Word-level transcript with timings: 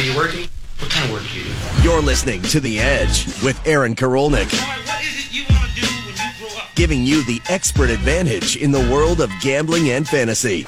Are 0.00 0.02
you 0.02 0.16
working? 0.16 0.48
What 0.78 0.90
kind 0.90 1.04
of 1.04 1.12
work 1.12 1.24
do 1.30 1.38
you 1.40 1.44
do? 1.44 1.82
You're 1.82 2.00
listening 2.00 2.40
to 2.44 2.58
The 2.58 2.80
Edge 2.80 3.26
with 3.42 3.60
Aaron 3.66 3.94
Karolnik. 3.94 4.50
What 4.50 5.04
is 5.04 5.26
it 5.26 5.30
you 5.30 5.44
want 5.50 5.62
to 5.68 5.74
do 5.78 5.86
when 6.06 6.16
you 6.16 6.32
grow 6.38 6.58
up? 6.58 6.74
Giving 6.74 7.04
you 7.04 7.22
the 7.24 7.38
expert 7.50 7.90
advantage 7.90 8.56
in 8.56 8.72
the 8.72 8.80
world 8.90 9.20
of 9.20 9.30
gambling 9.42 9.90
and 9.90 10.08
fantasy. 10.08 10.64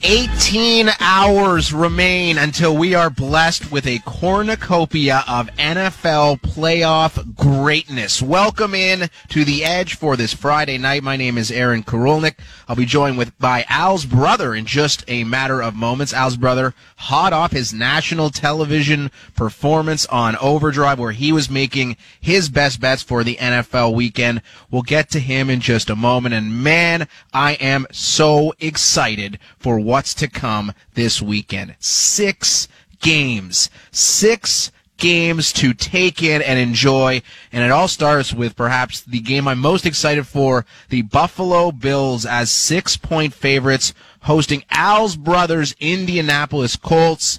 18 0.00 0.88
hours 1.10 1.72
remain 1.72 2.36
until 2.36 2.76
we 2.76 2.94
are 2.94 3.08
blessed 3.08 3.72
with 3.72 3.86
a 3.86 3.98
cornucopia 4.00 5.24
of 5.26 5.48
NFL 5.56 6.38
playoff 6.42 7.34
greatness. 7.34 8.20
Welcome 8.20 8.74
in 8.74 9.08
to 9.30 9.42
the 9.42 9.64
Edge 9.64 9.94
for 9.94 10.18
this 10.18 10.34
Friday 10.34 10.76
night. 10.76 11.02
My 11.02 11.16
name 11.16 11.38
is 11.38 11.50
Aaron 11.50 11.82
Karolnik. 11.82 12.34
I'll 12.68 12.76
be 12.76 12.84
joined 12.84 13.16
with 13.16 13.36
by 13.38 13.64
Al's 13.70 14.04
brother 14.04 14.54
in 14.54 14.66
just 14.66 15.02
a 15.08 15.24
matter 15.24 15.62
of 15.62 15.74
moments. 15.74 16.12
Al's 16.12 16.36
brother, 16.36 16.74
hot 16.98 17.32
off 17.32 17.52
his 17.52 17.72
national 17.72 18.28
television 18.28 19.10
performance 19.34 20.04
on 20.06 20.36
Overdrive, 20.36 20.98
where 20.98 21.12
he 21.12 21.32
was 21.32 21.48
making 21.48 21.96
his 22.20 22.50
best 22.50 22.82
bets 22.82 23.02
for 23.02 23.24
the 23.24 23.36
NFL 23.36 23.94
weekend. 23.94 24.42
We'll 24.70 24.82
get 24.82 25.08
to 25.12 25.20
him 25.20 25.48
in 25.48 25.60
just 25.60 25.88
a 25.88 25.96
moment. 25.96 26.34
And 26.34 26.62
man, 26.62 27.08
I 27.32 27.52
am 27.54 27.86
so 27.92 28.52
excited 28.60 29.38
for 29.58 29.80
what's 29.80 30.12
to 30.16 30.28
come 30.28 30.74
this 30.98 31.22
weekend. 31.22 31.76
Six 31.78 32.66
games. 32.98 33.70
Six 33.92 34.72
games 34.96 35.52
to 35.52 35.72
take 35.72 36.24
in 36.24 36.42
and 36.42 36.58
enjoy. 36.58 37.22
And 37.52 37.62
it 37.62 37.70
all 37.70 37.86
starts 37.86 38.34
with 38.34 38.56
perhaps 38.56 39.02
the 39.02 39.20
game 39.20 39.46
I'm 39.46 39.60
most 39.60 39.86
excited 39.86 40.26
for, 40.26 40.66
the 40.88 41.02
Buffalo 41.02 41.70
Bills 41.70 42.26
as 42.26 42.50
six 42.50 42.96
point 42.96 43.32
favorites 43.32 43.94
hosting 44.22 44.64
Al's 44.72 45.16
brothers 45.16 45.72
Indianapolis 45.78 46.74
Colts. 46.74 47.38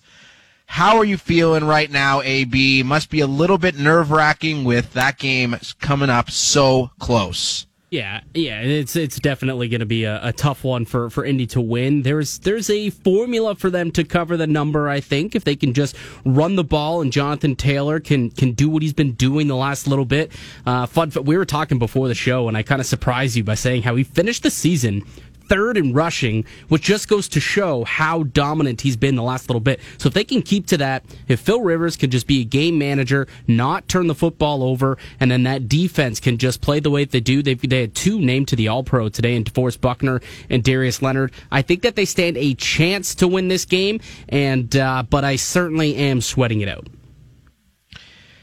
How 0.67 0.95
are 0.95 1.05
you 1.05 1.17
feeling 1.17 1.65
right 1.65 1.91
now, 1.91 2.21
AB? 2.21 2.81
Must 2.83 3.09
be 3.09 3.19
a 3.19 3.27
little 3.27 3.57
bit 3.57 3.77
nerve 3.77 4.09
wracking 4.09 4.63
with 4.63 4.93
that 4.93 5.17
game 5.17 5.57
coming 5.81 6.09
up 6.09 6.31
so 6.31 6.91
close. 6.97 7.65
Yeah, 7.91 8.21
yeah, 8.35 8.61
it's 8.61 8.95
it's 8.95 9.19
definitely 9.19 9.67
going 9.67 9.79
to 9.79 9.85
be 9.87 10.03
a, 10.03 10.19
a, 10.27 10.31
tough 10.31 10.63
one 10.63 10.85
for, 10.85 11.09
for 11.09 11.25
Indy 11.25 11.47
to 11.47 11.61
win. 11.61 12.03
There's 12.03 12.37
there's 12.37 12.69
a 12.69 12.91
formula 12.91 13.55
for 13.55 13.71
them 13.71 13.89
to 13.93 14.03
cover 14.03 14.37
the 14.37 14.45
number. 14.45 14.87
I 14.87 14.99
think 14.99 15.35
if 15.35 15.43
they 15.43 15.55
can 15.55 15.73
just 15.73 15.95
run 16.23 16.55
the 16.55 16.63
ball 16.63 17.01
and 17.01 17.11
Jonathan 17.11 17.55
Taylor 17.55 17.99
can 17.99 18.29
can 18.29 18.51
do 18.51 18.69
what 18.69 18.83
he's 18.83 18.93
been 18.93 19.13
doing 19.13 19.47
the 19.47 19.55
last 19.55 19.87
little 19.87 20.05
bit. 20.05 20.31
Uh, 20.67 20.85
fun. 20.85 21.11
We 21.23 21.35
were 21.35 21.45
talking 21.45 21.79
before 21.79 22.07
the 22.07 22.13
show, 22.13 22.47
and 22.47 22.55
I 22.55 22.61
kind 22.61 22.79
of 22.79 22.85
surprised 22.85 23.35
you 23.35 23.43
by 23.43 23.55
saying 23.55 23.81
how 23.81 23.95
he 23.95 24.03
finished 24.03 24.43
the 24.43 24.51
season 24.51 25.03
third 25.49 25.77
in 25.77 25.93
rushing, 25.93 26.45
which 26.67 26.83
just 26.83 27.07
goes 27.07 27.27
to 27.29 27.39
show 27.39 27.83
how 27.83 28.23
dominant 28.23 28.81
he's 28.81 28.95
been 28.95 29.15
the 29.15 29.23
last 29.23 29.49
little 29.49 29.59
bit. 29.59 29.79
So 29.97 30.07
if 30.07 30.13
they 30.13 30.23
can 30.23 30.41
keep 30.41 30.67
to 30.67 30.77
that, 30.77 31.03
if 31.27 31.39
Phil 31.39 31.61
Rivers 31.61 31.97
can 31.97 32.11
just 32.11 32.27
be 32.27 32.41
a 32.41 32.45
game 32.45 32.77
manager, 32.77 33.27
not 33.47 33.87
turn 33.87 34.07
the 34.07 34.15
football 34.15 34.63
over, 34.63 34.97
and 35.19 35.29
then 35.29 35.43
that 35.43 35.67
defense 35.67 36.19
can 36.19 36.37
just 36.37 36.61
play 36.61 36.79
the 36.79 36.91
way 36.91 37.03
they 37.05 37.19
do. 37.19 37.41
They've, 37.41 37.59
they 37.59 37.81
had 37.81 37.95
two 37.95 38.19
named 38.19 38.47
to 38.49 38.55
the 38.55 38.67
All 38.67 38.83
Pro 38.83 39.09
today 39.09 39.35
in 39.35 39.43
DeForest 39.43 39.81
Buckner 39.81 40.21
and 40.49 40.63
Darius 40.63 41.01
Leonard. 41.01 41.31
I 41.51 41.61
think 41.61 41.81
that 41.81 41.95
they 41.95 42.05
stand 42.05 42.37
a 42.37 42.53
chance 42.53 43.15
to 43.15 43.27
win 43.27 43.47
this 43.47 43.65
game, 43.65 43.99
and 44.29 44.75
uh, 44.75 45.03
but 45.09 45.25
I 45.25 45.35
certainly 45.35 45.95
am 45.95 46.21
sweating 46.21 46.61
it 46.61 46.69
out. 46.69 46.87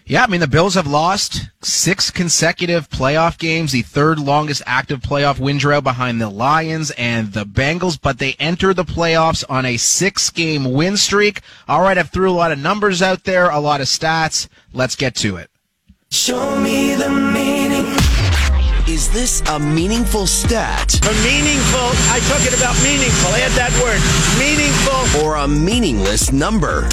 Yeah, 0.09 0.23
I 0.23 0.29
mean, 0.29 0.39
the 0.39 0.47
Bills 0.47 0.77
have 0.77 0.87
lost 0.87 1.51
six 1.63 2.13
consecutive 2.13 2.89
playoff 2.89 3.39
games, 3.39 3.73
the 3.73 3.83
third 3.83 4.21
longest 4.21 4.63
active 4.65 5.01
playoff 5.01 5.41
win 5.41 5.59
drought 5.59 5.83
behind 5.83 6.21
the 6.21 6.31
Lions 6.31 6.93
and 6.93 7.33
the 7.33 7.45
Bengals, 7.45 7.99
but 8.01 8.21
they 8.21 8.37
enter 8.39 8.73
the 8.73 8.85
playoffs 8.85 9.43
on 9.49 9.65
a 9.65 9.77
six 9.77 10.31
game 10.31 10.73
win 10.73 10.97
streak. 10.97 11.41
All 11.67 11.83
right, 11.83 11.99
I've 11.99 12.11
threw 12.11 12.31
a 12.31 12.39
lot 12.39 12.53
of 12.53 12.59
numbers 12.61 13.03
out 13.03 13.25
there, 13.25 13.51
a 13.51 13.59
lot 13.59 13.81
of 13.81 13.89
stats. 13.89 14.47
Let's 14.73 14.95
get 14.95 15.17
to 15.17 15.39
it. 15.39 15.51
Show 16.13 16.57
me 16.61 16.95
the 16.95 17.11
meaning. 17.11 17.87
Is 18.87 19.11
this 19.11 19.41
a 19.49 19.59
meaningful 19.59 20.29
stat? 20.29 20.95
A 21.03 21.13
meaningful, 21.25 21.91
I 22.15 22.21
talking 22.29 22.57
about 22.57 22.81
meaningful, 22.85 23.33
add 23.35 23.51
that 23.59 23.75
word, 23.83 23.99
meaningful. 24.39 25.27
Or 25.27 25.35
a 25.35 25.49
meaningless 25.49 26.31
number? 26.31 26.89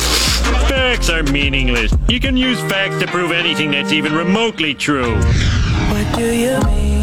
Facts 0.69 1.09
are 1.09 1.24
meaningless. 1.24 1.94
You 2.07 2.19
can 2.19 2.38
use 2.38 2.59
facts 2.62 3.00
to 3.00 3.07
prove 3.07 3.31
anything 3.31 3.72
that's 3.72 3.91
even 3.91 4.13
remotely 4.13 4.74
true. 4.74 5.16
What 5.16 6.16
do 6.16 6.34
you 6.34 6.59
mean? 6.66 6.94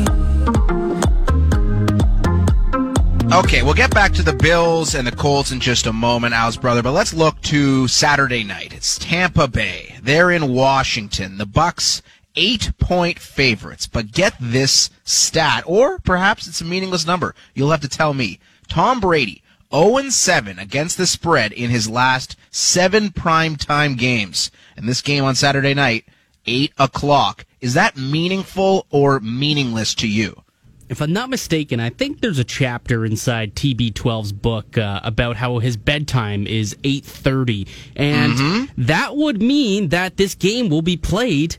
Okay, 3.33 3.63
we'll 3.63 3.75
get 3.75 3.95
back 3.95 4.13
to 4.15 4.25
the 4.25 4.33
Bills 4.33 4.97
and 4.97 5.07
the 5.07 5.13
Colts 5.13 5.53
in 5.53 5.61
just 5.61 5.87
a 5.87 5.93
moment, 5.93 6.35
Al's 6.35 6.57
brother, 6.57 6.83
but 6.83 6.91
let's 6.93 7.15
look 7.15 7.41
to 7.43 7.87
Saturday 7.87 8.43
night. 8.43 8.73
It's 8.73 8.99
Tampa 8.99 9.47
Bay. 9.47 9.95
They're 10.03 10.33
in 10.33 10.53
Washington. 10.53 11.39
The 11.39 11.47
Bucks 11.47 12.03
eight 12.35 12.73
point 12.79 13.19
favorites. 13.19 13.87
But 13.87 14.13
get 14.13 14.35
this 14.41 14.91
stat, 15.05 15.63
or 15.67 15.99
perhaps 16.01 16.49
it's 16.49 16.61
a 16.61 16.65
meaningless 16.65 17.07
number. 17.07 17.35
You'll 17.55 17.71
have 17.71 17.81
to 17.83 17.89
tell 17.89 18.15
me. 18.15 18.41
Tom 18.69 18.99
Brady, 18.99 19.43
0 19.73 20.09
7 20.09 20.59
against 20.59 20.97
the 20.97 21.07
spread 21.07 21.53
in 21.53 21.71
his 21.71 21.89
last 21.89 22.37
seven 22.51 23.11
prime 23.11 23.57
time 23.57 23.95
games. 23.95 24.51
And 24.77 24.89
this 24.89 25.03
game 25.03 25.25
on 25.25 25.35
Saturday 25.35 25.75
night, 25.75 26.05
8 26.47 26.73
o'clock. 26.79 27.45
Is 27.61 27.75
that 27.75 27.97
meaningful 27.97 28.87
or 28.91 29.21
meaningless 29.21 29.95
to 29.97 30.09
you? 30.09 30.43
If 30.89 31.01
I'm 31.01 31.13
not 31.13 31.31
mistaken, 31.31 31.79
I 31.79 31.91
think 31.91 32.21
there's 32.21 32.41
a 32.41 32.45
chapter 32.45 33.05
inside 33.05 33.55
TB12's 33.55 34.33
book 34.33 34.77
uh, 34.77 35.01
about 35.05 35.37
how 35.37 35.61
his 35.61 35.77
bedtime 35.77 36.49
is 36.49 36.75
8:30, 36.83 37.69
and 37.95 38.33
mm-hmm. 38.33 38.83
that 38.87 39.17
would 39.17 39.41
mean 39.41 39.91
that 39.91 40.17
this 40.17 40.35
game 40.35 40.69
will 40.69 40.83
be 40.83 40.97
played 40.97 41.59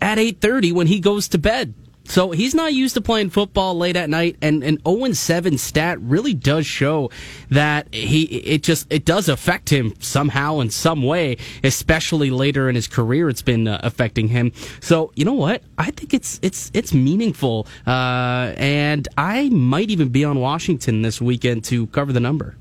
at 0.00 0.18
8:30 0.18 0.72
when 0.72 0.86
he 0.86 1.00
goes 1.00 1.26
to 1.28 1.38
bed. 1.38 1.74
So 2.08 2.30
he's 2.30 2.54
not 2.54 2.72
used 2.72 2.94
to 2.94 3.02
playing 3.02 3.30
football 3.30 3.76
late 3.76 3.94
at 3.94 4.08
night, 4.08 4.36
and 4.40 4.64
an 4.64 4.78
0 4.86 5.12
7 5.12 5.58
stat 5.58 6.00
really 6.00 6.32
does 6.32 6.66
show 6.66 7.10
that 7.50 7.92
he 7.94 8.22
it 8.22 8.62
just 8.62 8.86
it 8.90 9.04
does 9.04 9.28
affect 9.28 9.68
him 9.68 9.92
somehow 10.00 10.60
in 10.60 10.70
some 10.70 11.02
way, 11.02 11.36
especially 11.62 12.30
later 12.30 12.68
in 12.68 12.74
his 12.74 12.88
career. 12.88 13.28
It's 13.28 13.42
been 13.42 13.68
uh, 13.68 13.80
affecting 13.82 14.28
him. 14.28 14.52
So 14.80 15.12
you 15.16 15.24
know 15.26 15.34
what? 15.34 15.62
I 15.76 15.90
think 15.90 16.14
it's 16.14 16.40
it's 16.42 16.70
it's 16.72 16.94
meaningful, 16.94 17.66
uh, 17.86 18.54
and 18.56 19.06
I 19.18 19.50
might 19.50 19.90
even 19.90 20.08
be 20.08 20.24
on 20.24 20.40
Washington 20.40 21.02
this 21.02 21.20
weekend 21.20 21.64
to 21.64 21.88
cover 21.88 22.12
the 22.12 22.20
number 22.20 22.56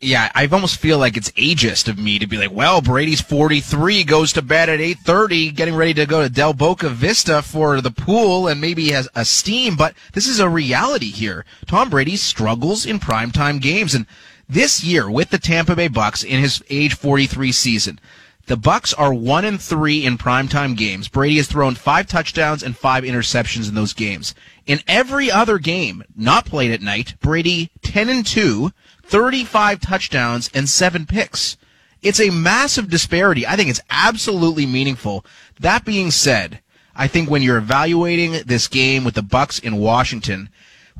yeah, 0.00 0.30
I 0.34 0.46
almost 0.46 0.78
feel 0.78 0.98
like 0.98 1.16
it's 1.16 1.32
ageist 1.32 1.88
of 1.88 1.98
me 1.98 2.20
to 2.20 2.26
be 2.26 2.38
like, 2.38 2.52
well, 2.52 2.80
Brady's 2.80 3.20
43, 3.20 4.04
goes 4.04 4.32
to 4.32 4.42
bed 4.42 4.68
at 4.68 4.78
8:30, 4.78 5.54
getting 5.54 5.74
ready 5.74 5.92
to 5.94 6.06
go 6.06 6.22
to 6.22 6.28
Del 6.28 6.52
Boca 6.52 6.88
Vista 6.88 7.42
for 7.42 7.80
the 7.80 7.90
pool, 7.90 8.46
and 8.46 8.60
maybe 8.60 8.90
has 8.90 9.08
a 9.16 9.24
steam. 9.24 9.74
But 9.74 9.94
this 10.12 10.28
is 10.28 10.38
a 10.38 10.48
reality 10.48 11.10
here. 11.10 11.44
Tom 11.66 11.90
Brady 11.90 12.16
struggles 12.16 12.86
in 12.86 13.00
primetime 13.00 13.60
games, 13.60 13.92
and 13.94 14.06
this 14.48 14.84
year 14.84 15.10
with 15.10 15.30
the 15.30 15.38
Tampa 15.38 15.74
Bay 15.74 15.88
Bucks 15.88 16.22
in 16.22 16.40
his 16.40 16.62
age 16.70 16.94
43 16.94 17.50
season, 17.50 17.98
the 18.46 18.56
Bucks 18.56 18.94
are 18.94 19.12
one 19.12 19.44
and 19.44 19.60
three 19.60 20.06
in 20.06 20.16
primetime 20.16 20.76
games. 20.76 21.08
Brady 21.08 21.36
has 21.36 21.48
thrown 21.48 21.74
five 21.74 22.06
touchdowns 22.06 22.62
and 22.62 22.76
five 22.76 23.04
interceptions 23.04 23.68
in 23.68 23.74
those 23.74 23.92
games. 23.92 24.34
In 24.64 24.80
every 24.86 25.30
other 25.30 25.58
game 25.58 26.02
not 26.16 26.46
played 26.46 26.70
at 26.70 26.80
night, 26.80 27.14
Brady 27.20 27.70
10 27.82 28.08
and 28.08 28.24
two 28.24 28.72
35 29.08 29.80
touchdowns 29.80 30.50
and 30.52 30.68
seven 30.68 31.06
picks. 31.06 31.56
It's 32.02 32.20
a 32.20 32.30
massive 32.30 32.90
disparity. 32.90 33.46
I 33.46 33.56
think 33.56 33.70
it's 33.70 33.80
absolutely 33.90 34.66
meaningful. 34.66 35.24
That 35.58 35.84
being 35.84 36.10
said, 36.10 36.60
I 36.94 37.08
think 37.08 37.30
when 37.30 37.42
you're 37.42 37.56
evaluating 37.58 38.42
this 38.44 38.68
game 38.68 39.04
with 39.04 39.14
the 39.14 39.22
Bucks 39.22 39.58
in 39.58 39.78
Washington, 39.78 40.50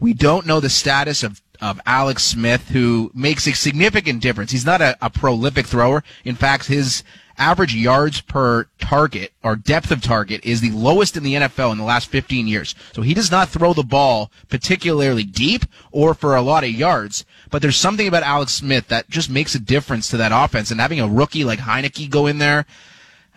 we 0.00 0.14
don't 0.14 0.46
know 0.46 0.58
the 0.58 0.70
status 0.70 1.22
of 1.22 1.42
of 1.60 1.80
Alex 1.86 2.24
Smith, 2.24 2.68
who 2.68 3.10
makes 3.14 3.46
a 3.46 3.52
significant 3.52 4.22
difference. 4.22 4.52
He's 4.52 4.66
not 4.66 4.80
a, 4.80 4.96
a 5.00 5.10
prolific 5.10 5.66
thrower. 5.66 6.04
In 6.24 6.34
fact, 6.34 6.66
his 6.66 7.02
average 7.38 7.74
yards 7.74 8.20
per 8.20 8.66
target 8.78 9.32
or 9.42 9.56
depth 9.56 9.90
of 9.90 10.02
target 10.02 10.44
is 10.44 10.60
the 10.60 10.70
lowest 10.70 11.16
in 11.16 11.22
the 11.22 11.34
NFL 11.34 11.72
in 11.72 11.78
the 11.78 11.84
last 11.84 12.08
15 12.08 12.48
years. 12.48 12.74
So 12.92 13.02
he 13.02 13.14
does 13.14 13.30
not 13.30 13.48
throw 13.48 13.72
the 13.72 13.84
ball 13.84 14.30
particularly 14.48 15.22
deep 15.22 15.64
or 15.92 16.14
for 16.14 16.34
a 16.34 16.42
lot 16.42 16.64
of 16.64 16.70
yards. 16.70 17.24
But 17.50 17.62
there's 17.62 17.76
something 17.76 18.08
about 18.08 18.24
Alex 18.24 18.52
Smith 18.52 18.88
that 18.88 19.08
just 19.08 19.30
makes 19.30 19.54
a 19.54 19.60
difference 19.60 20.08
to 20.08 20.16
that 20.16 20.32
offense. 20.34 20.70
And 20.70 20.80
having 20.80 21.00
a 21.00 21.08
rookie 21.08 21.44
like 21.44 21.60
Heinicke 21.60 22.10
go 22.10 22.26
in 22.26 22.38
there, 22.38 22.66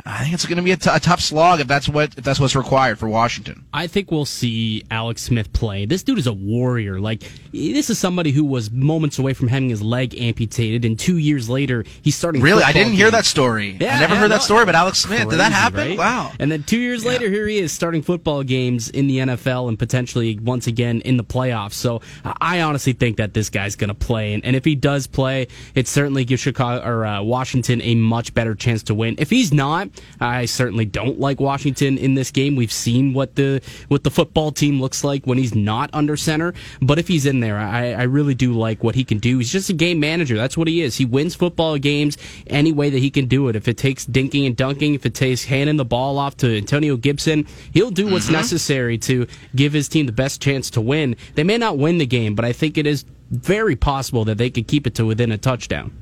I 0.05 0.23
think 0.23 0.33
it's 0.33 0.45
going 0.45 0.57
to 0.57 0.63
be 0.63 0.71
a, 0.71 0.77
t- 0.77 0.89
a 0.91 0.99
tough 0.99 1.21
slog 1.21 1.59
if 1.59 1.67
that's 1.67 1.87
what 1.87 2.17
if 2.17 2.23
that's 2.23 2.39
what's 2.39 2.55
required 2.55 2.99
for 2.99 3.07
Washington. 3.07 3.65
I 3.73 3.87
think 3.87 4.11
we'll 4.11 4.25
see 4.25 4.83
Alex 4.89 5.21
Smith 5.21 5.51
play. 5.53 5.85
This 5.85 6.03
dude 6.03 6.17
is 6.17 6.27
a 6.27 6.33
warrior. 6.33 6.99
Like 6.99 7.23
this 7.51 7.89
is 7.89 7.99
somebody 7.99 8.31
who 8.31 8.43
was 8.43 8.71
moments 8.71 9.19
away 9.19 9.33
from 9.33 9.47
having 9.47 9.69
his 9.69 9.81
leg 9.81 10.15
amputated, 10.19 10.85
and 10.85 10.97
two 10.97 11.17
years 11.17 11.49
later 11.49 11.85
he's 12.01 12.15
starting. 12.15 12.41
Really, 12.41 12.63
I 12.63 12.71
didn't 12.71 12.93
hear 12.93 13.11
that 13.11 13.25
story. 13.25 13.77
Yeah, 13.79 13.95
I 13.95 13.99
never 13.99 14.13
yeah, 14.13 14.19
heard 14.21 14.29
no, 14.29 14.35
that 14.35 14.43
story 14.43 14.65
But 14.65 14.75
Alex 14.75 14.99
Smith. 14.99 15.29
Did 15.29 15.39
that 15.39 15.51
happen? 15.51 15.79
right? 15.79 15.97
Wow. 15.97 16.31
And 16.39 16.51
then 16.51 16.63
two 16.63 16.79
years 16.79 17.05
later, 17.05 17.29
here 17.29 17.47
he 17.47 17.59
is 17.59 17.71
starting 17.71 18.01
football 18.01 18.43
games 18.43 18.89
in 18.89 19.07
the 19.07 19.17
NFL 19.17 19.69
and 19.69 19.77
potentially 19.77 20.39
once 20.39 20.67
again 20.67 21.01
in 21.01 21.17
the 21.17 21.23
playoffs. 21.23 21.73
So 21.73 22.01
I 22.23 22.61
honestly 22.61 22.93
think 22.93 23.17
that 23.17 23.33
this 23.33 23.49
guy's 23.49 23.75
going 23.75 23.89
to 23.89 23.93
play, 23.93 24.33
and, 24.33 24.43
and 24.45 24.55
if 24.55 24.65
he 24.65 24.75
does 24.75 25.07
play, 25.07 25.47
it 25.75 25.87
certainly 25.87 26.25
gives 26.25 26.41
Chicago 26.41 26.85
or 26.85 27.05
uh, 27.05 27.21
Washington 27.21 27.81
a 27.81 27.95
much 27.95 28.33
better 28.33 28.55
chance 28.55 28.83
to 28.83 28.95
win. 28.95 29.15
If 29.17 29.29
he's 29.29 29.53
not, 29.53 29.89
I 30.19 30.45
certainly 30.45 30.85
don't 30.85 31.19
like 31.19 31.39
Washington 31.39 31.97
in 31.97 32.15
this 32.15 32.31
game. 32.31 32.55
We've 32.55 32.71
seen 32.71 33.13
what 33.13 33.35
the 33.35 33.61
what 33.87 34.03
the 34.03 34.11
football 34.11 34.51
team 34.51 34.81
looks 34.81 35.03
like 35.03 35.25
when 35.25 35.37
he's 35.37 35.55
not 35.55 35.89
under 35.93 36.17
center, 36.17 36.53
but 36.81 36.99
if 36.99 37.07
he's 37.07 37.25
in 37.25 37.39
there, 37.39 37.57
I, 37.57 37.91
I 37.91 38.03
really 38.03 38.35
do 38.35 38.53
like 38.53 38.83
what 38.83 38.95
he 38.95 39.03
can 39.03 39.19
do. 39.19 39.37
He's 39.37 39.51
just 39.51 39.69
a 39.69 39.73
game 39.73 39.99
manager. 39.99 40.35
That's 40.35 40.57
what 40.57 40.67
he 40.67 40.81
is. 40.81 40.97
He 40.97 41.05
wins 41.05 41.35
football 41.35 41.77
games 41.77 42.17
any 42.47 42.71
way 42.71 42.89
that 42.89 42.99
he 42.99 43.09
can 43.09 43.27
do 43.27 43.47
it. 43.47 43.55
If 43.55 43.67
it 43.67 43.77
takes 43.77 44.05
dinking 44.05 44.45
and 44.45 44.55
dunking, 44.55 44.93
if 44.93 45.05
it 45.05 45.13
takes 45.13 45.45
handing 45.45 45.77
the 45.77 45.85
ball 45.85 46.17
off 46.17 46.37
to 46.37 46.57
Antonio 46.57 46.97
Gibson, 46.97 47.47
he'll 47.73 47.91
do 47.91 48.07
what's 48.07 48.25
mm-hmm. 48.25 48.33
necessary 48.33 48.97
to 48.99 49.27
give 49.55 49.73
his 49.73 49.87
team 49.87 50.05
the 50.05 50.11
best 50.11 50.41
chance 50.41 50.69
to 50.71 50.81
win. 50.81 51.15
They 51.35 51.43
may 51.43 51.57
not 51.57 51.77
win 51.77 51.97
the 51.97 52.05
game, 52.05 52.35
but 52.35 52.45
I 52.45 52.53
think 52.53 52.77
it 52.77 52.85
is 52.85 53.05
very 53.29 53.75
possible 53.75 54.25
that 54.25 54.37
they 54.37 54.49
could 54.49 54.67
keep 54.67 54.85
it 54.85 54.95
to 54.95 55.05
within 55.05 55.31
a 55.31 55.37
touchdown. 55.37 56.00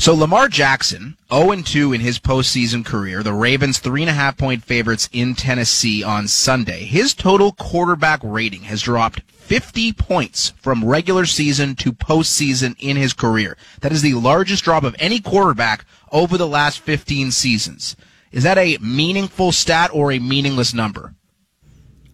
So 0.00 0.14
Lamar 0.14 0.46
Jackson, 0.46 1.16
0-2 1.28 1.92
in 1.92 2.00
his 2.00 2.20
postseason 2.20 2.84
career. 2.84 3.24
The 3.24 3.32
Ravens 3.32 3.80
three 3.80 4.02
and 4.02 4.08
a 4.08 4.14
half 4.14 4.36
point 4.38 4.62
favorites 4.62 5.08
in 5.12 5.34
Tennessee 5.34 6.04
on 6.04 6.28
Sunday. 6.28 6.84
His 6.84 7.14
total 7.14 7.50
quarterback 7.50 8.20
rating 8.22 8.62
has 8.62 8.80
dropped 8.80 9.22
50 9.32 9.92
points 9.94 10.50
from 10.60 10.84
regular 10.84 11.26
season 11.26 11.74
to 11.76 11.92
postseason 11.92 12.76
in 12.78 12.96
his 12.96 13.12
career. 13.12 13.56
That 13.80 13.90
is 13.90 14.02
the 14.02 14.14
largest 14.14 14.62
drop 14.62 14.84
of 14.84 14.94
any 15.00 15.18
quarterback 15.18 15.84
over 16.12 16.38
the 16.38 16.46
last 16.46 16.78
15 16.78 17.32
seasons. 17.32 17.96
Is 18.30 18.44
that 18.44 18.56
a 18.56 18.78
meaningful 18.80 19.50
stat 19.50 19.90
or 19.92 20.12
a 20.12 20.20
meaningless 20.20 20.72
number? 20.72 21.16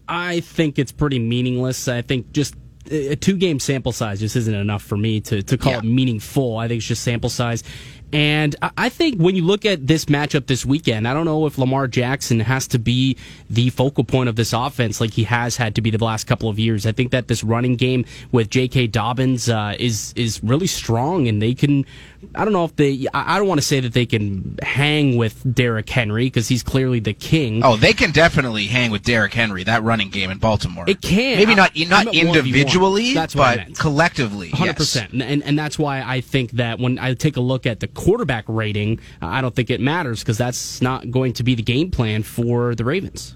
I 0.08 0.40
think 0.40 0.78
it's 0.78 0.92
pretty 0.92 1.18
meaningless. 1.18 1.86
I 1.86 2.00
think 2.00 2.32
just 2.32 2.54
a 2.90 3.16
two 3.16 3.36
game 3.36 3.58
sample 3.60 3.92
size 3.92 4.20
just 4.20 4.36
isn't 4.36 4.54
enough 4.54 4.82
for 4.82 4.96
me 4.96 5.20
to, 5.22 5.42
to 5.42 5.56
call 5.58 5.72
Yeah. 5.72 5.78
it 5.78 5.84
meaningful. 5.84 6.58
I 6.58 6.68
think 6.68 6.78
it's 6.78 6.86
just 6.86 7.02
sample 7.02 7.30
size. 7.30 7.62
And 8.12 8.54
I- 8.62 8.70
I 8.76 8.88
think 8.90 9.18
when 9.18 9.34
you 9.34 9.42
look 9.44 9.64
at 9.64 9.86
this 9.88 10.04
matchup 10.04 10.46
this 10.46 10.64
weekend, 10.64 11.08
I 11.08 11.14
don't 11.14 11.24
know 11.24 11.46
if 11.46 11.58
Lamar 11.58 11.88
Jackson 11.88 12.38
has 12.40 12.68
to 12.68 12.78
be 12.78 13.16
the 13.50 13.70
focal 13.70 14.04
point 14.04 14.28
of 14.28 14.36
this 14.36 14.52
offense 14.52 15.00
like 15.00 15.12
he 15.14 15.24
has 15.24 15.56
had 15.56 15.74
to 15.74 15.80
be 15.80 15.90
the 15.90 16.04
last 16.04 16.24
couple 16.28 16.48
of 16.48 16.58
years. 16.58 16.86
I 16.86 16.92
think 16.92 17.10
that 17.10 17.26
this 17.26 17.42
running 17.42 17.74
game 17.76 18.04
with 18.30 18.50
J.K. 18.50 18.86
Dobbins 18.88 19.48
uh, 19.48 19.74
is 19.80 20.12
is 20.16 20.40
really 20.44 20.66
strong, 20.68 21.26
and 21.26 21.42
they 21.42 21.54
can. 21.54 21.84
I 22.34 22.44
don't 22.44 22.52
know 22.52 22.64
if 22.64 22.76
they. 22.76 23.06
I 23.12 23.38
don't 23.38 23.48
want 23.48 23.60
to 23.60 23.66
say 23.66 23.80
that 23.80 23.92
they 23.92 24.06
can 24.06 24.58
hang 24.62 25.16
with 25.16 25.42
Derrick 25.54 25.88
Henry 25.88 26.26
because 26.26 26.48
he's 26.48 26.62
clearly 26.62 27.00
the 27.00 27.12
king. 27.14 27.62
Oh, 27.64 27.76
they 27.76 27.92
can 27.92 28.10
definitely 28.12 28.66
hang 28.66 28.90
with 28.90 29.02
Derrick 29.02 29.32
Henry, 29.34 29.64
that 29.64 29.82
running 29.82 30.10
game 30.10 30.30
in 30.30 30.38
Baltimore. 30.38 30.84
It 30.86 31.00
can. 31.00 31.38
Maybe 31.38 31.54
not 31.54 31.72
I- 31.76 31.84
not 31.84 32.00
I 32.08 32.12
meant 32.12 32.16
1v1. 32.16 32.36
individually, 32.36 33.14
That's 33.14 33.34
but 33.34 33.78
collectively. 33.78 34.50
Hundred 34.50 34.66
yes. 34.70 34.76
percent, 34.76 35.12
and, 35.22 35.42
and 35.42 35.58
that's 35.58 35.78
why 35.78 36.02
I 36.02 36.20
think 36.20 36.52
that 36.52 36.78
when 36.78 36.98
I 36.98 37.14
take 37.14 37.36
a 37.36 37.40
look 37.40 37.66
at 37.66 37.80
the 37.80 37.88
quarterback 37.88 38.44
rating, 38.48 39.00
I 39.20 39.40
don't 39.40 39.54
think 39.54 39.70
it 39.70 39.80
matters 39.80 40.20
because 40.20 40.38
that's 40.38 40.80
not 40.82 41.10
going 41.10 41.32
to 41.34 41.42
be 41.42 41.54
the 41.54 41.62
game 41.62 41.90
plan 41.90 42.22
for 42.22 42.74
the 42.74 42.84
Ravens. 42.84 43.34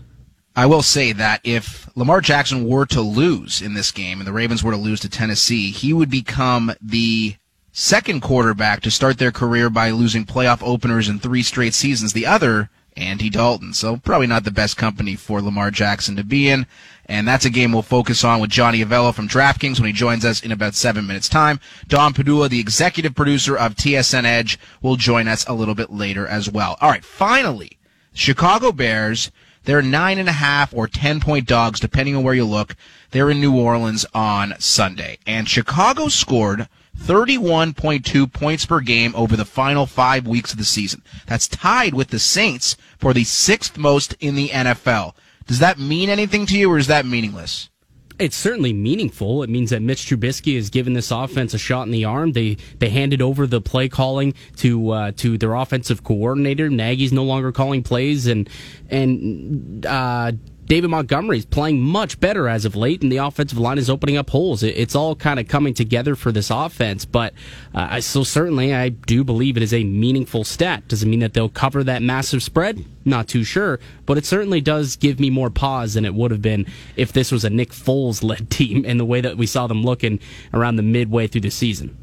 I 0.57 0.67
will 0.67 0.83
say 0.83 1.13
that 1.13 1.41
if 1.45 1.89
Lamar 1.97 2.21
Jackson 2.21 2.67
were 2.67 2.85
to 2.87 3.01
lose 3.01 3.63
in 3.63 3.75
this 3.75 3.93
game 3.93 4.19
and 4.19 4.27
the 4.27 4.33
Ravens 4.33 4.65
were 4.65 4.73
to 4.73 4.77
lose 4.77 4.99
to 5.01 5.09
Tennessee, 5.09 5.71
he 5.71 5.93
would 5.93 6.11
become 6.11 6.73
the 6.83 7.37
second 7.73 8.21
quarterback 8.21 8.81
to 8.83 8.91
start 8.91 9.19
their 9.19 9.33
career 9.33 9.71
by 9.71 9.91
losing 9.91 10.25
playoff 10.25 10.63
openers 10.63 11.09
in 11.09 11.19
three 11.19 11.43
straight 11.43 11.75
seasons. 11.75 12.13
The 12.13 12.27
other, 12.27 12.71
Andy 12.99 13.31
Dalton. 13.31 13.73
So 13.73 13.97
probably 13.97 14.27
not 14.27 14.45
the 14.45 14.51
best 14.51 14.77
company 14.77 15.15
for 15.15 15.41
Lamar 15.41 15.71
Jackson 15.71 16.17
to 16.17 16.25
be 16.25 16.49
in. 16.49 16.67
And 17.07 17.27
that's 17.27 17.47
a 17.47 17.51
game 17.51 17.73
we'll 17.73 17.83
focus 17.83 18.23
on 18.23 18.41
with 18.41 18.51
Johnny 18.51 18.85
Avello 18.85 19.15
from 19.15 19.29
DraftKings 19.29 19.81
when 19.81 19.87
he 19.87 19.93
joins 19.93 20.25
us 20.25 20.43
in 20.43 20.53
about 20.53 20.75
seven 20.75 21.07
minutes 21.07 21.29
time. 21.29 21.59
Dom 21.87 22.13
Padula, 22.13 22.51
the 22.51 22.61
executive 22.61 23.15
producer 23.15 23.57
of 23.57 23.77
TSN 23.77 24.25
Edge, 24.25 24.59
will 24.83 24.97
join 24.97 25.27
us 25.27 25.47
a 25.47 25.55
little 25.55 25.75
bit 25.75 25.91
later 25.91 26.27
as 26.27 26.51
well. 26.51 26.77
All 26.81 26.91
right, 26.91 27.05
finally, 27.05 27.79
Chicago 28.13 28.73
Bears, 28.73 29.31
they're 29.65 29.81
nine 29.81 30.19
and 30.19 30.29
a 30.29 30.33
half 30.33 30.75
or 30.75 30.87
ten 30.87 31.19
point 31.21 31.47
dogs, 31.47 31.81
depending 31.81 32.15
on 32.15 32.23
where 32.23 32.35
you 32.35 32.45
look. 32.45 32.77
They're 33.11 33.31
in 33.31 33.41
New 33.41 33.57
Orleans 33.57 34.05
on 34.13 34.55
Sunday. 34.59 35.19
And 35.27 35.49
Chicago 35.49 36.09
scored 36.09 36.69
31.2 36.99 38.33
points 38.33 38.67
per 38.67 38.81
game 38.81 39.15
over 39.15 39.37
the 39.37 39.45
final 39.45 39.87
five 39.87 40.27
weeks 40.27 40.53
of 40.53 40.59
the 40.59 40.65
season. 40.65 41.03
That's 41.27 41.49
tied 41.49 41.95
with 41.95 42.09
the 42.09 42.19
Saints 42.19 42.77
for 42.99 43.13
the 43.13 43.25
sixth 43.25 43.79
most 43.79 44.15
in 44.21 44.35
the 44.35 44.49
NFL. 44.49 45.15
Does 45.47 45.61
that 45.61 45.79
mean 45.79 46.11
anything 46.11 46.45
to 46.47 46.59
you 46.59 46.71
or 46.71 46.77
is 46.77 46.89
that 46.89 47.07
meaningless? 47.07 47.71
It's 48.19 48.37
certainly 48.37 48.73
meaningful. 48.73 49.45
It 49.45 49.49
means 49.49 49.71
that 49.71 49.81
Mitch 49.81 50.05
Trubisky 50.07 50.57
has 50.57 50.71
given 50.71 50.93
this 50.93 51.13
offense 51.13 51.55
a 51.55 51.59
shot 51.59 51.87
in 51.87 51.93
the 51.93 52.05
arm. 52.05 52.33
They 52.33 52.57
they 52.81 52.91
handed 52.91 53.23
over 53.23 53.47
the 53.47 53.61
play 53.61 53.89
calling 53.89 54.35
to 54.57 54.91
uh, 54.91 55.13
to 55.19 55.39
their 55.39 55.55
offensive 55.55 56.03
coordinator. 56.03 56.69
Nagy's 56.69 57.13
no 57.13 57.23
longer 57.23 57.53
calling 57.53 57.85
plays, 57.85 58.27
and 58.27 58.51
and 58.91 59.87
uh, 59.87 60.33
David 60.69 60.91
Montgomery 60.91 61.39
is 61.39 61.47
playing 61.47 61.81
much 61.81 62.21
better 62.21 62.47
as 62.47 62.67
of 62.67 62.77
late, 62.77 63.03
and 63.03 63.11
the 63.11 63.17
offensive 63.17 63.57
line 63.57 63.79
is 63.79 63.89
opening 63.89 64.19
up 64.19 64.29
holes. 64.29 64.63
It's 64.63 64.95
all 64.95 65.17
kind 65.17 65.41
of 65.41 65.49
coming 65.49 65.73
together 65.73 66.15
for 66.15 66.31
this 66.31 66.51
offense. 66.51 67.07
But 67.07 67.33
uh, 67.75 67.89
I 67.93 68.01
so 68.01 68.23
certainly 68.23 68.75
I 68.75 68.91
do 68.91 69.25
believe 69.25 69.57
it 69.57 69.63
is 69.63 69.73
a 69.73 69.83
meaningful 69.83 70.45
stat. 70.45 70.87
Does 70.87 71.03
it 71.03 71.07
mean 71.07 71.21
that 71.21 71.33
they'll 71.33 71.49
cover 71.49 71.83
that 71.85 72.03
massive 72.03 72.43
spread? 72.43 72.85
Not 73.07 73.29
too 73.29 73.45
sure, 73.45 73.81
but 74.05 74.19
it 74.19 74.27
certainly 74.27 74.61
does 74.61 74.97
give 74.97 75.19
me 75.19 75.31
more 75.31 75.49
pause 75.49 75.95
than 75.95 76.05
it 76.05 76.13
would 76.13 76.31
have 76.31 76.43
been 76.43 76.67
if 76.97 77.15
this 77.15 77.33
was 77.33 77.45
a 77.45 77.51
Nick 77.51 77.71
Foles 77.71 78.23
led 78.23 78.51
team 78.59 78.85
and 78.87 79.01
the 79.01 79.07
way 79.07 79.23
that 79.23 79.39
we 79.39 79.47
saw 79.47 79.69
them 79.69 79.83
looking 79.83 80.21
around 80.53 80.77
the 80.77 80.83
midway 80.83 81.27
through 81.27 81.41
the 81.41 81.51
season. 81.51 81.97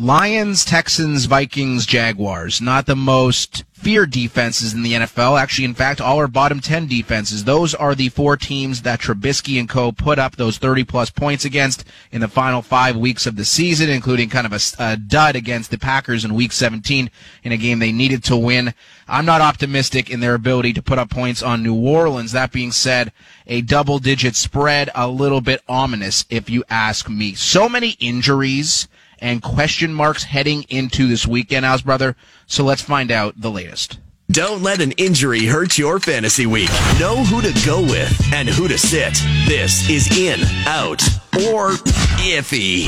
Lions, 0.00 0.64
Texans, 0.64 1.26
Vikings, 1.26 1.84
Jaguars. 1.84 2.58
Not 2.58 2.86
the 2.86 2.96
most 2.96 3.64
feared 3.74 4.10
defenses 4.10 4.72
in 4.72 4.80
the 4.80 4.94
NFL. 4.94 5.38
Actually, 5.38 5.66
in 5.66 5.74
fact, 5.74 6.00
all 6.00 6.18
are 6.18 6.26
bottom 6.26 6.58
10 6.58 6.86
defenses. 6.86 7.44
Those 7.44 7.74
are 7.74 7.94
the 7.94 8.08
four 8.08 8.38
teams 8.38 8.80
that 8.80 9.00
Trubisky 9.00 9.60
and 9.60 9.68
co. 9.68 9.92
put 9.92 10.18
up 10.18 10.36
those 10.36 10.56
30 10.56 10.84
plus 10.84 11.10
points 11.10 11.44
against 11.44 11.84
in 12.12 12.22
the 12.22 12.28
final 12.28 12.62
five 12.62 12.96
weeks 12.96 13.26
of 13.26 13.36
the 13.36 13.44
season, 13.44 13.90
including 13.90 14.30
kind 14.30 14.46
of 14.46 14.54
a, 14.54 14.60
a 14.82 14.96
dud 14.96 15.36
against 15.36 15.70
the 15.70 15.76
Packers 15.76 16.24
in 16.24 16.32
week 16.32 16.52
17 16.52 17.10
in 17.44 17.52
a 17.52 17.58
game 17.58 17.78
they 17.78 17.92
needed 17.92 18.24
to 18.24 18.38
win. 18.38 18.72
I'm 19.06 19.26
not 19.26 19.42
optimistic 19.42 20.08
in 20.08 20.20
their 20.20 20.34
ability 20.34 20.72
to 20.74 20.82
put 20.82 20.98
up 20.98 21.10
points 21.10 21.42
on 21.42 21.62
New 21.62 21.74
Orleans. 21.74 22.32
That 22.32 22.52
being 22.52 22.72
said, 22.72 23.12
a 23.46 23.60
double 23.60 23.98
digit 23.98 24.34
spread, 24.34 24.88
a 24.94 25.08
little 25.08 25.42
bit 25.42 25.60
ominous 25.68 26.24
if 26.30 26.48
you 26.48 26.64
ask 26.70 27.10
me. 27.10 27.34
So 27.34 27.68
many 27.68 27.90
injuries 28.00 28.88
and 29.20 29.42
question 29.42 29.92
marks 29.92 30.24
heading 30.24 30.64
into 30.68 31.06
this 31.06 31.26
weekend, 31.26 31.66
Al's 31.66 31.82
brother. 31.82 32.16
So 32.46 32.64
let's 32.64 32.82
find 32.82 33.10
out 33.10 33.40
the 33.40 33.50
latest. 33.50 33.98
Don't 34.30 34.62
let 34.62 34.80
an 34.80 34.92
injury 34.92 35.46
hurt 35.46 35.76
your 35.76 35.98
fantasy 35.98 36.46
week. 36.46 36.70
Know 37.00 37.16
who 37.24 37.42
to 37.42 37.66
go 37.66 37.80
with 37.80 38.32
and 38.32 38.48
who 38.48 38.68
to 38.68 38.78
sit. 38.78 39.14
This 39.48 39.90
is 39.90 40.16
In, 40.16 40.40
Out, 40.66 41.02
or 41.34 41.72
Iffy. 42.22 42.86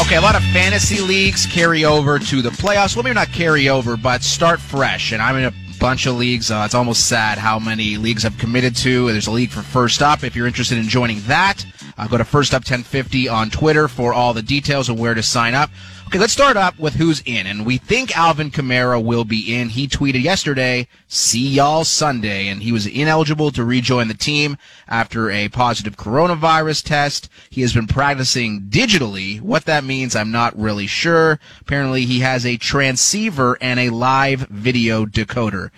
Okay, 0.00 0.16
a 0.16 0.20
lot 0.20 0.34
of 0.34 0.42
fantasy 0.44 1.00
leagues 1.00 1.46
carry 1.46 1.84
over 1.84 2.18
to 2.18 2.40
the 2.40 2.50
playoffs. 2.50 2.96
Well, 2.96 3.02
maybe 3.02 3.14
not 3.14 3.32
carry 3.32 3.68
over, 3.68 3.96
but 3.96 4.22
start 4.22 4.60
fresh. 4.60 5.12
And 5.12 5.20
I'm 5.20 5.36
in 5.36 5.44
a 5.44 5.52
bunch 5.78 6.06
of 6.06 6.16
leagues. 6.16 6.50
Uh, 6.50 6.62
it's 6.64 6.74
almost 6.74 7.06
sad 7.08 7.38
how 7.38 7.58
many 7.58 7.96
leagues 7.96 8.24
I've 8.24 8.38
committed 8.38 8.76
to. 8.76 9.10
There's 9.12 9.26
a 9.26 9.30
league 9.30 9.50
for 9.50 9.62
First 9.62 10.00
Up. 10.00 10.24
If 10.24 10.36
you're 10.36 10.46
interested 10.46 10.78
in 10.78 10.84
joining 10.88 11.20
that, 11.22 11.64
uh, 11.98 12.06
go 12.06 12.18
to 12.18 12.24
First 12.24 12.52
Up 12.52 12.60
1050 12.60 13.28
on 13.28 13.50
Twitter 13.50 13.88
for 13.88 14.12
all 14.12 14.34
the 14.34 14.42
details 14.42 14.88
of 14.88 14.98
where 14.98 15.14
to 15.14 15.22
sign 15.22 15.54
up. 15.54 15.70
Okay, 16.06 16.20
let's 16.20 16.32
start 16.32 16.56
up 16.56 16.78
with 16.78 16.94
who's 16.94 17.20
in. 17.26 17.46
And 17.48 17.66
we 17.66 17.78
think 17.78 18.16
Alvin 18.16 18.50
Kamara 18.50 19.02
will 19.02 19.24
be 19.24 19.52
in. 19.52 19.70
He 19.70 19.88
tweeted 19.88 20.22
yesterday, 20.22 20.86
see 21.08 21.48
y'all 21.48 21.84
Sunday. 21.84 22.46
And 22.46 22.62
he 22.62 22.70
was 22.70 22.86
ineligible 22.86 23.50
to 23.50 23.64
rejoin 23.64 24.06
the 24.06 24.14
team 24.14 24.56
after 24.86 25.30
a 25.30 25.48
positive 25.48 25.96
coronavirus 25.96 26.84
test. 26.84 27.28
He 27.50 27.62
has 27.62 27.72
been 27.72 27.88
practicing 27.88 28.62
digitally. 28.68 29.40
What 29.40 29.64
that 29.64 29.82
means, 29.82 30.14
I'm 30.14 30.30
not 30.30 30.56
really 30.56 30.86
sure. 30.86 31.40
Apparently, 31.60 32.04
he 32.04 32.20
has 32.20 32.46
a 32.46 32.56
transceiver 32.56 33.58
and 33.60 33.80
a 33.80 33.90
live 33.90 34.46
video 34.48 35.06
decoder. 35.06 35.70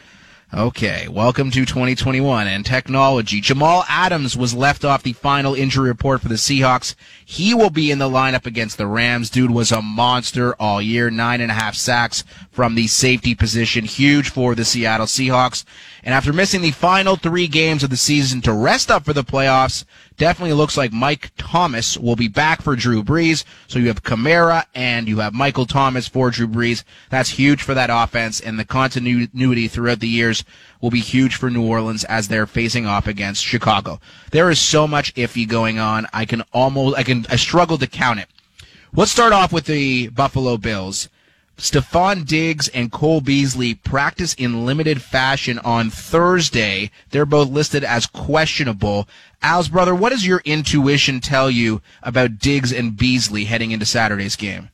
Okay, 0.55 1.09
welcome 1.09 1.50
to 1.50 1.67
2021 1.67 2.47
and 2.47 2.64
technology. 2.64 3.43
Jamal 3.43 3.85
Adams 3.87 4.35
was 4.35 4.55
left 4.55 4.83
off 4.83 5.02
the 5.02 5.12
final 5.12 5.55
injury 5.55 5.90
report 5.90 6.23
for 6.23 6.28
the 6.28 6.37
Seahawks. 6.37 6.95
He 7.23 7.52
will 7.52 7.69
be 7.69 7.90
in 7.90 7.99
the 7.99 8.09
lineup 8.09 8.47
against 8.47 8.78
the 8.78 8.87
Rams. 8.87 9.28
Dude 9.28 9.50
was 9.50 9.71
a 9.71 9.83
monster 9.83 10.55
all 10.55 10.81
year. 10.81 11.11
Nine 11.11 11.43
and 11.43 11.50
a 11.50 11.55
half 11.55 11.75
sacks 11.75 12.25
from 12.50 12.76
the 12.76 12.87
safety 12.87 13.35
position. 13.35 13.85
Huge 13.85 14.31
for 14.31 14.55
the 14.55 14.64
Seattle 14.64 15.05
Seahawks. 15.05 15.67
And 16.02 16.14
after 16.14 16.33
missing 16.33 16.62
the 16.62 16.71
final 16.71 17.17
three 17.17 17.49
games 17.49 17.83
of 17.83 17.90
the 17.90 17.97
season 17.97 18.40
to 18.43 18.52
rest 18.52 18.90
up 18.90 19.05
for 19.05 19.12
the 19.12 19.25
playoffs, 19.25 19.85
definitely 20.17 20.52
looks 20.55 20.76
like 20.76 20.93
Mike 20.93 21.33
Thomas 21.37 21.97
will 21.97 22.17
be 22.17 22.28
back 22.28 22.62
for 22.62 22.76
Drew 22.76 23.02
Brees. 23.02 23.45
So 23.67 23.78
you 23.78 23.88
have 23.88 24.02
Kamara 24.02 24.64
and 24.75 25.09
you 25.09 25.19
have 25.19 25.35
Michael 25.35 25.67
Thomas 25.67 26.07
for 26.07 26.31
Drew 26.31 26.47
Brees. 26.47 26.85
That's 27.11 27.31
huge 27.31 27.62
for 27.62 27.75
that 27.75 27.90
offense 27.90 28.40
and 28.40 28.59
the 28.59 28.64
continuity 28.64 29.69
throughout 29.69 30.00
the 30.00 30.09
years 30.09 30.45
will 30.81 30.90
be 30.90 31.00
huge 31.00 31.37
for 31.37 31.50
New 31.50 31.67
Orleans 31.67 32.05
as 32.05 32.28
they're 32.28 32.47
facing 32.47 32.87
off 32.87 33.07
against 33.07 33.45
Chicago. 33.45 34.00
There 34.31 34.50
is 34.50 34.61
so 34.61 34.87
much 34.87 35.14
iffy 35.14 35.49
going 35.49 35.78
on. 35.78 36.07
I 36.12 36.25
can 36.25 36.43
almost, 36.52 36.97
I 36.97 37.02
can, 37.02 37.26
I 37.28 37.37
struggle 37.37 37.78
to 37.78 37.87
count 37.87 38.21
it. 38.21 38.28
Let's 38.95 39.12
start 39.12 39.33
off 39.33 39.52
with 39.52 39.67
the 39.67 40.09
Buffalo 40.09 40.57
Bills. 40.57 41.09
Stefon 41.58 42.24
Diggs 42.24 42.68
and 42.68 42.92
Cole 42.92 43.20
Beasley 43.20 43.74
practice 43.74 44.32
in 44.34 44.64
limited 44.64 45.02
fashion 45.02 45.58
on 45.58 45.90
Thursday. 45.90 46.92
They're 47.10 47.26
both 47.26 47.50
listed 47.50 47.82
as 47.82 48.06
questionable. 48.06 49.08
Al's 49.42 49.68
brother, 49.68 49.92
what 49.94 50.10
does 50.10 50.24
your 50.24 50.40
intuition 50.44 51.20
tell 51.20 51.50
you 51.50 51.82
about 52.02 52.38
Diggs 52.38 52.72
and 52.72 52.96
Beasley 52.96 53.46
heading 53.46 53.72
into 53.72 53.84
Saturday's 53.84 54.36
game? 54.36 54.70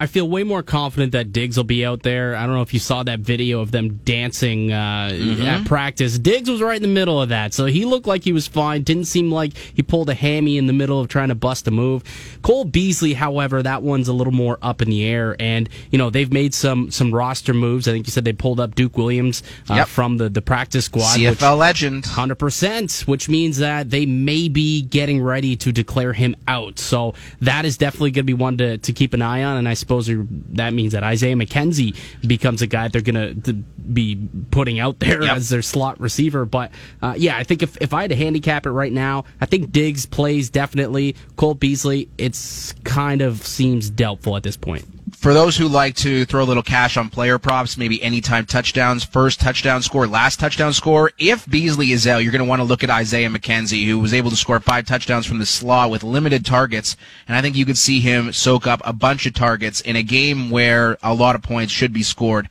I 0.00 0.06
feel 0.06 0.28
way 0.28 0.44
more 0.44 0.62
confident 0.62 1.12
that 1.12 1.32
Diggs 1.32 1.56
will 1.56 1.64
be 1.64 1.84
out 1.84 2.04
there. 2.04 2.36
I 2.36 2.46
don't 2.46 2.54
know 2.54 2.62
if 2.62 2.72
you 2.72 2.78
saw 2.78 3.02
that 3.02 3.18
video 3.18 3.60
of 3.60 3.72
them 3.72 3.96
dancing 4.04 4.72
uh, 4.72 5.10
mm-hmm. 5.12 5.42
at 5.42 5.66
practice. 5.66 6.18
Diggs 6.18 6.48
was 6.48 6.62
right 6.62 6.76
in 6.76 6.82
the 6.82 6.88
middle 6.88 7.20
of 7.20 7.30
that, 7.30 7.52
so 7.52 7.66
he 7.66 7.84
looked 7.84 8.06
like 8.06 8.22
he 8.22 8.32
was 8.32 8.46
fine. 8.46 8.84
Didn't 8.84 9.06
seem 9.06 9.32
like 9.32 9.56
he 9.56 9.82
pulled 9.82 10.08
a 10.08 10.14
hammy 10.14 10.56
in 10.56 10.68
the 10.68 10.72
middle 10.72 11.00
of 11.00 11.08
trying 11.08 11.28
to 11.28 11.34
bust 11.34 11.66
a 11.66 11.72
move. 11.72 12.04
Cole 12.42 12.64
Beasley, 12.64 13.14
however, 13.14 13.60
that 13.62 13.82
one's 13.82 14.06
a 14.06 14.12
little 14.12 14.32
more 14.32 14.58
up 14.62 14.80
in 14.80 14.88
the 14.88 15.04
air, 15.04 15.34
and 15.40 15.68
you 15.90 15.98
know 15.98 16.10
they've 16.10 16.32
made 16.32 16.54
some 16.54 16.92
some 16.92 17.12
roster 17.12 17.52
moves. 17.52 17.88
I 17.88 17.92
think 17.92 18.06
you 18.06 18.12
said 18.12 18.24
they 18.24 18.32
pulled 18.32 18.60
up 18.60 18.76
Duke 18.76 18.96
Williams 18.96 19.42
uh, 19.68 19.74
yep. 19.74 19.88
from 19.88 20.18
the 20.18 20.28
the 20.28 20.42
practice 20.42 20.84
squad, 20.84 21.18
CFL 21.18 21.30
which, 21.30 21.42
legend, 21.42 22.06
hundred 22.06 22.36
percent, 22.36 23.02
which 23.06 23.28
means 23.28 23.58
that 23.58 23.90
they 23.90 24.06
may 24.06 24.48
be 24.48 24.82
getting 24.82 25.20
ready 25.20 25.56
to 25.56 25.72
declare 25.72 26.12
him 26.12 26.36
out. 26.46 26.78
So 26.78 27.14
that 27.40 27.64
is 27.64 27.76
definitely 27.76 28.12
going 28.12 28.26
to 28.26 28.32
be 28.32 28.34
one 28.34 28.58
to 28.58 28.78
to 28.78 28.92
keep 28.92 29.12
an 29.12 29.22
eye 29.22 29.42
on, 29.42 29.56
and 29.56 29.68
I 29.68 29.74
that 29.88 30.72
means 30.72 30.92
that 30.92 31.02
Isaiah 31.02 31.34
McKenzie 31.34 31.96
becomes 32.26 32.62
a 32.62 32.66
guy 32.66 32.88
they're 32.88 33.00
going 33.00 33.42
to 33.42 33.52
be 33.52 34.28
putting 34.50 34.78
out 34.78 34.98
there 34.98 35.22
yep. 35.22 35.36
as 35.36 35.48
their 35.48 35.62
slot 35.62 36.00
receiver. 36.00 36.44
But 36.44 36.70
uh, 37.02 37.14
yeah, 37.16 37.36
I 37.36 37.44
think 37.44 37.62
if, 37.62 37.76
if 37.80 37.94
I 37.94 38.02
had 38.02 38.10
to 38.10 38.16
handicap 38.16 38.66
it 38.66 38.70
right 38.70 38.92
now, 38.92 39.24
I 39.40 39.46
think 39.46 39.72
Diggs 39.72 40.06
plays 40.06 40.50
definitely. 40.50 41.16
Cole 41.36 41.54
Beasley, 41.54 42.08
it's 42.18 42.74
kind 42.84 43.22
of 43.22 43.44
seems 43.46 43.90
doubtful 43.90 44.36
at 44.36 44.42
this 44.42 44.56
point 44.56 44.84
for 45.18 45.34
those 45.34 45.56
who 45.56 45.66
like 45.66 45.96
to 45.96 46.24
throw 46.26 46.44
a 46.44 46.46
little 46.46 46.62
cash 46.62 46.96
on 46.96 47.10
player 47.10 47.40
props, 47.40 47.76
maybe 47.76 48.00
anytime 48.00 48.46
touchdowns, 48.46 49.02
first 49.02 49.40
touchdown 49.40 49.82
score, 49.82 50.06
last 50.06 50.38
touchdown 50.38 50.72
score, 50.72 51.10
if 51.18 51.44
Beasley 51.50 51.90
is 51.90 52.06
out, 52.06 52.18
you're 52.18 52.30
going 52.30 52.44
to 52.44 52.48
want 52.48 52.60
to 52.60 52.64
look 52.64 52.84
at 52.84 52.90
Isaiah 52.90 53.28
McKenzie, 53.28 53.84
who 53.84 53.98
was 53.98 54.14
able 54.14 54.30
to 54.30 54.36
score 54.36 54.60
five 54.60 54.86
touchdowns 54.86 55.26
from 55.26 55.40
the 55.40 55.46
slot 55.46 55.90
with 55.90 56.04
limited 56.04 56.46
targets. 56.46 56.96
And 57.26 57.36
I 57.36 57.42
think 57.42 57.56
you 57.56 57.66
could 57.66 57.76
see 57.76 57.98
him 57.98 58.32
soak 58.32 58.68
up 58.68 58.80
a 58.84 58.92
bunch 58.92 59.26
of 59.26 59.34
targets 59.34 59.80
in 59.80 59.96
a 59.96 60.04
game 60.04 60.50
where 60.50 60.96
a 61.02 61.14
lot 61.14 61.34
of 61.34 61.42
points 61.42 61.72
should 61.72 61.92
be 61.92 62.04
scored. 62.04 62.48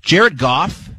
Jared 0.00 0.38
Goff, 0.38 0.90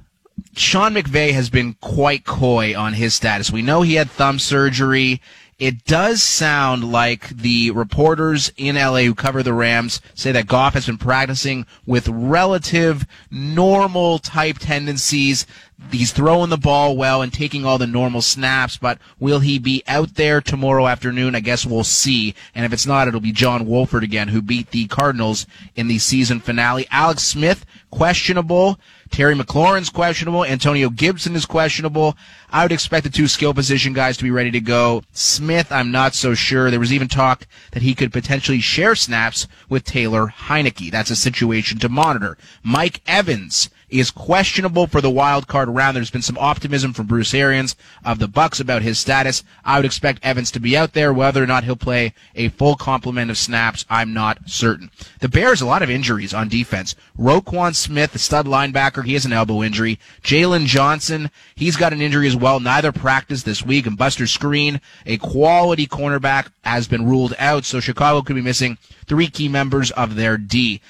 Sean 0.58 0.96
McVay 0.96 1.32
has 1.32 1.50
been 1.50 1.76
quite 1.76 2.26
coy 2.26 2.78
on 2.78 2.92
his 2.92 3.14
status. 3.14 3.50
We 3.50 3.62
know 3.62 3.84
he 3.84 3.96
had 3.96 4.12
thumb 4.12 4.38
surgery. 4.38 5.22
It 5.60 5.84
does 5.84 6.24
sound 6.24 6.90
like 6.90 7.28
the 7.28 7.72
reporters 7.72 8.50
in 8.56 8.76
LA 8.76 9.02
who 9.02 9.14
cover 9.14 9.44
the 9.44 9.54
Rams 9.54 10.00
say 10.16 10.32
that 10.32 10.48
Goff 10.48 10.74
has 10.74 10.86
been 10.86 10.98
practicing 10.98 11.66
with 11.86 12.08
relative 12.08 13.06
normal 13.30 14.20
type 14.20 14.58
tendencies. 14.60 15.46
He's 15.92 16.12
throwing 16.12 16.50
the 16.50 16.58
ball 16.58 16.96
well 16.96 17.22
and 17.22 17.34
taking 17.34 17.66
all 17.66 17.78
the 17.78 17.88
normal 17.88 18.22
snaps, 18.22 18.78
but 18.78 19.00
will 19.20 19.40
he 19.40 19.58
be 19.58 19.82
out 19.88 20.16
there 20.16 20.40
tomorrow 20.40 20.88
afternoon? 20.88 21.34
I 21.34 21.40
guess 21.40 21.66
we'll 21.66 21.84
see. 21.84 22.36
And 22.54 22.64
if 22.64 22.74
it's 22.74 22.86
not, 22.86 23.08
it'll 23.08 23.20
be 23.20 23.32
John 23.32 23.66
Wolford 23.66 24.04
again, 24.04 24.28
who 24.28 24.42
beat 24.42 24.70
the 24.70 24.88
Cardinals 24.88 25.48
in 25.76 25.88
the 25.88 25.98
season 25.98 26.42
finale. 26.42 26.86
Alex 26.92 27.24
Smith, 27.24 27.66
questionable. 27.90 28.80
Terry 29.10 29.34
McLaurin's 29.34 29.90
questionable. 29.90 30.46
Antonio 30.46 30.90
Gibson 30.90 31.36
is 31.36 31.46
questionable. 31.46 32.16
I 32.52 32.64
would 32.64 32.72
expect 32.72 33.06
the 33.06 33.10
two 33.10 33.28
skill 33.28 33.56
position 33.56 33.94
guys 33.94 34.18
to 34.18 34.24
be 34.24 34.32
ready 34.32 34.52
to 34.52 34.62
go. 34.62 35.04
Smith, 35.12 35.72
I'm 35.72 35.92
not 35.92 36.14
so 36.14 36.36
sure. 36.36 36.70
There 36.70 36.80
was 36.80 36.94
even 36.94 37.08
talk 37.08 37.48
that 37.72 37.82
he 37.82 37.96
could 37.96 38.14
potentially 38.14 38.60
share 38.60 38.96
snaps 38.96 39.48
with 39.68 39.86
Taylor 39.86 40.28
Heinicke. 40.28 40.92
That's 40.92 41.10
a 41.10 41.16
situation 41.16 41.80
to 41.80 41.90
monitor. 41.90 42.38
Mike 42.64 43.02
Evans 43.08 43.70
is 43.90 44.12
questionable 44.12 44.88
for 44.88 45.02
the 45.02 45.10
wild 45.10 45.48
card 45.48 45.70
round. 45.70 45.96
There's 45.96 46.12
been 46.12 46.22
some 46.22 46.38
optimism 46.38 46.94
from 46.94 47.08
Bruce 47.08 47.34
Arians 47.34 47.76
of 48.04 48.20
the 48.20 48.28
Bucks 48.28 48.60
about 48.60 48.82
his 48.82 49.00
status. 49.00 49.44
I 49.66 49.78
would 49.78 49.86
expect 49.86 50.24
Evans 50.24 50.52
to 50.52 50.60
be 50.60 50.78
out 50.78 50.94
there. 50.94 51.14
Whether 51.14 51.44
or 51.44 51.48
not 51.48 51.64
he'll 51.64 51.76
play 51.76 52.14
a 52.36 52.50
full 52.50 52.76
complement 52.76 53.32
of 53.32 53.38
snaps, 53.38 53.86
I'm 53.90 54.14
not 54.14 54.50
certain. 54.50 54.92
The 55.20 55.30
Bears, 55.30 55.62
a 55.62 55.66
lot 55.66 55.82
of 55.82 55.90
injuries 55.90 56.34
on 56.34 56.50
defense. 56.50 56.96
Roquan 57.18 57.76
Smith, 57.76 58.14
the 58.14 58.20
stud 58.20 58.46
linebacker, 58.46 59.06
he 59.06 59.14
has 59.14 59.26
an 59.26 59.34
elbow 59.34 59.64
injury. 59.64 60.00
Jaylon 60.22 60.66
Johnson, 60.66 61.32
he's 61.56 61.76
got 61.76 61.94
an 61.94 62.02
injury 62.02 62.28
as 62.28 62.36
well. 62.36 62.60
Neither 62.60 62.92
practiced 62.92 63.46
this 63.46 63.64
week. 63.64 63.86
And 63.86 63.98
Buster 63.98 64.26
Skrine, 64.26 64.82
a 65.06 65.18
quality 65.18 65.88
cornerback, 65.88 66.52
has 66.64 66.88
been 66.88 67.08
ruled 67.08 67.34
out. 67.40 67.66
So 67.66 67.80
Chicago 67.80 68.22
could 68.22 68.36
be 68.36 68.42
missing 68.42 68.78
three 69.08 69.28
key 69.28 69.50
members 69.50 69.92
of 69.92 70.16
their 70.16 70.38
D. 70.38 70.82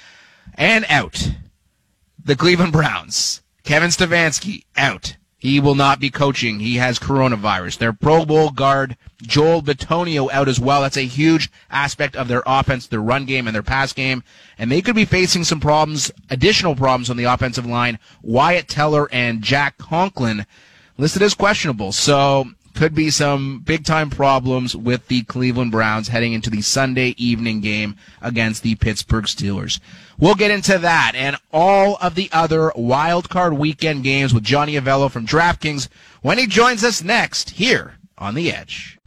And 0.54 0.84
out 0.88 1.30
the 2.24 2.36
Cleveland 2.36 2.72
Browns. 2.72 3.42
Kevin 3.62 3.90
Stefanski 3.90 4.64
out. 4.76 5.16
He 5.40 5.58
will 5.58 5.74
not 5.74 6.00
be 6.00 6.10
coaching. 6.10 6.60
He 6.60 6.76
has 6.76 6.98
coronavirus. 6.98 7.78
Their 7.78 7.94
Pro 7.94 8.26
Bowl 8.26 8.50
guard, 8.50 8.98
Joel 9.22 9.62
Bitonio, 9.62 10.30
out 10.30 10.48
as 10.48 10.60
well. 10.60 10.82
That's 10.82 10.98
a 10.98 11.06
huge 11.06 11.50
aspect 11.70 12.14
of 12.14 12.28
their 12.28 12.42
offense, 12.44 12.86
their 12.86 13.00
run 13.00 13.24
game, 13.24 13.46
and 13.46 13.54
their 13.54 13.62
pass 13.62 13.94
game. 13.94 14.22
And 14.58 14.70
they 14.70 14.82
could 14.82 14.94
be 14.94 15.06
facing 15.06 15.44
some 15.44 15.58
problems, 15.58 16.10
additional 16.28 16.76
problems 16.76 17.08
on 17.08 17.16
the 17.16 17.24
offensive 17.24 17.64
line. 17.64 17.98
Wyatt 18.20 18.68
Teller 18.68 19.08
and 19.12 19.40
Jack 19.40 19.78
Conklin 19.78 20.44
listed 20.98 21.22
as 21.22 21.32
questionable. 21.32 21.92
So 21.92 22.50
could 22.74 22.94
be 22.94 23.10
some 23.10 23.60
big 23.60 23.84
time 23.84 24.10
problems 24.10 24.74
with 24.76 25.08
the 25.08 25.22
Cleveland 25.24 25.72
Browns 25.72 26.08
heading 26.08 26.32
into 26.32 26.50
the 26.50 26.62
Sunday 26.62 27.14
evening 27.16 27.60
game 27.60 27.96
against 28.22 28.62
the 28.62 28.74
Pittsburgh 28.76 29.24
Steelers. 29.24 29.80
We'll 30.18 30.34
get 30.34 30.50
into 30.50 30.78
that 30.78 31.12
and 31.14 31.36
all 31.52 31.96
of 32.00 32.14
the 32.14 32.28
other 32.32 32.72
wild 32.76 33.28
card 33.28 33.54
weekend 33.54 34.04
games 34.04 34.32
with 34.34 34.44
Johnny 34.44 34.74
Avello 34.74 35.10
from 35.10 35.26
DraftKings 35.26 35.88
when 36.22 36.38
he 36.38 36.46
joins 36.46 36.84
us 36.84 37.02
next 37.02 37.50
here 37.50 37.94
on 38.18 38.34
The 38.34 38.52
Edge. 38.52 38.98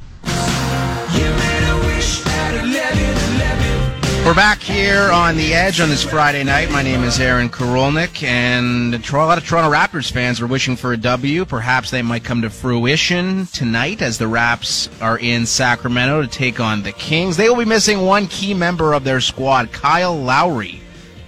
We're 4.25 4.33
back 4.33 4.61
here 4.61 5.11
on 5.11 5.35
the 5.35 5.53
Edge 5.53 5.81
on 5.81 5.89
this 5.89 6.01
Friday 6.01 6.45
night. 6.45 6.71
My 6.71 6.81
name 6.81 7.03
is 7.03 7.19
Aaron 7.19 7.49
Korolnik, 7.49 8.23
and 8.23 8.95
a 8.95 9.17
lot 9.17 9.37
of 9.37 9.45
Toronto 9.45 9.69
Raptors 9.69 10.09
fans 10.09 10.39
are 10.39 10.47
wishing 10.47 10.77
for 10.77 10.93
a 10.93 10.97
W. 10.97 11.43
Perhaps 11.43 11.91
they 11.91 12.01
might 12.01 12.23
come 12.23 12.41
to 12.41 12.49
fruition 12.49 13.47
tonight 13.47 14.01
as 14.01 14.17
the 14.17 14.29
Raps 14.29 14.89
are 15.01 15.19
in 15.19 15.45
Sacramento 15.45 16.21
to 16.21 16.27
take 16.29 16.61
on 16.61 16.83
the 16.83 16.93
Kings. 16.93 17.35
They 17.35 17.49
will 17.49 17.57
be 17.57 17.65
missing 17.65 18.03
one 18.03 18.27
key 18.27 18.53
member 18.53 18.93
of 18.93 19.03
their 19.03 19.19
squad, 19.19 19.73
Kyle 19.73 20.17
Lowry, 20.17 20.79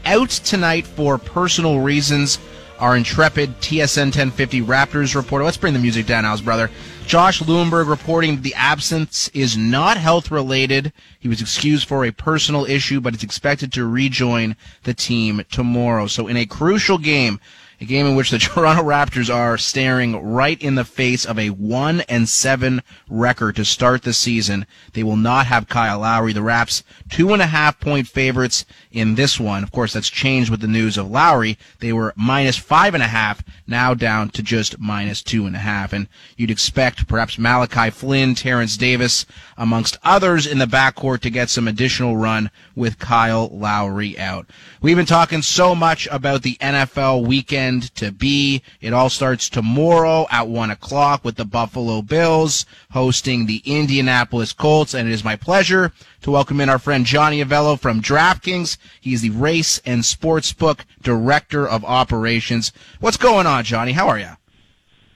out 0.05 0.29
tonight 0.29 0.87
for 0.87 1.17
personal 1.17 1.81
reasons. 1.81 2.39
Our 2.79 2.97
intrepid 2.97 3.61
TSN 3.61 4.07
1050 4.07 4.61
Raptors 4.61 5.15
reporter. 5.15 5.45
Let's 5.45 5.55
bring 5.55 5.73
the 5.73 5.79
music 5.79 6.05
down, 6.05 6.25
house 6.25 6.41
brother. 6.41 6.69
Josh 7.07 7.41
Lewenberg 7.41 7.87
reporting 7.87 8.41
the 8.41 8.53
absence 8.55 9.29
is 9.29 9.55
not 9.55 9.95
health 9.95 10.29
related. 10.29 10.91
He 11.19 11.29
was 11.29 11.39
excused 11.39 11.87
for 11.87 12.03
a 12.03 12.11
personal 12.11 12.65
issue, 12.65 12.99
but 12.99 13.15
is 13.15 13.23
expected 13.23 13.71
to 13.73 13.87
rejoin 13.87 14.57
the 14.83 14.93
team 14.93 15.43
tomorrow. 15.51 16.07
So 16.07 16.27
in 16.27 16.35
a 16.35 16.45
crucial 16.45 16.97
game, 16.97 17.39
a 17.79 17.85
game 17.85 18.05
in 18.05 18.15
which 18.15 18.31
the 18.31 18.39
Toronto 18.39 18.83
Raptors 18.83 19.33
are 19.33 19.57
staring 19.57 20.21
right 20.21 20.61
in 20.61 20.75
the 20.75 20.85
face 20.85 21.25
of 21.25 21.37
a 21.37 21.49
one 21.49 22.01
and 22.01 22.29
seven 22.29 22.81
record 23.09 23.55
to 23.57 23.65
start 23.65 24.03
the 24.03 24.13
season. 24.13 24.65
They 24.93 25.03
will 25.03 25.17
not 25.17 25.47
have 25.47 25.67
Kyle 25.67 25.99
Lowry. 25.99 26.33
The 26.33 26.41
Raps 26.41 26.83
two 27.09 27.33
and 27.33 27.41
a 27.41 27.47
half 27.47 27.79
point 27.79 28.07
favorites 28.07 28.65
in 28.91 29.15
this 29.15 29.39
one. 29.39 29.63
Of 29.63 29.71
course, 29.71 29.93
that's 29.93 30.09
changed 30.09 30.49
with 30.49 30.61
the 30.61 30.67
news 30.67 30.97
of 30.97 31.09
Lowry. 31.09 31.57
They 31.79 31.91
were 31.91 32.13
minus 32.15 32.57
five 32.57 32.93
and 32.93 33.03
a 33.03 33.07
half, 33.07 33.43
now 33.67 33.93
down 33.93 34.29
to 34.29 34.41
just 34.41 34.79
minus 34.79 35.21
two 35.21 35.45
and 35.45 35.55
a 35.55 35.59
half. 35.59 35.91
And 35.93 36.07
you'd 36.37 36.51
expect 36.51 37.07
perhaps 37.07 37.37
Malachi 37.37 37.89
Flynn, 37.89 38.35
Terence 38.35 38.77
Davis, 38.77 39.25
amongst 39.57 39.97
others 40.03 40.47
in 40.47 40.59
the 40.59 40.65
backcourt 40.65 41.19
to 41.21 41.29
get 41.29 41.49
some 41.49 41.67
additional 41.67 42.15
run 42.15 42.51
with 42.75 42.99
Kyle 42.99 43.49
Lowry 43.49 44.17
out. 44.17 44.49
We've 44.81 44.97
been 44.97 45.05
talking 45.05 45.41
so 45.41 45.75
much 45.75 46.07
about 46.11 46.41
the 46.41 46.55
NFL 46.61 47.25
weekend 47.25 47.64
weekend 47.65 47.95
to 47.95 48.11
be. 48.11 48.61
It 48.81 48.93
all 48.93 49.09
starts 49.09 49.49
tomorrow 49.49 50.27
at 50.29 50.47
1 50.47 50.71
o'clock 50.71 51.23
with 51.23 51.35
the 51.35 51.45
Buffalo 51.45 52.01
Bills 52.01 52.65
hosting 52.91 53.45
the 53.45 53.61
Indianapolis 53.65 54.53
Colts. 54.53 54.93
And 54.93 55.09
it 55.09 55.11
is 55.11 55.23
my 55.23 55.35
pleasure 55.35 55.91
to 56.21 56.31
welcome 56.31 56.61
in 56.61 56.69
our 56.69 56.79
friend 56.79 57.05
Johnny 57.05 57.43
Avello 57.43 57.79
from 57.79 58.01
DraftKings. 58.01 58.77
He's 59.01 59.21
the 59.21 59.31
Race 59.31 59.81
and 59.85 60.03
Sportsbook 60.03 60.81
Director 61.01 61.67
of 61.67 61.83
Operations. 61.83 62.71
What's 62.99 63.17
going 63.17 63.47
on, 63.47 63.63
Johnny? 63.63 63.93
How 63.93 64.07
are 64.07 64.19
you? 64.19 64.31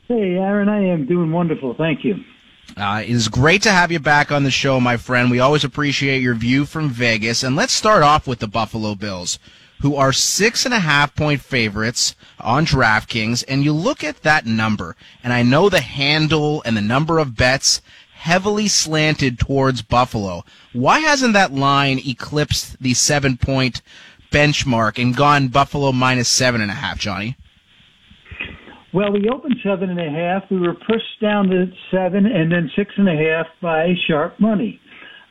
Hey, 0.08 0.36
Aaron, 0.36 0.70
I 0.70 0.86
am 0.86 1.06
doing 1.06 1.32
wonderful. 1.32 1.76
Thank 1.78 2.04
you. 2.04 2.16
Uh, 2.78 3.02
it 3.04 3.10
is 3.10 3.28
great 3.28 3.62
to 3.64 3.72
have 3.72 3.92
you 3.92 4.00
back 4.00 4.32
on 4.32 4.44
the 4.44 4.52
show, 4.52 4.80
my 4.80 4.98
friend. 4.98 5.30
We 5.30 5.40
always 5.40 5.64
appreciate 5.64 6.22
your 6.22 6.36
view 6.36 6.66
from 6.66 6.90
Vegas. 6.90 7.44
And 7.44 7.56
let's 7.56 7.74
start 7.74 8.04
off 8.04 8.28
with 8.28 8.40
the 8.40 8.48
Buffalo 8.48 8.96
Bills, 8.96 9.40
who 9.82 9.96
are 9.96 10.14
six 10.14 10.66
and 10.66 10.74
a 10.74 10.80
half 10.80 11.16
point 11.16 11.42
favorites 11.42 12.16
on 12.40 12.66
DraftKings. 12.66 13.44
And 13.48 13.64
you 13.64 13.74
look 13.74 14.04
at 14.04 14.24
that 14.24 14.46
number, 14.46 14.96
and 15.24 15.34
I 15.34 15.44
know 15.44 15.70
the 15.70 15.82
handle 15.82 16.62
and 16.66 16.76
the 16.76 16.82
number 16.82 17.18
of 17.20 17.36
bets 17.36 17.82
heavily 18.14 18.68
slanted 18.68 19.40
towards 19.40 19.82
Buffalo. 19.82 20.44
Why 20.74 21.00
hasn't 21.00 21.34
that 21.34 21.54
line 21.54 22.02
eclipsed 22.06 22.82
the 22.82 22.94
seven 22.94 23.38
point 23.38 23.82
benchmark 24.32 25.02
and 25.02 25.16
gone 25.16 25.48
Buffalo 25.48 25.92
minus 25.92 26.28
seven 26.28 26.62
and 26.62 26.70
a 26.70 26.76
half, 26.76 27.00
Johnny? 27.00 27.38
Well, 28.94 29.12
we 29.12 29.30
opened 29.30 29.56
seven 29.64 29.90
and 29.90 30.00
a 30.00 30.10
half. 30.10 30.50
We 30.50 30.60
were 30.60 30.74
pushed 30.74 31.22
down 31.22 31.48
to 31.50 31.68
seven 31.92 32.26
and 32.26 32.52
then 32.52 32.70
six 32.76 32.92
and 32.98 33.08
a 33.08 33.16
half 33.16 33.46
by 33.62 33.94
sharp 34.08 34.40
money. 34.40 34.82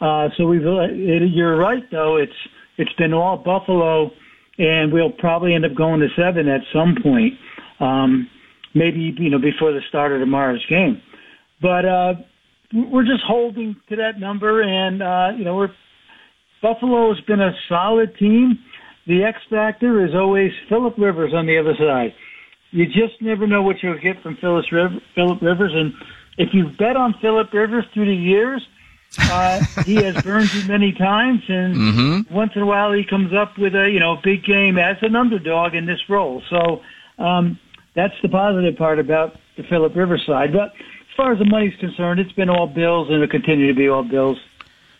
Uh, 0.00 0.28
so 0.36 0.46
we've, 0.46 0.62
it, 0.62 1.30
you're 1.32 1.56
right 1.56 1.82
though. 1.90 2.16
It's, 2.16 2.32
it's 2.78 2.92
been 2.94 3.12
all 3.12 3.36
Buffalo 3.36 4.12
and 4.58 4.92
we'll 4.92 5.12
probably 5.12 5.54
end 5.54 5.64
up 5.64 5.74
going 5.74 6.00
to 6.00 6.08
seven 6.16 6.48
at 6.48 6.60
some 6.72 6.96
point. 7.02 7.34
Um, 7.80 8.28
maybe, 8.74 9.14
you 9.18 9.30
know, 9.30 9.38
before 9.38 9.72
the 9.72 9.80
start 9.88 10.12
of 10.12 10.20
tomorrow's 10.20 10.64
game. 10.68 11.00
But, 11.62 11.84
uh, 11.84 12.14
we're 12.72 13.04
just 13.04 13.22
holding 13.26 13.76
to 13.88 13.96
that 13.96 14.20
number 14.20 14.62
and, 14.62 15.02
uh, 15.02 15.38
you 15.38 15.44
know, 15.44 15.56
we're, 15.56 15.70
Buffalo 16.60 17.14
has 17.14 17.24
been 17.24 17.40
a 17.40 17.52
solid 17.68 18.16
team. 18.18 18.58
The 19.06 19.22
X 19.22 19.38
factor 19.48 20.04
is 20.04 20.10
always 20.14 20.50
Philip 20.68 20.94
Rivers 20.98 21.32
on 21.34 21.46
the 21.46 21.56
other 21.58 21.74
side 21.78 22.12
you 22.70 22.86
just 22.86 23.20
never 23.20 23.46
know 23.46 23.62
what 23.62 23.76
you'll 23.82 24.00
get 24.00 24.22
from 24.22 24.36
Phyllis 24.40 24.70
River, 24.72 24.96
Philip 25.14 25.40
Rivers. 25.40 25.72
And 25.74 25.92
if 26.36 26.50
you 26.52 26.66
bet 26.78 26.96
on 26.96 27.14
Philip 27.20 27.52
Rivers 27.52 27.84
through 27.94 28.06
the 28.06 28.20
years, 28.20 28.62
uh, 29.18 29.64
he 29.84 29.96
has 29.96 30.22
burned 30.22 30.52
you 30.54 30.64
many 30.68 30.92
times, 30.92 31.42
and 31.48 31.74
Mm-hmm. 31.76 32.34
once 32.34 32.52
in 32.54 32.62
a 32.62 32.66
while 32.66 32.92
he 32.92 33.04
comes 33.04 33.32
up 33.32 33.56
with 33.58 33.74
a 33.74 33.90
you 33.90 34.00
know 34.00 34.16
big 34.22 34.44
game 34.44 34.78
as 34.78 34.96
an 35.02 35.16
underdog 35.16 35.74
in 35.74 35.86
this 35.86 36.00
role. 36.08 36.42
So 36.50 36.82
um, 37.22 37.58
that's 37.94 38.14
the 38.22 38.28
positive 38.28 38.76
part 38.76 38.98
about 38.98 39.34
the 39.56 39.62
Philip 39.64 39.94
Riverside. 39.96 40.52
But 40.52 40.72
as 40.74 41.16
far 41.16 41.32
as 41.32 41.38
the 41.38 41.46
money's 41.46 41.74
concerned, 41.80 42.20
it's 42.20 42.32
been 42.32 42.50
all 42.50 42.66
Bills, 42.66 43.08
and 43.08 43.16
it'll 43.16 43.28
continue 43.28 43.66
to 43.68 43.74
be 43.74 43.88
all 43.88 44.04
Bills. 44.04 44.38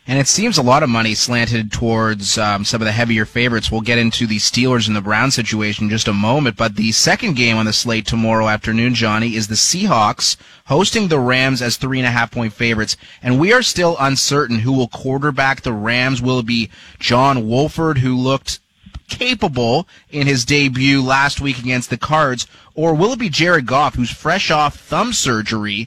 And 0.08 0.18
it 0.18 0.26
seems 0.26 0.56
a 0.56 0.62
lot 0.62 0.82
of 0.82 0.88
money 0.88 1.14
slanted 1.14 1.70
towards 1.70 2.38
um, 2.38 2.64
some 2.64 2.80
of 2.80 2.86
the 2.86 2.92
heavier 2.92 3.26
favorites. 3.26 3.70
We'll 3.70 3.82
get 3.82 3.98
into 3.98 4.26
the 4.26 4.38
Steelers 4.38 4.86
and 4.86 4.96
the 4.96 5.02
Browns 5.02 5.34
situation 5.34 5.84
in 5.84 5.90
just 5.90 6.08
a 6.08 6.14
moment. 6.14 6.56
But 6.56 6.76
the 6.76 6.92
second 6.92 7.36
game 7.36 7.58
on 7.58 7.66
the 7.66 7.74
slate 7.74 8.06
tomorrow 8.06 8.48
afternoon, 8.48 8.94
Johnny, 8.94 9.36
is 9.36 9.48
the 9.48 9.54
Seahawks 9.54 10.38
hosting 10.64 11.08
the 11.08 11.18
Rams 11.18 11.60
as 11.60 11.76
three 11.76 11.98
and 11.98 12.06
a 12.06 12.10
half 12.10 12.30
point 12.30 12.54
favorites. 12.54 12.96
And 13.22 13.38
we 13.38 13.52
are 13.52 13.62
still 13.62 13.96
uncertain 14.00 14.60
who 14.60 14.72
will 14.72 14.88
quarterback 14.88 15.60
the 15.60 15.74
Rams. 15.74 16.22
Will 16.22 16.38
it 16.38 16.46
be 16.46 16.70
John 16.98 17.46
Wolford, 17.46 17.98
who 17.98 18.16
looked 18.16 18.60
capable 19.08 19.86
in 20.08 20.26
his 20.26 20.46
debut 20.46 21.02
last 21.02 21.42
week 21.42 21.58
against 21.58 21.90
the 21.90 21.98
Cards, 21.98 22.46
or 22.74 22.94
will 22.94 23.12
it 23.12 23.18
be 23.18 23.28
Jared 23.28 23.66
Goff, 23.66 23.96
who's 23.96 24.10
fresh 24.10 24.50
off 24.50 24.80
thumb 24.80 25.12
surgery? 25.12 25.86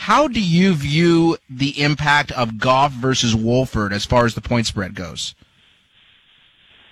How 0.00 0.28
do 0.28 0.40
you 0.40 0.72
view 0.72 1.36
the 1.50 1.78
impact 1.82 2.32
of 2.32 2.56
Goff 2.58 2.90
versus 2.90 3.36
Wolford 3.36 3.92
as 3.92 4.06
far 4.06 4.24
as 4.24 4.34
the 4.34 4.40
point 4.40 4.64
spread 4.64 4.94
goes? 4.94 5.34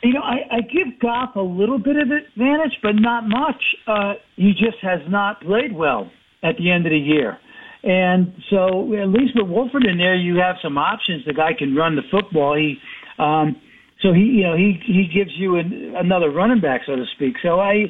You 0.03 0.13
know, 0.13 0.21
I, 0.21 0.57
I 0.57 0.61
give 0.61 1.01
Goff 1.01 1.35
a 1.35 1.41
little 1.41 1.79
bit 1.79 1.97
of 1.97 2.11
advantage, 2.11 2.79
but 2.83 2.97
not 2.97 3.27
much. 3.27 3.65
Uh, 3.87 4.13
he 4.37 4.53
just 4.53 4.77
has 4.83 5.01
not 5.09 5.41
played 5.41 5.75
well 5.75 6.11
at 6.43 6.59
the 6.59 6.71
end 6.71 6.85
of 6.85 6.91
the 6.91 6.99
year. 6.99 7.39
And 7.83 8.35
so 8.51 8.93
at 8.95 9.09
least 9.09 9.33
with 9.35 9.49
Wolford 9.49 9.87
in 9.87 9.97
there, 9.97 10.15
you 10.15 10.37
have 10.37 10.57
some 10.63 10.77
options. 10.77 11.25
The 11.25 11.33
guy 11.33 11.55
can 11.59 11.75
run 11.75 11.97
the 11.97 12.03
football. 12.11 12.57
He, 12.57 12.77
um, 13.19 13.57
so 14.03 14.13
he, 14.13 14.21
you 14.21 14.43
know, 14.43 14.55
he, 14.55 14.79
he 14.85 15.09
gives 15.09 15.31
you 15.35 15.57
an, 15.57 15.95
another 15.97 16.31
running 16.31 16.61
back, 16.61 16.83
so 16.85 16.95
to 16.95 17.07
speak. 17.17 17.37
So 17.43 17.59
I, 17.59 17.85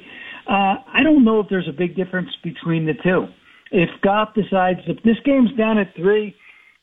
uh, 0.47 0.77
I 0.87 1.03
don't 1.03 1.25
know 1.25 1.41
if 1.41 1.49
there's 1.51 1.69
a 1.69 1.77
big 1.77 1.97
difference 1.97 2.31
between 2.45 2.87
the 2.87 2.95
two. 3.03 3.27
If 3.71 3.91
Goff 4.03 4.35
decides 4.35 4.81
if 4.87 5.03
this 5.03 5.17
game's 5.25 5.53
down 5.53 5.79
at 5.79 5.95
three, 5.95 6.35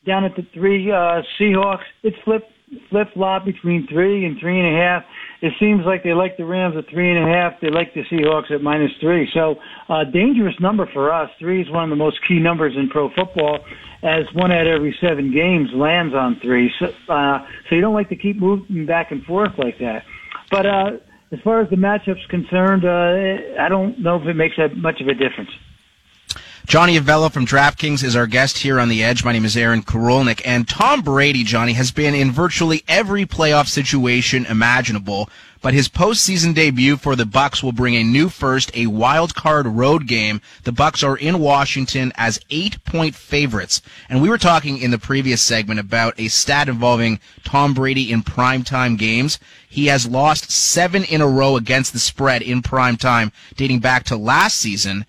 down 0.06 0.24
at 0.24 0.36
the 0.36 0.46
three 0.54 0.90
uh, 0.90 1.22
Seahawks, 1.38 1.84
it's 2.02 2.16
flip 2.24 2.44
flip 2.90 3.08
flop 3.14 3.44
between 3.44 3.86
three 3.86 4.24
and 4.24 4.38
three 4.38 4.58
and 4.58 4.74
a 4.74 4.78
half. 4.78 5.04
It 5.40 5.52
seems 5.60 5.84
like 5.84 6.02
they 6.02 6.14
like 6.14 6.36
the 6.36 6.44
Rams 6.44 6.76
at 6.76 6.88
three 6.88 7.10
and 7.10 7.28
a 7.28 7.32
half. 7.32 7.60
They 7.60 7.70
like 7.70 7.94
the 7.94 8.02
Seahawks 8.04 8.50
at 8.50 8.62
minus 8.62 8.90
three. 9.00 9.28
So, 9.32 9.56
uh, 9.88 10.04
dangerous 10.04 10.58
number 10.60 10.86
for 10.92 11.12
us. 11.12 11.30
Three 11.38 11.62
is 11.62 11.70
one 11.70 11.84
of 11.84 11.90
the 11.90 11.96
most 11.96 12.18
key 12.26 12.40
numbers 12.40 12.74
in 12.76 12.88
pro 12.88 13.10
football, 13.10 13.64
as 14.02 14.24
one 14.32 14.50
out 14.50 14.66
of 14.66 14.72
every 14.72 14.96
seven 15.00 15.32
games 15.32 15.70
lands 15.74 16.14
on 16.14 16.40
three. 16.40 16.72
So, 16.78 16.86
uh, 17.08 17.46
so 17.68 17.74
you 17.74 17.80
don't 17.80 17.94
like 17.94 18.08
to 18.08 18.16
keep 18.16 18.36
moving 18.36 18.86
back 18.86 19.12
and 19.12 19.24
forth 19.24 19.52
like 19.58 19.78
that. 19.78 20.04
But 20.50 20.66
uh, 20.66 20.90
as 21.32 21.40
far 21.40 21.60
as 21.60 21.70
the 21.70 21.76
matchup's 21.76 22.26
concerned, 22.26 22.84
uh, 22.84 23.60
I 23.62 23.68
don't 23.68 23.98
know 24.00 24.20
if 24.20 24.26
it 24.26 24.34
makes 24.34 24.56
that 24.56 24.76
much 24.76 25.00
of 25.00 25.08
a 25.08 25.14
difference. 25.14 25.50
Johnny 26.66 26.98
Avello 26.98 27.30
from 27.30 27.46
DraftKings 27.46 28.02
is 28.02 28.16
our 28.16 28.26
guest 28.26 28.58
here 28.58 28.80
on 28.80 28.88
the 28.88 29.04
Edge. 29.04 29.24
My 29.24 29.30
name 29.30 29.44
is 29.44 29.56
Aaron 29.56 29.84
Karolnik, 29.84 30.42
and 30.44 30.66
Tom 30.66 31.00
Brady, 31.00 31.44
Johnny, 31.44 31.74
has 31.74 31.92
been 31.92 32.12
in 32.12 32.32
virtually 32.32 32.82
every 32.88 33.24
playoff 33.24 33.68
situation 33.68 34.44
imaginable. 34.46 35.30
But 35.62 35.74
his 35.74 35.88
postseason 35.88 36.56
debut 36.56 36.96
for 36.96 37.14
the 37.14 37.24
Bucks 37.24 37.62
will 37.62 37.70
bring 37.70 37.94
a 37.94 38.02
new 38.02 38.28
first, 38.28 38.76
a 38.76 38.88
wild 38.88 39.36
card 39.36 39.68
road 39.68 40.08
game. 40.08 40.40
The 40.64 40.72
Bucks 40.72 41.04
are 41.04 41.16
in 41.16 41.38
Washington 41.38 42.12
as 42.16 42.40
eight-point 42.50 43.14
favorites, 43.14 43.80
and 44.08 44.20
we 44.20 44.28
were 44.28 44.36
talking 44.36 44.78
in 44.78 44.90
the 44.90 44.98
previous 44.98 45.40
segment 45.42 45.78
about 45.78 46.18
a 46.18 46.26
stat 46.26 46.68
involving 46.68 47.20
Tom 47.44 47.74
Brady 47.74 48.10
in 48.10 48.24
primetime 48.24 48.98
games. 48.98 49.38
He 49.68 49.86
has 49.86 50.08
lost 50.08 50.50
seven 50.50 51.04
in 51.04 51.20
a 51.20 51.28
row 51.28 51.56
against 51.56 51.92
the 51.92 52.00
spread 52.00 52.42
in 52.42 52.60
primetime, 52.60 53.30
dating 53.54 53.78
back 53.78 54.02
to 54.06 54.16
last 54.16 54.58
season. 54.58 55.06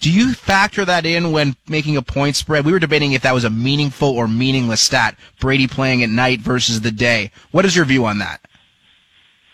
Do 0.00 0.10
you 0.10 0.32
factor 0.32 0.84
that 0.86 1.04
in 1.04 1.30
when 1.30 1.54
making 1.68 1.98
a 1.98 2.02
point 2.02 2.34
spread? 2.34 2.64
We 2.64 2.72
were 2.72 2.78
debating 2.78 3.12
if 3.12 3.22
that 3.22 3.34
was 3.34 3.44
a 3.44 3.50
meaningful 3.50 4.08
or 4.08 4.26
meaningless 4.26 4.80
stat, 4.80 5.14
Brady 5.38 5.66
playing 5.66 6.02
at 6.02 6.08
night 6.08 6.40
versus 6.40 6.80
the 6.80 6.90
day. 6.90 7.30
What 7.50 7.66
is 7.66 7.76
your 7.76 7.84
view 7.84 8.06
on 8.06 8.18
that? 8.18 8.40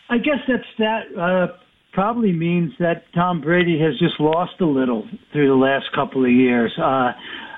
I 0.08 0.18
guess 0.18 0.38
that 0.46 0.62
stat 0.74 1.18
uh, 1.18 1.48
probably 1.92 2.32
means 2.32 2.72
that 2.78 3.12
Tom 3.12 3.40
Brady 3.40 3.76
has 3.80 3.98
just 3.98 4.20
lost 4.20 4.60
a 4.60 4.66
little 4.66 5.08
through 5.32 5.48
the 5.48 5.54
last 5.54 5.86
couple 5.92 6.24
of 6.24 6.30
years. 6.30 6.72
Uh, 6.78 7.12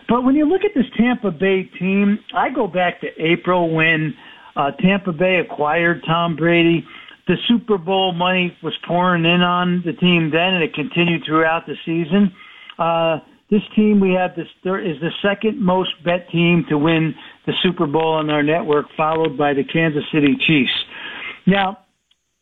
but 0.08 0.24
when 0.24 0.34
you 0.34 0.48
look 0.48 0.62
at 0.64 0.70
this 0.74 0.86
Tampa 0.96 1.30
Bay 1.30 1.64
team, 1.78 2.18
I 2.34 2.48
go 2.48 2.66
back 2.66 3.02
to 3.02 3.08
April 3.18 3.70
when 3.70 4.14
uh, 4.56 4.70
Tampa 4.80 5.12
Bay 5.12 5.36
acquired 5.44 6.02
Tom 6.06 6.36
Brady. 6.36 6.86
The 7.26 7.36
Super 7.46 7.76
Bowl 7.76 8.14
money 8.14 8.56
was 8.62 8.72
pouring 8.86 9.26
in 9.26 9.42
on 9.42 9.82
the 9.84 9.92
team 9.92 10.30
then, 10.30 10.54
and 10.54 10.64
it 10.64 10.72
continued 10.72 11.24
throughout 11.26 11.66
the 11.66 11.76
season. 11.84 12.34
Uh, 12.78 13.18
this 13.50 13.62
team 13.74 13.98
we 13.98 14.12
have 14.12 14.36
this 14.36 14.46
there 14.62 14.78
is 14.78 15.00
the 15.00 15.10
second 15.22 15.60
most 15.60 15.90
bet 16.04 16.28
team 16.30 16.64
to 16.68 16.76
win 16.76 17.14
the 17.46 17.52
Super 17.62 17.86
Bowl 17.86 18.14
on 18.14 18.30
our 18.30 18.42
network, 18.42 18.86
followed 18.96 19.38
by 19.38 19.54
the 19.54 19.64
Kansas 19.64 20.04
City 20.12 20.36
Chiefs. 20.46 20.72
Now, 21.46 21.78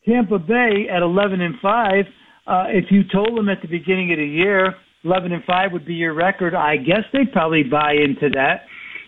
Tampa 0.05 0.39
Bay 0.39 0.89
at 0.91 1.03
11 1.03 1.41
and 1.41 1.55
5, 1.61 2.05
uh, 2.47 2.65
if 2.69 2.91
you 2.91 3.03
told 3.05 3.37
them 3.37 3.49
at 3.49 3.63
the 3.63 3.69
beginning 3.69 4.13
of 4.13 4.19
the 4.19 4.27
year 4.27 4.75
11 5.05 5.33
and 5.33 5.45
5 5.45 5.73
would 5.73 5.87
be 5.87 5.95
your 5.95 6.15
record, 6.15 6.55
I 6.55 6.77
guess 6.77 7.05
they'd 7.13 7.33
probably 7.33 7.63
buy 7.63 7.93
into 7.93 8.29
that. 8.35 8.63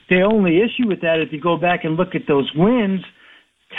The 0.09 0.23
only 0.23 0.59
issue 0.59 0.87
with 0.87 1.01
that, 1.01 1.21
if 1.21 1.33
you 1.33 1.41
go 1.41 1.57
back 1.57 1.85
and 1.85 1.97
look 1.97 2.15
at 2.15 2.23
those 2.29 2.51
wins, 2.55 3.01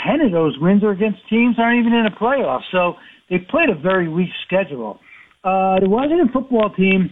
10 0.06 0.20
of 0.20 0.32
those 0.32 0.56
wins 0.60 0.84
are 0.84 0.90
against 0.90 1.18
teams 1.28 1.56
aren't 1.58 1.80
even 1.80 1.92
in 1.92 2.06
a 2.06 2.10
playoff. 2.10 2.60
So 2.70 2.94
they've 3.28 3.46
played 3.48 3.70
a 3.70 3.74
very 3.74 4.08
weak 4.08 4.28
schedule. 4.46 5.00
Uh, 5.42 5.80
the 5.80 5.88
Washington 5.88 6.28
football 6.32 6.70
team 6.70 7.10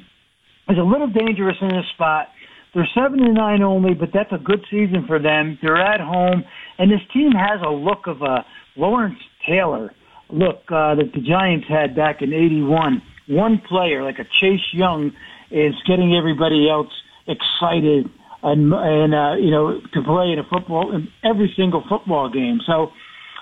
is 0.69 0.79
a 0.79 0.83
little 0.83 1.09
dangerous 1.09 1.57
in 1.61 1.69
this 1.69 1.87
spot. 1.95 2.29
They're 2.75 2.89
seven 2.95 3.21
and 3.21 3.35
nine 3.35 3.63
only, 3.63 3.95
but 3.95 4.11
that's 4.13 4.33
a 4.33 4.39
good 4.39 4.65
season 4.71 5.07
for 5.07 5.19
them. 5.19 5.59
They're 5.63 5.81
at 5.81 6.01
home, 6.01 6.45
and 6.79 6.91
this 6.91 7.01
team 7.13 7.33
has 7.33 7.61
a 7.65 7.71
look 7.71 8.07
of 8.07 8.23
a 8.23 8.45
Lawrence 8.77 9.19
Taylor 9.47 9.93
look 10.31 10.63
uh, 10.69 10.95
that 10.95 11.13
the 11.15 11.21
Giants 11.21 11.67
had 11.69 11.97
back 11.97 12.21
in 12.21 12.33
'81. 12.33 13.03
One 13.29 13.59
player, 13.59 14.03
like 14.05 14.19
a 14.19 14.25
Chase 14.25 14.73
Young, 14.73 15.13
is 15.51 15.75
getting 15.87 16.15
everybody 16.15 16.69
else 16.69 16.93
excited 17.27 18.11
and 18.43 18.73
and 18.73 19.15
uh, 19.15 19.35
you 19.39 19.51
know 19.51 19.81
to 19.93 20.03
play 20.03 20.33
in 20.33 20.39
a 20.39 20.45
football 20.45 20.95
in 20.95 21.09
every 21.25 21.53
single 21.57 21.83
football 21.89 22.29
game. 22.29 22.61
So 22.67 22.93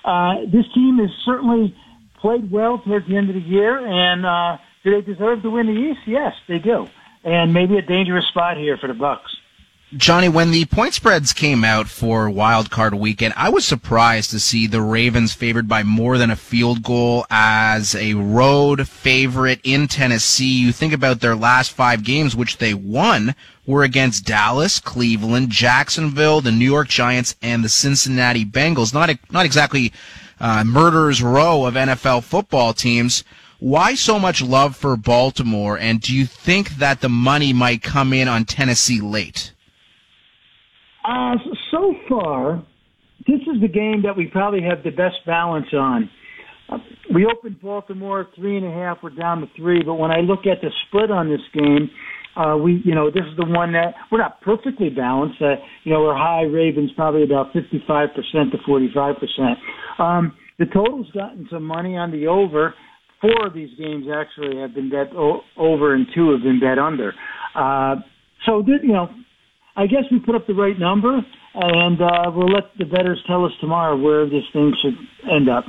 uh, 0.05 0.47
this 0.47 0.65
team 0.75 0.99
has 0.99 1.11
certainly 1.25 1.75
played 2.21 2.51
well 2.51 2.79
towards 2.79 3.09
the 3.09 3.17
end 3.17 3.29
of 3.29 3.35
the 3.35 3.41
year, 3.41 3.85
and 3.85 4.25
uh, 4.25 4.59
do 4.85 4.93
they 4.93 5.01
deserve 5.01 5.43
to 5.43 5.51
win 5.51 5.67
the 5.67 5.73
East? 5.73 6.01
Yes, 6.07 6.33
they 6.49 6.59
do. 6.59 6.87
And 7.27 7.53
maybe 7.53 7.77
a 7.77 7.83
dangerous 7.83 8.27
spot 8.29 8.57
here 8.57 8.77
for 8.77 8.87
the 8.87 8.95
Bucks. 8.95 9.37
Johnny, 9.97 10.29
when 10.29 10.53
the 10.53 10.65
point 10.67 10.95
spreads 10.95 11.33
came 11.33 11.65
out 11.65 11.89
for 11.89 12.31
wild 12.31 12.71
card 12.71 12.95
weekend, 12.95 13.35
I 13.37 13.49
was 13.49 13.65
surprised 13.65 14.31
to 14.31 14.41
see 14.41 14.67
the 14.67 14.81
Ravens 14.81 15.33
favored 15.33 15.69
by 15.69 15.83
more 15.83 16.19
than 16.19 16.31
a 16.31 16.37
field 16.37 16.83
goal 16.83 17.27
as 17.31 17.95
a 17.97 18.15
road 18.15 18.89
favorite 18.89 19.61
in 19.65 19.89
Tennessee. 19.89 20.59
You 20.59 20.73
think 20.73 20.93
about 20.93 21.21
their 21.21 21.37
last 21.37 21.73
five 21.73 22.05
games, 22.05 22.37
which 22.37 22.59
they 22.59 22.75
won, 22.75 23.35
were 23.67 23.83
against 23.83 24.25
Dallas, 24.25 24.81
Cleveland, 24.81 25.51
Jacksonville, 25.51 26.41
the 26.41 26.53
New 26.53 26.65
York 26.65 26.89
Giants, 26.89 27.35
and 27.43 27.65
the 27.65 27.69
Cincinnati 27.69 28.45
Bengals. 28.45 28.95
Not 28.95 29.11
not 29.31 29.47
exactly 29.47 29.93
uh, 30.41 30.65
murderer's 30.65 31.23
row 31.23 31.65
of 31.65 31.75
NFL 31.75 32.23
football 32.25 32.73
teams. 32.73 33.25
Why 33.67 33.97
so 33.97 34.21
much 34.21 34.43
love 34.43 34.77
for 34.77 34.97
Baltimore? 34.97 35.77
And 35.77 36.01
do 36.01 36.15
you 36.15 36.25
think 36.25 36.77
that 36.77 37.01
the 37.01 37.09
money 37.09 37.53
might 37.53 37.83
come 37.83 38.13
in 38.13 38.29
on 38.29 38.45
Tennessee 38.45 39.01
late? 39.01 39.53
Uh, 41.05 41.35
so 41.73 41.93
far, 42.09 42.65
this 43.27 43.41
is 43.41 43.61
the 43.61 43.67
game 43.67 44.03
that 44.05 44.17
we 44.17 44.27
probably 44.27 44.63
have 44.63 44.85
the 44.85 44.91
best 44.91 45.17
balance 45.27 45.67
on. 45.73 46.09
Uh, 46.69 46.79
we 47.13 47.27
opened 47.27 47.61
Baltimore 47.61 48.29
three 48.37 48.57
and 48.57 48.65
a 48.65 48.71
half. 48.71 48.99
We're 49.03 49.11
down 49.11 49.41
to 49.41 49.49
three, 49.57 49.83
but 49.83 49.95
when 49.95 50.13
I 50.13 50.21
look 50.21 50.47
at 50.47 50.61
the 50.63 50.71
split 50.87 51.11
on 51.11 51.29
this 51.29 51.43
game, 51.53 51.91
uh, 52.37 52.57
we, 52.57 52.81
you 52.85 52.95
know, 52.95 53.11
this 53.11 53.25
is 53.29 53.37
the 53.37 53.47
one 53.47 53.73
that 53.73 53.95
we're 54.13 54.19
not 54.19 54.41
perfectly 54.43 54.91
balanced. 54.91 55.43
Uh, 55.43 55.57
you 55.83 55.93
know, 55.93 56.03
we're 56.03 56.17
high 56.17 56.43
Ravens 56.43 56.93
probably 56.95 57.25
about 57.25 57.53
55% 57.53 58.15
to 58.15 58.59
45%. 58.59 60.01
Um, 60.01 60.37
the 60.61 60.67
total's 60.67 61.11
gotten 61.11 61.49
some 61.51 61.65
money 61.65 61.97
on 61.97 62.13
the 62.13 62.29
over. 62.29 62.73
Four 63.27 63.47
of 63.49 63.55
these 63.55 63.71
games 63.79 64.07
actually 64.13 64.57
have 64.61 64.75
been 64.75 64.91
bet 64.91 65.13
o- 65.17 65.43
over 65.57 65.95
and 65.95 66.07
two 66.15 66.31
have 66.31 66.43
been 66.43 66.61
bet 66.61 66.79
under. 66.79 67.13
Uh, 67.55 67.97
so, 68.45 68.63
th- 68.63 68.83
you 68.83 68.93
know, 68.93 69.09
I 69.77 69.87
guess 69.87 70.05
we 70.11 70.21
put 70.21 70.35
up 70.35 70.47
the 70.47 70.55
right 70.55 70.79
number, 70.79 71.21
and 71.55 72.01
uh, 72.01 72.31
we'll 72.35 72.53
let 72.53 72.65
the 72.79 72.85
betters 72.85 73.23
tell 73.27 73.45
us 73.45 73.53
tomorrow 73.61 73.97
where 73.97 74.27
this 74.27 74.45
thing 74.53 74.75
should 74.81 74.97
end 75.31 75.49
up. 75.49 75.65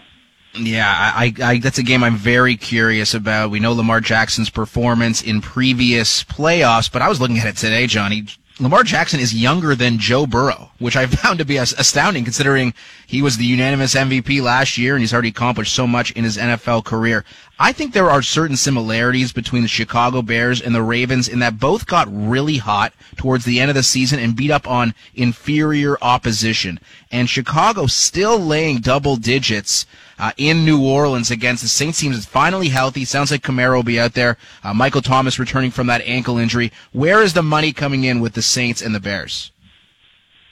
Yeah, 0.53 0.87
I, 0.87 1.33
I, 1.43 1.59
that's 1.59 1.77
a 1.77 1.83
game 1.83 2.03
I'm 2.03 2.15
very 2.15 2.57
curious 2.57 3.13
about. 3.13 3.51
We 3.51 3.59
know 3.59 3.73
Lamar 3.73 4.01
Jackson's 4.01 4.49
performance 4.49 5.21
in 5.21 5.41
previous 5.41 6.23
playoffs, 6.23 6.91
but 6.91 7.01
I 7.01 7.09
was 7.09 7.21
looking 7.21 7.37
at 7.37 7.45
it 7.47 7.57
today, 7.57 7.85
Johnny. 7.87 8.25
Lamar 8.59 8.83
Jackson 8.83 9.19
is 9.19 9.35
younger 9.35 9.75
than 9.75 9.99
Joe 9.99 10.25
Burrow, 10.25 10.71
which 10.79 10.95
I 10.95 11.05
found 11.05 11.37
to 11.37 11.45
be 11.45 11.57
astounding 11.57 12.23
considering 12.23 12.73
he 13.05 13.21
was 13.21 13.37
the 13.37 13.45
unanimous 13.45 13.93
MVP 13.93 14.41
last 14.41 14.79
year 14.79 14.95
and 14.95 15.01
he's 15.01 15.13
already 15.13 15.29
accomplished 15.29 15.75
so 15.75 15.85
much 15.85 16.09
in 16.11 16.23
his 16.23 16.37
NFL 16.37 16.83
career. 16.83 17.23
I 17.59 17.71
think 17.71 17.93
there 17.93 18.09
are 18.09 18.23
certain 18.23 18.57
similarities 18.57 19.31
between 19.31 19.61
the 19.61 19.67
Chicago 19.67 20.23
Bears 20.23 20.59
and 20.59 20.73
the 20.73 20.81
Ravens 20.81 21.27
in 21.27 21.37
that 21.39 21.59
both 21.59 21.85
got 21.85 22.07
really 22.11 22.57
hot 22.57 22.93
towards 23.15 23.45
the 23.45 23.59
end 23.59 23.69
of 23.69 23.75
the 23.75 23.83
season 23.83 24.19
and 24.19 24.35
beat 24.35 24.51
up 24.51 24.67
on 24.67 24.95
inferior 25.13 25.95
opposition. 26.01 26.79
And 27.11 27.29
Chicago 27.29 27.85
still 27.85 28.39
laying 28.39 28.79
double 28.79 29.17
digits 29.17 29.85
uh, 30.19 30.31
in 30.37 30.65
New 30.65 30.83
Orleans 30.83 31.31
against 31.31 31.61
the 31.61 31.69
Saints 31.69 31.99
team 31.99 32.11
is 32.11 32.25
finally 32.25 32.69
healthy. 32.69 33.05
Sounds 33.05 33.31
like 33.31 33.41
Kamara 33.41 33.75
will 33.75 33.83
be 33.83 33.99
out 33.99 34.13
there. 34.13 34.37
Uh, 34.63 34.73
Michael 34.73 35.01
Thomas 35.01 35.39
returning 35.39 35.71
from 35.71 35.87
that 35.87 36.01
ankle 36.01 36.37
injury. 36.37 36.71
Where 36.91 37.21
is 37.21 37.33
the 37.33 37.43
money 37.43 37.73
coming 37.73 38.03
in 38.03 38.19
with 38.19 38.33
the 38.33 38.41
Saints 38.41 38.81
and 38.81 38.93
the 38.93 38.99
Bears? 38.99 39.51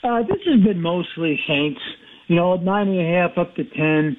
Uh, 0.02 0.22
this 0.22 0.38
has 0.46 0.62
been 0.62 0.80
mostly 0.80 1.40
Saints. 1.46 1.80
You 2.28 2.36
know, 2.36 2.56
nine 2.56 2.88
and 2.88 3.00
a 3.00 3.04
half 3.04 3.38
up 3.38 3.54
to 3.56 3.64
ten. 3.64 4.16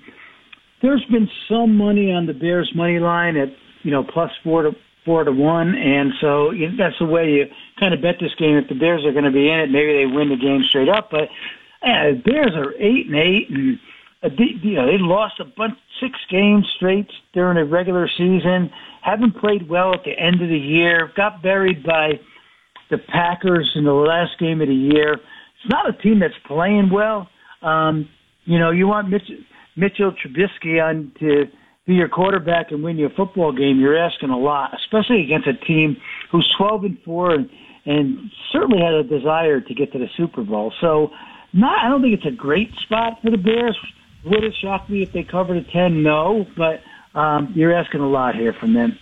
There's 0.82 1.04
been 1.06 1.30
some 1.50 1.76
money 1.76 2.12
on 2.12 2.26
the 2.26 2.34
Bears 2.34 2.72
money 2.76 3.00
line 3.00 3.36
at 3.38 3.50
you 3.84 3.92
know 3.92 4.04
plus 4.04 4.32
four 4.44 4.64
to 4.64 4.76
four 5.06 5.24
to 5.24 5.32
one, 5.32 5.76
and 5.76 6.14
so 6.20 6.52
you 6.52 6.70
know, 6.70 6.78
that's 6.78 7.00
the 7.00 7.06
way 7.06 7.32
you 7.32 7.46
kind 7.80 7.94
of 7.94 8.02
bet 8.02 8.16
this 8.20 8.36
game. 8.36 8.56
If 8.58 8.68
the 8.68 8.76
Bears 8.76 9.06
are 9.06 9.12
going 9.12 9.26
to 9.26 9.32
be 9.32 9.50
in 9.50 9.60
it, 9.60 9.72
maybe 9.72 9.94
they 9.94 10.06
win 10.06 10.30
the 10.30 10.36
game 10.36 10.64
straight 10.64 10.90
up. 10.90 11.10
But 11.10 11.30
uh, 11.82 12.14
Bears 12.24 12.54
are 12.56 12.74
eight 12.78 13.08
and 13.08 13.16
eight, 13.16 13.50
and 13.50 13.80
uh, 14.24 14.30
you 14.38 14.76
know 14.76 14.86
they 14.86 14.98
lost 14.98 15.40
a 15.40 15.46
bunch 15.46 15.78
six 16.00 16.14
games 16.30 16.66
straight 16.76 17.10
during 17.34 17.56
the 17.56 17.66
regular 17.66 18.10
season. 18.18 18.72
Haven't 19.02 19.38
played 19.38 19.70
well 19.70 19.94
at 19.94 20.04
the 20.04 20.18
end 20.18 20.42
of 20.42 20.50
the 20.50 20.58
year. 20.58 21.12
Got 21.16 21.42
buried 21.42 21.84
by 21.84 22.20
the 22.90 22.98
Packers 22.98 23.72
in 23.76 23.84
the 23.84 23.94
last 23.94 24.40
game 24.40 24.62
of 24.62 24.68
the 24.68 24.74
year. 24.74 25.14
It's 25.14 25.70
not 25.70 25.90
a 25.90 25.94
team 25.94 26.20
that's 26.20 26.34
playing 26.46 26.90
well. 26.92 27.30
Um, 27.62 28.10
you 28.46 28.60
know, 28.60 28.72
you 28.72 28.88
want 28.88 29.10
Mitch, 29.10 29.30
Mitchell 29.76 30.14
Trubisky 30.14 30.82
on 30.84 31.12
to 31.20 31.46
be 31.86 31.96
your 31.96 32.10
quarterback 32.10 32.72
and 32.72 32.84
win 32.84 32.98
your 32.98 33.10
football 33.12 33.52
game. 33.52 33.80
You're 33.80 33.98
asking 33.98 34.30
a 34.30 34.38
lot, 34.38 34.72
especially 34.76 35.24
against 35.24 35.48
a 35.48 35.54
team 35.54 35.98
who's 36.32 36.48
12 36.58 36.84
and 36.84 36.98
four 37.04 37.34
and, 37.34 37.50
and 37.86 38.32
certainly 38.52 38.82
had 38.84 38.94
a 38.94 39.04
desire 39.04 39.62
to 39.62 39.74
get 39.74 39.92
to 39.94 40.00
the 40.00 40.08
Super 40.18 40.44
Bowl. 40.44 40.74
So, 40.82 41.12
not 41.54 41.86
I 41.86 41.90
don't 41.90 42.02
think 42.02 42.14
it's 42.14 42.26
a 42.26 42.36
great 42.36 42.72
spot 42.84 43.20
for 43.24 43.32
the 43.32 43.38
Bears. 43.38 43.78
Would 44.30 44.44
it 44.44 44.54
shock 44.62 44.90
me 44.90 45.04
if 45.04 45.12
they 45.12 45.24
covered 45.24 45.58
a 45.58 45.63
10? 45.63 46.04
No, 46.04 46.46
but 46.56 46.82
um, 47.16 47.54
you're 47.56 47.74
asking 47.74 48.02
a 48.02 48.10
lot 48.10 48.36
here 48.36 48.54
from 48.54 48.74
them. 48.74 48.98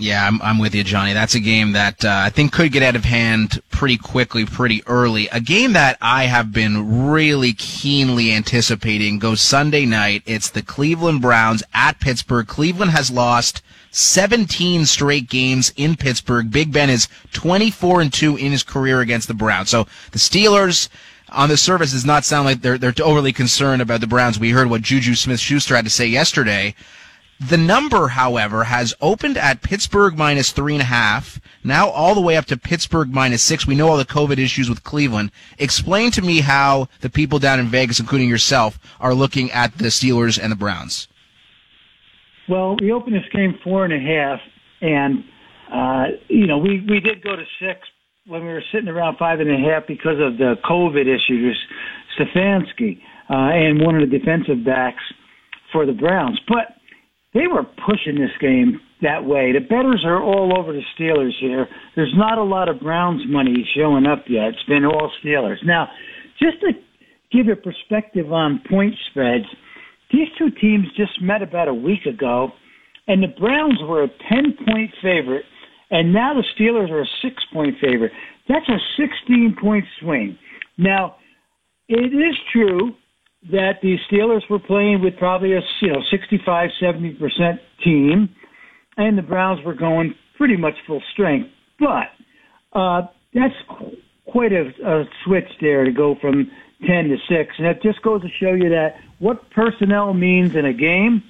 Yeah, 0.00 0.24
I'm, 0.26 0.40
I'm 0.42 0.58
with 0.58 0.74
you, 0.74 0.84
Johnny. 0.84 1.12
That's 1.12 1.34
a 1.34 1.40
game 1.40 1.72
that 1.72 2.04
uh, 2.04 2.20
I 2.24 2.30
think 2.30 2.52
could 2.52 2.70
get 2.70 2.84
out 2.84 2.94
of 2.94 3.04
hand 3.04 3.60
pretty 3.70 3.96
quickly, 3.96 4.44
pretty 4.44 4.82
early. 4.86 5.28
A 5.28 5.40
game 5.40 5.72
that 5.72 5.98
I 6.00 6.24
have 6.24 6.52
been 6.52 7.08
really 7.08 7.52
keenly 7.52 8.32
anticipating 8.32 9.18
goes 9.18 9.40
Sunday 9.40 9.86
night. 9.86 10.22
It's 10.24 10.50
the 10.50 10.62
Cleveland 10.62 11.20
Browns 11.20 11.64
at 11.74 11.98
Pittsburgh. 11.98 12.46
Cleveland 12.46 12.92
has 12.92 13.10
lost 13.10 13.62
17 13.90 14.86
straight 14.86 15.28
games 15.28 15.72
in 15.76 15.96
Pittsburgh. 15.96 16.50
Big 16.50 16.72
Ben 16.72 16.90
is 16.90 17.08
24 17.32 18.02
and 18.02 18.12
2 18.12 18.36
in 18.36 18.52
his 18.52 18.62
career 18.62 19.00
against 19.00 19.26
the 19.26 19.34
Browns. 19.34 19.70
So 19.70 19.88
the 20.12 20.18
Steelers 20.18 20.88
on 21.30 21.48
the 21.48 21.56
surface 21.56 21.92
does 21.92 22.04
not 22.04 22.24
sound 22.24 22.46
like 22.46 22.62
they're 22.62 22.78
they're 22.78 22.94
overly 23.02 23.32
concerned 23.32 23.82
about 23.82 24.00
the 24.00 24.06
Browns. 24.06 24.38
We 24.38 24.50
heard 24.50 24.70
what 24.70 24.82
Juju 24.82 25.14
Smith-Schuster 25.14 25.76
had 25.76 25.84
to 25.84 25.90
say 25.90 26.06
yesterday. 26.06 26.74
The 27.40 27.56
number, 27.56 28.08
however, 28.08 28.64
has 28.64 28.94
opened 29.00 29.36
at 29.36 29.62
Pittsburgh 29.62 30.18
minus 30.18 30.50
three 30.50 30.72
and 30.72 30.82
a 30.82 30.86
half, 30.86 31.40
now 31.62 31.88
all 31.88 32.16
the 32.16 32.20
way 32.20 32.36
up 32.36 32.46
to 32.46 32.56
Pittsburgh 32.56 33.12
minus 33.12 33.42
six. 33.42 33.64
We 33.64 33.76
know 33.76 33.88
all 33.88 33.96
the 33.96 34.04
COVID 34.04 34.38
issues 34.38 34.68
with 34.68 34.82
Cleveland. 34.82 35.30
Explain 35.56 36.10
to 36.12 36.22
me 36.22 36.40
how 36.40 36.88
the 37.00 37.08
people 37.08 37.38
down 37.38 37.60
in 37.60 37.66
Vegas, 37.66 38.00
including 38.00 38.28
yourself, 38.28 38.78
are 38.98 39.14
looking 39.14 39.52
at 39.52 39.78
the 39.78 39.84
Steelers 39.84 40.42
and 40.42 40.50
the 40.50 40.56
Browns. 40.56 41.06
Well, 42.48 42.76
we 42.80 42.90
opened 42.90 43.14
this 43.14 43.28
game 43.32 43.58
four 43.62 43.84
and 43.84 43.92
a 43.92 44.00
half, 44.00 44.40
and 44.80 45.22
uh, 45.70 46.06
you 46.28 46.46
know 46.48 46.58
we 46.58 46.80
we 46.88 46.98
did 46.98 47.22
go 47.22 47.36
to 47.36 47.44
six 47.60 47.86
when 48.28 48.42
we 48.42 48.52
were 48.52 48.62
sitting 48.72 48.88
around 48.88 49.16
five 49.16 49.40
and 49.40 49.50
a 49.50 49.56
half 49.56 49.86
because 49.88 50.20
of 50.20 50.36
the 50.36 50.54
COVID 50.64 51.02
issues, 51.02 51.58
Stefanski 52.18 52.98
uh, 53.30 53.56
and 53.56 53.80
one 53.80 53.94
of 53.96 54.08
the 54.08 54.18
defensive 54.18 54.64
backs 54.64 55.02
for 55.72 55.86
the 55.86 55.92
Browns, 55.92 56.38
but 56.46 56.76
they 57.34 57.46
were 57.46 57.64
pushing 57.86 58.20
this 58.20 58.30
game 58.40 58.80
that 59.00 59.24
way. 59.24 59.52
The 59.52 59.60
betters 59.60 60.02
are 60.04 60.22
all 60.22 60.58
over 60.58 60.72
the 60.72 60.82
Steelers 60.98 61.32
here. 61.40 61.66
There's 61.96 62.12
not 62.16 62.38
a 62.38 62.42
lot 62.42 62.68
of 62.68 62.80
Browns 62.80 63.22
money 63.26 63.66
showing 63.76 64.06
up 64.06 64.24
yet. 64.28 64.48
It's 64.48 64.62
been 64.68 64.84
all 64.84 65.10
Steelers. 65.24 65.64
Now, 65.64 65.88
just 66.40 66.60
to 66.60 66.72
give 67.32 67.46
you 67.46 67.56
perspective 67.56 68.32
on 68.32 68.62
point 68.68 68.94
spreads, 69.10 69.44
these 70.12 70.28
two 70.38 70.50
teams 70.60 70.86
just 70.96 71.20
met 71.20 71.42
about 71.42 71.68
a 71.68 71.74
week 71.74 72.06
ago, 72.06 72.50
and 73.06 73.22
the 73.22 73.28
Browns 73.38 73.78
were 73.82 74.04
a 74.04 74.08
10 74.08 74.66
point 74.66 74.90
favorite, 75.02 75.44
and 75.90 76.12
now 76.12 76.34
the 76.34 76.44
Steelers 76.56 76.90
are 76.90 77.02
a 77.02 77.08
six 77.22 77.42
point 77.52 77.76
favorite. 77.80 78.12
That's 78.48 78.68
a 78.68 78.78
16 78.96 79.56
point 79.60 79.84
swing. 80.00 80.38
Now, 80.76 81.16
it 81.88 82.12
is 82.14 82.36
true 82.52 82.94
that 83.50 83.80
the 83.82 83.96
Steelers 84.10 84.42
were 84.50 84.58
playing 84.58 85.02
with 85.02 85.16
probably 85.16 85.54
a 85.54 85.60
you 85.80 85.92
know 85.92 86.02
65 86.10 86.70
70 86.80 87.14
percent 87.14 87.60
team, 87.82 88.28
and 88.96 89.16
the 89.16 89.22
Browns 89.22 89.64
were 89.64 89.74
going 89.74 90.14
pretty 90.36 90.56
much 90.56 90.74
full 90.86 91.02
strength. 91.12 91.50
But 91.78 92.08
uh, 92.72 93.02
that's 93.32 93.54
quite 94.26 94.52
a, 94.52 94.70
a 94.84 95.04
switch 95.24 95.48
there 95.60 95.84
to 95.84 95.92
go 95.92 96.16
from 96.20 96.50
10 96.86 97.08
to 97.08 97.16
6, 97.28 97.54
and 97.58 97.66
that 97.66 97.82
just 97.82 98.02
goes 98.02 98.22
to 98.22 98.28
show 98.40 98.52
you 98.52 98.68
that 98.68 98.96
what 99.18 99.50
personnel 99.50 100.14
means 100.14 100.54
in 100.54 100.64
a 100.64 100.72
game 100.72 101.22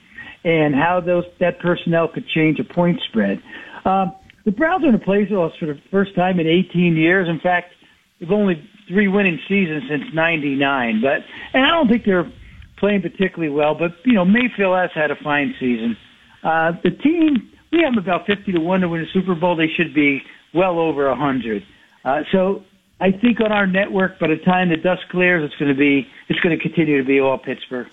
and 0.45 0.75
how 0.75 1.01
those 1.01 1.25
that 1.41 1.59
personnel 1.59 2.09
could 2.09 2.27
change 2.29 2.59
a 2.61 2.65
point 2.65 3.01
spread. 3.09 3.43
Um, 3.85 4.15
the 4.49 4.57
Browns 4.57 4.83
are 4.83 4.87
in 4.87 4.93
the 4.93 4.99
playoffs 4.99 5.59
for 5.59 5.67
the 5.67 5.79
first 5.91 6.15
time 6.15 6.41
in 6.41 6.47
18 6.47 6.97
years. 6.97 7.29
In 7.29 7.39
fact, 7.39 7.75
they've 8.19 8.31
only 8.31 8.67
three 8.89 9.07
winning 9.07 9.39
seasons 9.47 9.83
since 9.91 10.05
'99. 10.15 11.03
But 11.03 11.19
and 11.53 11.67
I 11.67 11.69
don't 11.69 11.87
think 11.87 12.07
they're 12.07 12.33
playing 12.79 13.03
particularly 13.03 13.51
well. 13.51 13.75
But 13.75 13.93
you 14.07 14.15
know, 14.15 14.25
Mayfield 14.25 14.75
has 14.75 14.91
had 14.95 15.11
a 15.11 15.17
fine 15.17 15.55
season. 15.61 15.99
Uh, 16.43 16.73
the 16.83 16.93
team 16.93 17.53
we 17.73 17.83
have 17.83 17.99
about 17.99 18.25
50 18.25 18.53
to 18.53 18.59
one 18.59 18.81
to 18.81 18.89
win 18.89 19.03
the 19.03 19.09
Super 19.13 19.35
Bowl. 19.35 19.55
They 19.55 19.69
should 19.69 19.93
be 19.93 20.23
well 20.55 20.79
over 20.79 21.11
100. 21.11 21.63
Uh, 22.07 22.21
so 22.33 22.65
I 23.03 23.11
think 23.11 23.43
on 23.43 23.53
our 23.53 23.67
network, 23.67 24.19
by 24.19 24.29
the 24.29 24.39
time 24.47 24.71
the 24.71 24.79
dust 24.79 25.03
clears, 25.11 25.45
it's 25.45 25.61
going 25.61 25.71
to 25.71 25.79
be 25.79 26.07
it's 26.31 26.41
going 26.41 26.57
to 26.57 26.63
continue 26.63 26.97
to 26.97 27.07
be 27.07 27.21
all 27.21 27.37
Pittsburgh. 27.37 27.89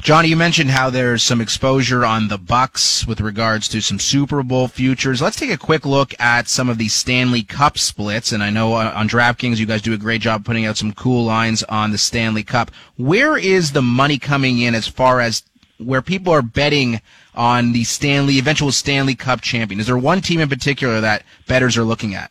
Johnny, 0.00 0.28
you 0.28 0.36
mentioned 0.36 0.70
how 0.70 0.90
there's 0.90 1.22
some 1.24 1.40
exposure 1.40 2.04
on 2.04 2.28
the 2.28 2.38
Bucks 2.38 3.06
with 3.06 3.20
regards 3.20 3.68
to 3.68 3.80
some 3.82 3.98
Super 3.98 4.42
Bowl 4.42 4.68
futures. 4.68 5.20
Let's 5.20 5.36
take 5.36 5.50
a 5.50 5.58
quick 5.58 5.84
look 5.84 6.18
at 6.20 6.48
some 6.48 6.68
of 6.68 6.78
these 6.78 6.94
Stanley 6.94 7.42
Cup 7.42 7.76
splits. 7.76 8.32
And 8.32 8.42
I 8.42 8.48
know 8.48 8.74
uh, 8.74 8.92
on 8.94 9.08
DraftKings, 9.08 9.58
you 9.58 9.66
guys 9.66 9.82
do 9.82 9.92
a 9.92 9.98
great 9.98 10.20
job 10.20 10.44
putting 10.44 10.64
out 10.64 10.76
some 10.76 10.92
cool 10.92 11.24
lines 11.24 11.62
on 11.64 11.90
the 11.90 11.98
Stanley 11.98 12.44
Cup. 12.44 12.70
Where 12.96 13.36
is 13.36 13.72
the 13.72 13.82
money 13.82 14.18
coming 14.18 14.60
in 14.60 14.74
as 14.74 14.86
far 14.86 15.20
as 15.20 15.42
where 15.78 16.00
people 16.00 16.32
are 16.32 16.42
betting 16.42 17.00
on 17.34 17.72
the 17.72 17.84
Stanley, 17.84 18.38
eventual 18.38 18.72
Stanley 18.72 19.16
Cup 19.16 19.40
champion? 19.40 19.80
Is 19.80 19.88
there 19.88 19.98
one 19.98 20.20
team 20.20 20.40
in 20.40 20.48
particular 20.48 21.00
that 21.00 21.24
bettors 21.48 21.76
are 21.76 21.84
looking 21.84 22.14
at? 22.14 22.30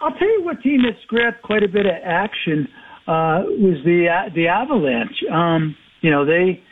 I'll 0.00 0.12
tell 0.12 0.28
you 0.28 0.42
what 0.44 0.60
team 0.62 0.82
that's 0.82 1.04
grabbed 1.06 1.40
quite 1.42 1.62
a 1.62 1.68
bit 1.68 1.86
of 1.86 1.94
action 2.04 2.68
uh, 3.06 3.42
was 3.46 3.82
the 3.84 4.08
uh, 4.08 4.34
the 4.34 4.48
Avalanche. 4.48 5.24
Um, 5.32 5.76
you 6.00 6.10
know, 6.10 6.24
they 6.24 6.62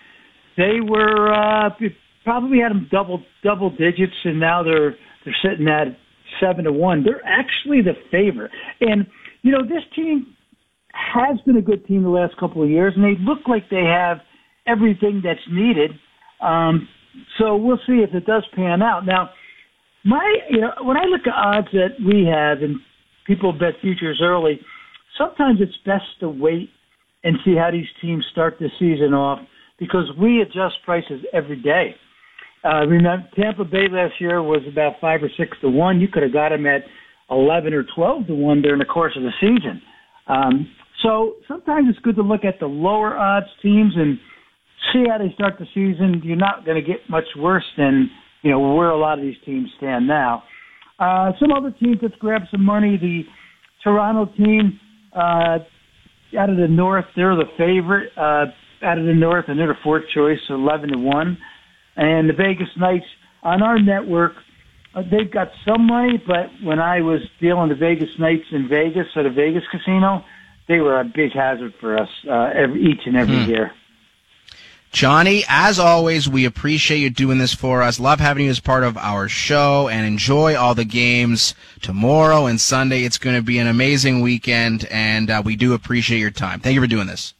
they 0.57 0.81
were 0.81 1.33
uh, 1.33 1.71
probably 2.25 2.59
had 2.59 2.71
them 2.71 2.89
double 2.91 3.23
double 3.43 3.71
digits, 3.71 4.15
and 4.25 4.41
now 4.41 4.63
they're 4.63 4.95
they're 5.25 5.37
sitting 5.43 5.69
at 5.69 5.97
seven 6.41 6.65
to 6.65 6.73
one. 6.73 7.05
They're 7.05 7.25
actually 7.25 7.83
the 7.83 7.95
favorite, 8.11 8.51
and 8.81 9.07
you 9.43 9.53
know 9.53 9.63
this 9.63 9.83
team 9.95 10.35
has 10.93 11.39
been 11.45 11.57
a 11.57 11.63
good 11.63 11.87
team 11.87 12.03
the 12.03 12.09
last 12.09 12.37
couple 12.39 12.63
of 12.63 12.71
years, 12.71 12.95
and 12.97 13.05
they 13.05 13.21
look 13.23 13.47
like 13.47 13.69
they 13.71 13.85
have 13.85 14.19
everything 14.67 15.23
that's 15.23 15.41
needed. 15.51 15.91
Um, 16.41 16.89
so 17.39 17.57
we'll 17.57 17.81
see 17.87 18.05
if 18.07 18.15
it 18.15 18.27
does 18.27 18.45
pan 18.55 18.83
out. 18.83 19.07
Now, 19.07 19.31
my 20.05 20.37
you 20.51 20.61
know 20.61 20.73
when 20.83 20.97
I 20.97 21.05
look 21.05 21.27
at 21.27 21.35
odds 21.35 21.69
that 21.73 21.97
we 22.05 22.27
have, 22.27 22.63
and 22.63 22.77
people 23.27 23.53
bet 23.53 23.75
futures 23.81 24.21
early, 24.23 24.61
sometimes 25.19 25.61
it's 25.61 25.77
best 25.85 26.05
to 26.21 26.29
wait 26.29 26.71
and 27.27 27.37
see 27.45 27.57
how 27.57 27.71
these 27.73 27.89
teams 28.01 28.25
start 28.31 28.57
the 28.61 28.71
season 28.79 29.13
off 29.13 29.41
because 29.81 30.05
we 30.19 30.41
adjust 30.41 30.77
prices 30.85 31.21
every 31.33 31.61
day. 31.61 31.95
Uh, 32.65 32.87
remember, 32.87 33.29
Tampa 33.37 33.65
Bay 33.65 33.89
last 33.91 34.15
year 34.21 34.41
was 34.43 34.63
about 34.71 34.95
five 35.01 35.23
or 35.23 35.31
six 35.37 35.57
to 35.61 35.69
one. 35.69 36.01
You 36.01 36.07
could 36.07 36.23
have 36.23 36.33
got 36.33 36.51
them 36.51 36.67
at 36.67 36.83
eleven 37.29 37.75
or 37.75 37.85
twelve 37.97 38.29
to 38.29 38.35
one 38.35 38.63
during 38.63 38.79
the 38.79 38.85
course 38.85 39.13
of 39.17 39.25
the 39.25 39.33
season. 39.41 39.83
Um, 40.29 40.69
so 41.03 41.35
sometimes 41.49 41.89
it's 41.91 41.99
good 41.99 42.17
to 42.17 42.23
look 42.23 42.45
at 42.45 42.61
the 42.61 42.67
lower 42.67 43.17
odds 43.17 43.47
teams 43.61 43.95
and 43.97 44.19
see 44.93 45.05
how 45.11 45.19
they 45.19 45.33
start 45.35 45.55
the 45.59 45.67
season. 45.75 46.23
You're 46.25 46.37
not 46.37 46.65
going 46.65 46.81
to 46.81 46.87
get 46.87 47.01
much 47.11 47.27
worse 47.37 47.67
than 47.77 48.09
you 48.43 48.53
know 48.53 48.75
where 48.75 48.91
a 48.91 48.99
lot 48.99 49.19
of 49.19 49.25
these 49.25 49.37
teams 49.45 49.69
stand 49.79 50.07
now. 50.07 50.45
Uh, 51.01 51.33
some 51.41 51.53
other 51.53 51.73
teams 51.73 51.99
that 52.03 52.17
grabbed 52.21 52.47
some 52.53 52.65
money. 52.65 52.97
The 52.97 53.23
Toronto 53.83 54.33
team, 54.37 54.79
uh, 55.13 55.59
out 56.39 56.51
of 56.51 56.57
the 56.57 56.69
North, 56.69 57.05
they're 57.15 57.37
the 57.37 57.51
favorite 57.57 58.11
uh, 58.17 58.47
out 58.83 58.99
of 58.99 59.07
the 59.07 59.15
North, 59.15 59.47
and 59.49 59.59
they're 59.59 59.69
the 59.69 59.75
fourth 59.83 60.05
choice, 60.15 60.39
eleven 60.51 60.91
to 60.93 60.99
one. 60.99 61.39
And 61.97 62.29
the 62.29 62.35
Vegas 62.35 62.69
Knights 62.77 63.07
on 63.43 63.63
our 63.63 63.79
network, 63.81 64.33
uh, 64.95 65.03
they've 65.11 65.31
got 65.33 65.49
some 65.67 65.87
money, 65.87 66.23
but 66.27 66.47
when 66.63 66.79
I 66.79 67.01
was 67.01 67.21
dealing 67.41 67.69
the 67.69 67.75
Vegas 67.75 68.09
Knights 68.19 68.45
in 68.53 68.69
Vegas 68.69 69.07
at 69.17 69.25
a 69.27 69.31
Vegas 69.31 69.63
casino, 69.71 70.25
they 70.69 70.81
were 70.81 71.01
a 71.01 71.05
big 71.05 71.33
hazard 71.33 71.73
for 71.81 71.97
us 71.97 72.09
uh, 72.29 72.51
every, 72.55 72.83
each 72.83 73.01
and 73.07 73.17
every 73.17 73.45
Hmm. 73.45 73.51
year. 73.51 73.71
Johnny, 74.93 75.45
as 75.49 75.79
always, 75.79 76.29
we 76.29 76.45
appreciate 76.47 76.99
you 76.99 77.11
doing 77.11 77.39
this 77.39 77.53
for 77.53 77.83
us. 77.83 78.01
Love 78.01 78.19
having 78.19 78.45
you 78.45 78.51
as 78.51 78.61
part 78.61 78.83
of 78.83 78.97
our 78.97 79.29
show 79.29 79.89
and 79.89 80.07
enjoy 80.07 80.57
all 80.57 80.75
the 80.75 80.85
games 80.85 81.55
tomorrow 81.83 82.47
and 82.47 82.61
Sunday. 82.61 83.05
It's 83.05 83.19
going 83.19 83.37
to 83.37 83.43
be 83.43 83.59
an 83.59 83.67
amazing 83.67 84.23
weekend 84.23 84.87
and 84.91 85.31
uh, 85.31 85.43
we 85.45 85.55
do 85.55 85.75
appreciate 85.75 86.21
your 86.21 86.31
time. 86.31 86.61
Thank 86.61 86.75
you 86.75 86.81
for 86.81 86.87
doing 86.87 87.07
this. 87.07 87.35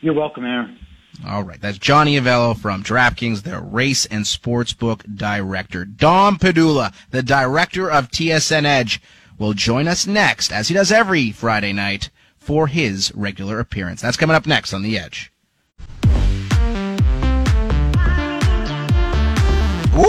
You're 0.00 0.14
welcome, 0.14 0.44
Aaron. 0.44 0.78
All 1.26 1.44
right. 1.44 1.60
That's 1.60 1.78
Johnny 1.78 2.18
Avello 2.18 2.56
from 2.56 2.82
DraftKings, 2.82 3.42
the 3.42 3.60
race 3.60 4.04
and 4.06 4.24
sportsbook 4.24 5.16
director. 5.16 5.84
Dom 5.84 6.38
Padula, 6.38 6.92
the 7.10 7.22
director 7.22 7.90
of 7.90 8.10
TSN 8.10 8.64
Edge, 8.64 9.00
will 9.38 9.54
join 9.54 9.88
us 9.88 10.06
next, 10.06 10.52
as 10.52 10.68
he 10.68 10.74
does 10.74 10.92
every 10.92 11.32
Friday 11.32 11.72
night, 11.72 12.10
for 12.38 12.66
his 12.66 13.12
regular 13.14 13.58
appearance. 13.58 14.02
That's 14.02 14.16
coming 14.16 14.36
up 14.36 14.46
next 14.46 14.74
on 14.74 14.82
The 14.82 14.98
Edge. 14.98 15.32
Woo! 19.94 20.04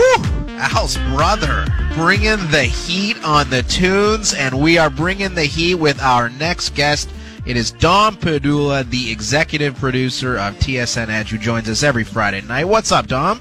Al's 0.58 0.96
brother 1.14 1.64
bringing 1.94 2.38
the 2.50 2.64
heat 2.64 3.16
on 3.22 3.48
the 3.50 3.62
tunes, 3.62 4.34
and 4.34 4.60
we 4.60 4.78
are 4.78 4.90
bringing 4.90 5.34
the 5.34 5.44
heat 5.44 5.76
with 5.76 6.02
our 6.02 6.28
next 6.28 6.74
guest. 6.74 7.08
It 7.46 7.56
is 7.56 7.70
Dom 7.70 8.16
Padula, 8.16 8.88
the 8.90 9.12
executive 9.12 9.76
producer 9.76 10.36
of 10.38 10.54
TSN 10.56 11.08
Edge, 11.08 11.30
who 11.30 11.38
joins 11.38 11.68
us 11.68 11.84
every 11.84 12.02
Friday 12.02 12.40
night. 12.40 12.64
What's 12.64 12.90
up, 12.90 13.06
Dom? 13.06 13.40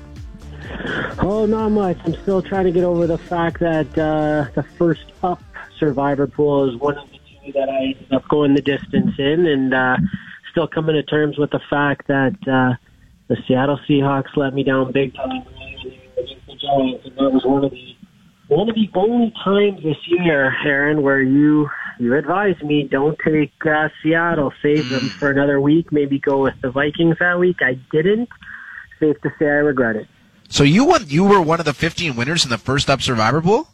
Oh, 1.17 1.47
not 1.47 1.69
much. 1.69 1.97
I'm 2.05 2.13
still 2.21 2.43
trying 2.43 2.65
to 2.65 2.71
get 2.71 2.83
over 2.83 3.07
the 3.07 3.17
fact 3.17 3.59
that 3.61 3.87
uh, 3.97 4.51
the 4.53 4.61
first 4.77 5.13
up 5.23 5.41
survivor 5.79 6.27
pool 6.27 6.69
is 6.69 6.79
one 6.79 6.95
of 6.99 7.09
the 7.09 7.17
two 7.43 7.53
that 7.53 7.69
I 7.69 7.95
ended 7.97 8.13
up 8.13 8.27
going 8.27 8.53
the 8.53 8.61
distance 8.61 9.15
in, 9.17 9.47
and 9.47 9.73
uh, 9.73 9.97
still 10.51 10.67
coming 10.67 10.93
to 10.93 11.01
terms 11.01 11.39
with 11.39 11.49
the 11.49 11.61
fact 11.71 12.07
that 12.07 12.35
uh, 12.47 12.75
the 13.29 13.37
Seattle 13.47 13.79
Seahawks 13.89 14.37
let 14.37 14.53
me 14.53 14.63
down 14.63 14.91
big 14.91 15.15
time 15.15 15.43
against 16.55 16.61
the 16.61 16.67
Giants, 16.67 17.05
and 17.05 17.15
that 17.17 17.31
was 17.31 17.45
one 17.45 17.63
of 17.63 17.71
the 17.71 17.95
one 18.47 18.69
of 18.69 18.75
the 18.75 18.87
only 18.93 19.33
times 19.43 19.81
this 19.83 19.97
year, 20.07 20.55
Aaron, 20.65 21.01
where 21.01 21.21
you 21.21 21.69
you 21.99 22.15
advised 22.15 22.61
me 22.63 22.83
don't 22.83 23.17
take 23.25 23.51
uh, 23.65 23.89
Seattle, 24.03 24.53
save 24.61 24.89
them 24.89 25.09
for 25.09 25.31
another 25.31 25.59
week, 25.59 25.91
maybe 25.91 26.19
go 26.19 26.43
with 26.43 26.53
the 26.61 26.69
Vikings 26.69 27.17
that 27.19 27.39
week. 27.39 27.57
I 27.61 27.73
didn't. 27.91 28.29
Safe 28.99 29.19
to 29.21 29.31
say, 29.39 29.45
I 29.45 29.59
regret 29.63 29.95
it. 29.95 30.07
So 30.47 30.63
you 30.63 30.85
won, 30.85 31.05
you 31.07 31.23
were 31.23 31.41
one 31.41 31.59
of 31.59 31.65
the 31.65 31.73
15 31.73 32.15
winners 32.15 32.43
in 32.45 32.49
the 32.51 32.57
first 32.57 32.89
up 32.89 33.01
survivor 33.01 33.41
pool? 33.41 33.67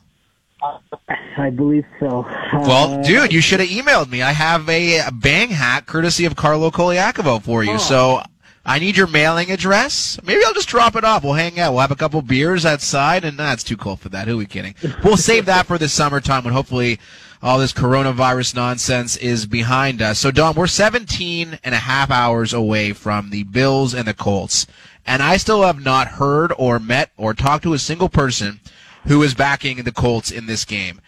I 1.37 1.49
believe 1.49 1.85
so. 1.99 2.25
Well, 2.53 2.99
Uh, 2.99 3.03
dude, 3.03 3.33
you 3.33 3.41
should 3.41 3.59
have 3.59 3.69
emailed 3.69 4.09
me. 4.09 4.21
I 4.21 4.31
have 4.31 4.69
a, 4.69 4.99
a 4.99 5.11
bang 5.11 5.49
hat 5.49 5.85
courtesy 5.85 6.25
of 6.25 6.35
Carlo 6.35 6.71
Colaiacovo 6.71 7.41
for 7.41 7.63
you. 7.63 7.77
So 7.79 8.21
I 8.63 8.77
need 8.77 8.95
your 8.95 9.07
mailing 9.07 9.49
address. 9.51 10.19
Maybe 10.23 10.43
I'll 10.45 10.53
just 10.53 10.69
drop 10.69 10.95
it 10.95 11.03
off. 11.03 11.23
We'll 11.23 11.33
hang 11.33 11.59
out. 11.59 11.71
We'll 11.71 11.81
have 11.81 11.91
a 11.91 11.95
couple 11.95 12.21
beers 12.21 12.65
outside, 12.65 13.25
and 13.25 13.37
that's 13.37 13.63
too 13.63 13.77
cold 13.77 13.99
for 13.99 14.09
that. 14.09 14.27
Who 14.27 14.35
are 14.35 14.37
we 14.37 14.45
kidding? 14.45 14.75
We'll 15.03 15.17
save 15.17 15.47
that 15.47 15.65
for 15.65 15.79
the 15.79 15.89
summertime 15.89 16.43
when 16.43 16.53
hopefully 16.53 16.99
all 17.41 17.57
this 17.57 17.73
coronavirus 17.73 18.53
nonsense 18.55 19.17
is 19.17 19.47
behind 19.47 19.99
us. 19.99 20.19
So, 20.19 20.29
Dom, 20.29 20.55
we're 20.55 20.67
17 20.67 21.57
and 21.63 21.73
a 21.73 21.79
half 21.79 22.11
hours 22.11 22.53
away 22.53 22.93
from 22.93 23.31
the 23.31 23.43
Bills 23.43 23.95
and 23.95 24.07
the 24.07 24.13
Colts, 24.13 24.67
and 25.07 25.23
I 25.23 25.37
still 25.37 25.63
have 25.63 25.83
not 25.83 26.07
heard 26.07 26.53
or 26.55 26.77
met 26.77 27.11
or 27.17 27.33
talked 27.33 27.63
to 27.63 27.73
a 27.73 27.79
single 27.79 28.09
person 28.09 28.59
who 29.07 29.23
is 29.23 29.33
backing 29.33 29.77
the 29.77 29.91
Colts 29.91 30.29
in 30.29 30.45
this 30.45 30.65
game. 30.65 31.01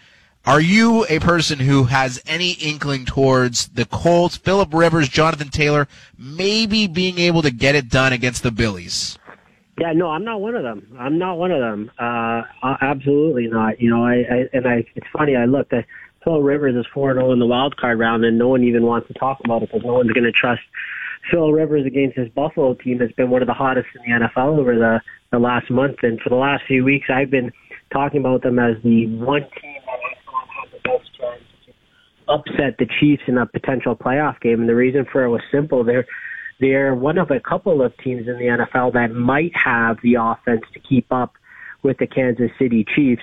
Are 0.46 0.60
you 0.60 1.06
a 1.08 1.20
person 1.20 1.58
who 1.58 1.84
has 1.84 2.22
any 2.26 2.52
inkling 2.52 3.06
towards 3.06 3.68
the 3.68 3.86
Colts, 3.86 4.36
Philip 4.36 4.74
Rivers, 4.74 5.08
Jonathan 5.08 5.48
Taylor, 5.48 5.88
maybe 6.18 6.86
being 6.86 7.18
able 7.18 7.40
to 7.42 7.50
get 7.50 7.74
it 7.74 7.88
done 7.88 8.12
against 8.12 8.42
the 8.42 8.50
Billies? 8.50 9.18
Yeah, 9.80 9.92
no, 9.92 10.10
I'm 10.10 10.24
not 10.24 10.40
one 10.40 10.54
of 10.54 10.62
them. 10.62 10.96
I'm 10.98 11.18
not 11.18 11.38
one 11.38 11.50
of 11.50 11.60
them. 11.60 11.90
Uh, 11.98 12.42
absolutely 12.62 13.48
not. 13.48 13.80
You 13.80 13.90
know, 13.90 14.04
I, 14.04 14.14
I 14.14 14.48
and 14.52 14.68
I. 14.68 14.84
It's 14.94 15.06
funny. 15.12 15.34
I 15.34 15.46
looked. 15.46 15.72
at 15.72 15.84
Phil 16.22 16.40
Rivers 16.42 16.74
is 16.76 16.86
four 16.92 17.12
zero 17.12 17.32
in 17.32 17.38
the 17.38 17.46
wild 17.46 17.76
card 17.76 17.98
round, 17.98 18.24
and 18.24 18.38
no 18.38 18.48
one 18.48 18.62
even 18.64 18.84
wants 18.84 19.08
to 19.08 19.14
talk 19.14 19.40
about 19.44 19.62
it 19.62 19.70
because 19.72 19.84
no 19.84 19.94
one's 19.94 20.12
going 20.12 20.24
to 20.24 20.32
trust 20.32 20.62
Phil 21.30 21.52
Rivers 21.52 21.86
against 21.86 22.16
his 22.16 22.28
Buffalo 22.30 22.74
team. 22.74 22.98
That's 22.98 23.12
been 23.12 23.30
one 23.30 23.42
of 23.42 23.48
the 23.48 23.54
hottest 23.54 23.88
in 23.94 24.12
the 24.12 24.26
NFL 24.26 24.58
over 24.58 24.74
the 24.74 25.00
the 25.32 25.38
last 25.38 25.70
month, 25.70 25.96
and 26.02 26.20
for 26.20 26.28
the 26.28 26.36
last 26.36 26.64
few 26.68 26.84
weeks, 26.84 27.08
I've 27.12 27.30
been 27.30 27.50
talking 27.92 28.20
about 28.20 28.42
them 28.42 28.58
as 28.58 28.76
the 28.84 29.06
one 29.06 29.42
team 29.60 29.80
that 29.86 29.98
I 29.98 30.14
thought 30.24 30.48
had 30.48 30.72
the 30.72 30.88
best 30.88 31.10
chance 31.18 31.42
to 31.66 31.72
upset 32.28 32.76
the 32.78 32.86
Chiefs 33.00 33.22
in 33.26 33.38
a 33.38 33.46
potential 33.46 33.96
playoff 33.96 34.40
game. 34.40 34.60
And 34.60 34.68
the 34.68 34.74
reason 34.74 35.06
for 35.10 35.24
it 35.24 35.30
was 35.30 35.42
simple. 35.52 35.84
They're 35.84 36.06
they're 36.60 36.94
one 36.94 37.18
of 37.18 37.30
a 37.30 37.40
couple 37.40 37.82
of 37.82 37.92
teams 37.98 38.28
in 38.28 38.38
the 38.38 38.44
NFL 38.44 38.92
that 38.92 39.12
might 39.12 39.52
have 39.54 39.96
the 40.02 40.14
offense 40.20 40.62
to 40.72 40.80
keep 40.80 41.10
up 41.12 41.32
with 41.82 41.98
the 41.98 42.06
Kansas 42.06 42.50
City 42.58 42.84
Chiefs. 42.94 43.22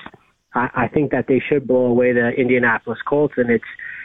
I, 0.53 0.69
I 0.75 0.87
think 0.87 1.11
that 1.11 1.25
they 1.27 1.41
should 1.49 1.67
blow 1.67 1.85
away 1.85 2.13
the 2.13 2.29
Indianapolis 2.29 2.99
Colts, 3.07 3.35
and 3.37 3.49
it's 3.49 3.63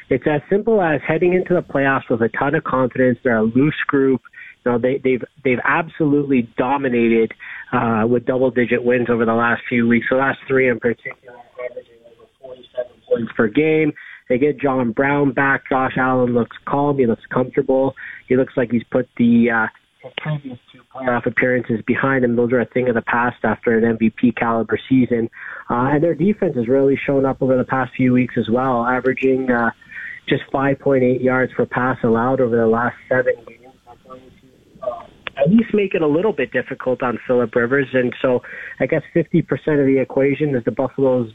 it's 0.09 0.25
as 0.27 0.41
simple 0.49 0.81
as 0.81 1.01
heading 1.07 1.35
into 1.35 1.55
the 1.55 1.63
playoffs 1.63 2.09
with 2.09 2.23
a 2.23 2.29
ton 2.29 2.55
of 2.55 2.65
confidence. 2.65 3.19
They're 3.25 3.39
a 3.39 3.43
loose 3.43 3.83
group. 3.89 4.21
You 4.65 4.73
know, 4.73 4.79
they, 4.79 5.01
they've 5.03 5.23
they've 5.45 5.61
absolutely 5.65 6.49
dominated 6.57 7.33
uh, 7.73 8.05
with 8.09 8.25
double 8.25 8.51
digit 8.51 8.85
wins 8.85 9.09
over 9.11 9.25
the 9.25 9.35
last 9.35 9.63
few 9.69 9.89
weeks. 9.89 10.07
The 10.11 10.17
last 10.17 10.39
three 10.47 10.69
in 10.69 10.79
particular, 10.79 11.37
averaging 11.69 11.99
over 12.07 12.29
47 12.41 12.87
points 13.09 13.33
per 13.37 13.49
game. 13.49 13.93
They 14.29 14.39
get 14.39 14.61
John 14.61 14.93
Brown 14.93 15.33
back. 15.33 15.69
Josh 15.69 15.95
Allen 15.97 16.35
looks 16.35 16.57
calm. 16.67 16.99
He 16.99 17.07
looks 17.07 17.25
comfortable. 17.33 17.95
He 18.29 18.37
looks 18.37 18.55
like 18.57 18.71
he's 18.71 18.85
put 18.91 19.09
the 19.17 19.51
uh, 19.51 19.67
previous 20.19 20.59
two 20.73 20.81
playoff 20.95 21.27
appearances 21.27 21.81
behind 21.87 22.25
him. 22.25 22.37
Those 22.37 22.53
are 22.53 22.61
a 22.61 22.67
thing 22.67 22.89
of 22.89 22.95
the 22.95 23.03
past 23.03 23.37
after 23.45 23.77
an 23.77 23.97
MVP 23.97 24.37
caliber 24.37 24.79
season. 24.89 25.31
Uh, 25.71 25.91
and 25.93 26.03
their 26.03 26.15
defense 26.15 26.57
has 26.57 26.69
really 26.69 26.99
shown 27.07 27.25
up 27.25 27.41
over 27.41 27.57
the 27.57 27.65
past 27.65 27.93
few 27.97 28.13
weeks 28.13 28.35
as 28.39 28.49
well, 28.51 28.85
averaging 28.85 29.51
uh, 29.51 29.71
just 30.29 30.43
5.8 30.53 31.23
yards 31.23 31.53
per 31.57 31.67
pass 31.67 31.99
allowed 32.03 32.41
over 32.41 32.57
the 32.57 32.67
last 32.67 32.97
seven 33.09 33.35
games. 33.47 33.75
Uh, 34.83 35.07
at 35.39 35.51
least 35.51 35.75
make 35.75 35.95
it 35.95 36.03
a 36.03 36.07
little 36.07 36.33
bit 36.33 36.51
difficult 36.51 37.03
on 37.03 37.19
Philip 37.27 37.55
Rivers. 37.55 37.89
And 37.93 38.15
so 38.23 38.43
I 38.81 38.87
guess 38.87 39.03
50% 39.15 39.43
of 39.81 39.87
the 39.87 39.99
equation 40.01 40.55
is 40.55 40.65
the 40.65 40.71
Buffalo's 40.71 41.31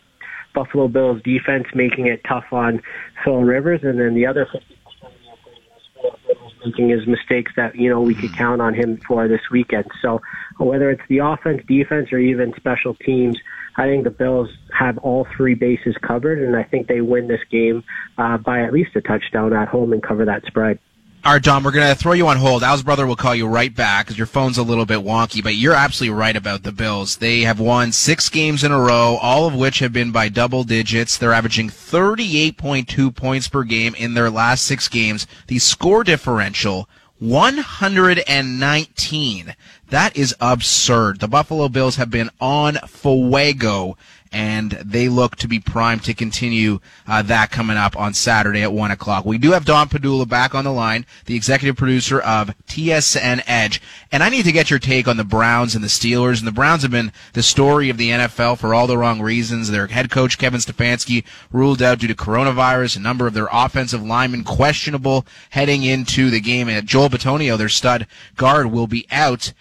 Buffalo 0.53 0.87
Bills 0.87 1.21
defense 1.23 1.65
making 1.73 2.07
it 2.07 2.21
tough 2.27 2.45
on 2.51 2.81
Phil 3.23 3.41
Rivers, 3.41 3.81
and 3.83 3.99
then 3.99 4.15
the 4.15 4.25
other 4.25 4.45
50% 4.45 4.55
of 4.55 4.61
the 4.61 5.33
equation 5.33 5.63
is 5.75 5.83
Philip 5.95 6.19
Rivers 6.27 6.53
making 6.65 6.89
his 6.89 7.07
mistakes 7.07 7.51
that 7.55 7.75
you 7.75 7.89
know 7.89 8.01
we 8.01 8.15
could 8.15 8.35
count 8.35 8.61
on 8.61 8.73
him 8.73 8.99
for 9.07 9.27
this 9.27 9.41
weekend. 9.51 9.85
So 10.01 10.21
whether 10.59 10.89
it's 10.89 11.03
the 11.09 11.19
offense, 11.19 11.61
defense, 11.67 12.11
or 12.11 12.19
even 12.19 12.53
special 12.55 12.95
teams, 12.95 13.37
I 13.77 13.87
think 13.87 14.03
the 14.03 14.11
Bills 14.11 14.49
have 14.77 14.97
all 14.99 15.27
three 15.35 15.55
bases 15.55 15.95
covered, 16.01 16.41
and 16.41 16.55
I 16.55 16.63
think 16.63 16.87
they 16.87 17.01
win 17.01 17.27
this 17.27 17.41
game 17.49 17.83
uh, 18.17 18.37
by 18.37 18.61
at 18.61 18.73
least 18.73 18.95
a 18.95 19.01
touchdown 19.01 19.53
at 19.53 19.67
home 19.67 19.93
and 19.93 20.03
cover 20.03 20.25
that 20.25 20.43
spread. 20.45 20.79
All 21.23 21.33
right, 21.33 21.43
Dom, 21.43 21.63
we're 21.63 21.69
going 21.69 21.87
to 21.87 21.93
throw 21.93 22.13
you 22.13 22.27
on 22.29 22.37
hold. 22.37 22.63
Al's 22.63 22.81
brother 22.81 23.05
will 23.05 23.15
call 23.15 23.35
you 23.35 23.45
right 23.45 23.75
back 23.75 24.07
because 24.07 24.17
your 24.17 24.25
phone's 24.25 24.57
a 24.57 24.63
little 24.63 24.87
bit 24.87 25.01
wonky, 25.01 25.43
but 25.43 25.53
you're 25.53 25.75
absolutely 25.75 26.17
right 26.17 26.35
about 26.35 26.63
the 26.63 26.71
Bills. 26.71 27.17
They 27.17 27.41
have 27.41 27.59
won 27.59 27.91
six 27.91 28.27
games 28.27 28.63
in 28.63 28.71
a 28.71 28.79
row, 28.79 29.19
all 29.21 29.45
of 29.45 29.53
which 29.53 29.77
have 29.79 29.93
been 29.93 30.11
by 30.11 30.29
double 30.29 30.63
digits. 30.63 31.19
They're 31.19 31.31
averaging 31.31 31.69
38.2 31.69 33.15
points 33.15 33.47
per 33.47 33.63
game 33.63 33.93
in 33.99 34.15
their 34.15 34.31
last 34.31 34.65
six 34.65 34.87
games. 34.87 35.27
The 35.45 35.59
score 35.59 36.03
differential, 36.03 36.89
119. 37.19 39.55
That 39.89 40.17
is 40.17 40.35
absurd. 40.41 41.19
The 41.19 41.27
Buffalo 41.27 41.69
Bills 41.69 41.97
have 41.97 42.09
been 42.09 42.31
on 42.39 42.77
fuego 42.87 43.95
and 44.31 44.71
they 44.71 45.09
look 45.09 45.35
to 45.37 45.47
be 45.47 45.59
primed 45.59 46.03
to 46.05 46.13
continue 46.13 46.79
uh, 47.07 47.21
that 47.23 47.51
coming 47.51 47.77
up 47.77 47.97
on 47.97 48.13
Saturday 48.13 48.61
at 48.61 48.71
1 48.71 48.91
o'clock. 48.91 49.25
We 49.25 49.37
do 49.37 49.51
have 49.51 49.65
Dom 49.65 49.89
Padula 49.89 50.27
back 50.27 50.55
on 50.55 50.63
the 50.63 50.71
line, 50.71 51.05
the 51.25 51.35
executive 51.35 51.75
producer 51.75 52.19
of 52.21 52.55
TSN 52.67 53.43
Edge. 53.45 53.81
And 54.11 54.23
I 54.23 54.29
need 54.29 54.45
to 54.45 54.51
get 54.51 54.69
your 54.69 54.79
take 54.79 55.07
on 55.07 55.17
the 55.17 55.25
Browns 55.25 55.75
and 55.75 55.83
the 55.83 55.89
Steelers. 55.89 56.39
And 56.39 56.47
the 56.47 56.53
Browns 56.53 56.83
have 56.83 56.91
been 56.91 57.11
the 57.33 57.43
story 57.43 57.89
of 57.89 57.97
the 57.97 58.09
NFL 58.09 58.57
for 58.57 58.73
all 58.73 58.87
the 58.87 58.97
wrong 58.97 59.21
reasons. 59.21 59.69
Their 59.69 59.87
head 59.87 60.09
coach, 60.09 60.37
Kevin 60.37 60.61
Stefanski, 60.61 61.25
ruled 61.51 61.81
out 61.81 61.99
due 61.99 62.07
to 62.07 62.15
coronavirus. 62.15 62.97
A 62.97 62.99
number 63.01 63.27
of 63.27 63.33
their 63.33 63.49
offensive 63.51 64.01
linemen 64.01 64.43
questionable 64.43 65.25
heading 65.49 65.83
into 65.83 66.29
the 66.29 66.39
game. 66.39 66.69
And 66.69 66.87
Joel 66.87 67.09
Bitonio, 67.09 67.57
their 67.57 67.69
stud 67.69 68.07
guard, 68.37 68.71
will 68.71 68.87
be 68.87 69.05
out. 69.11 69.51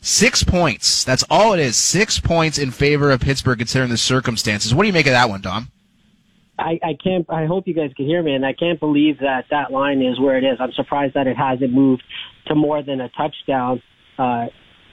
Six 0.00 0.42
points. 0.42 1.04
That's 1.04 1.24
all 1.28 1.52
it 1.52 1.60
is. 1.60 1.76
Six 1.76 2.18
points 2.18 2.58
in 2.58 2.70
favor 2.70 3.10
of 3.10 3.20
Pittsburgh, 3.20 3.58
considering 3.58 3.90
the 3.90 3.98
circumstances. 3.98 4.74
What 4.74 4.84
do 4.84 4.86
you 4.86 4.92
make 4.94 5.06
of 5.06 5.12
that 5.12 5.28
one, 5.28 5.42
Dom? 5.42 5.70
I, 6.58 6.78
I 6.82 6.96
can't. 7.02 7.26
I 7.28 7.46
hope 7.46 7.66
you 7.66 7.74
guys 7.74 7.90
can 7.96 8.06
hear 8.06 8.22
me, 8.22 8.34
and 8.34 8.44
I 8.44 8.52
can't 8.52 8.80
believe 8.80 9.18
that 9.20 9.46
that 9.50 9.70
line 9.70 10.02
is 10.02 10.18
where 10.20 10.36
it 10.36 10.44
is. 10.44 10.58
I'm 10.60 10.72
surprised 10.72 11.14
that 11.14 11.26
it 11.26 11.36
hasn't 11.36 11.72
moved 11.72 12.02
to 12.46 12.54
more 12.54 12.82
than 12.82 13.00
a 13.00 13.08
touchdown 13.10 13.82
uh, 14.18 14.46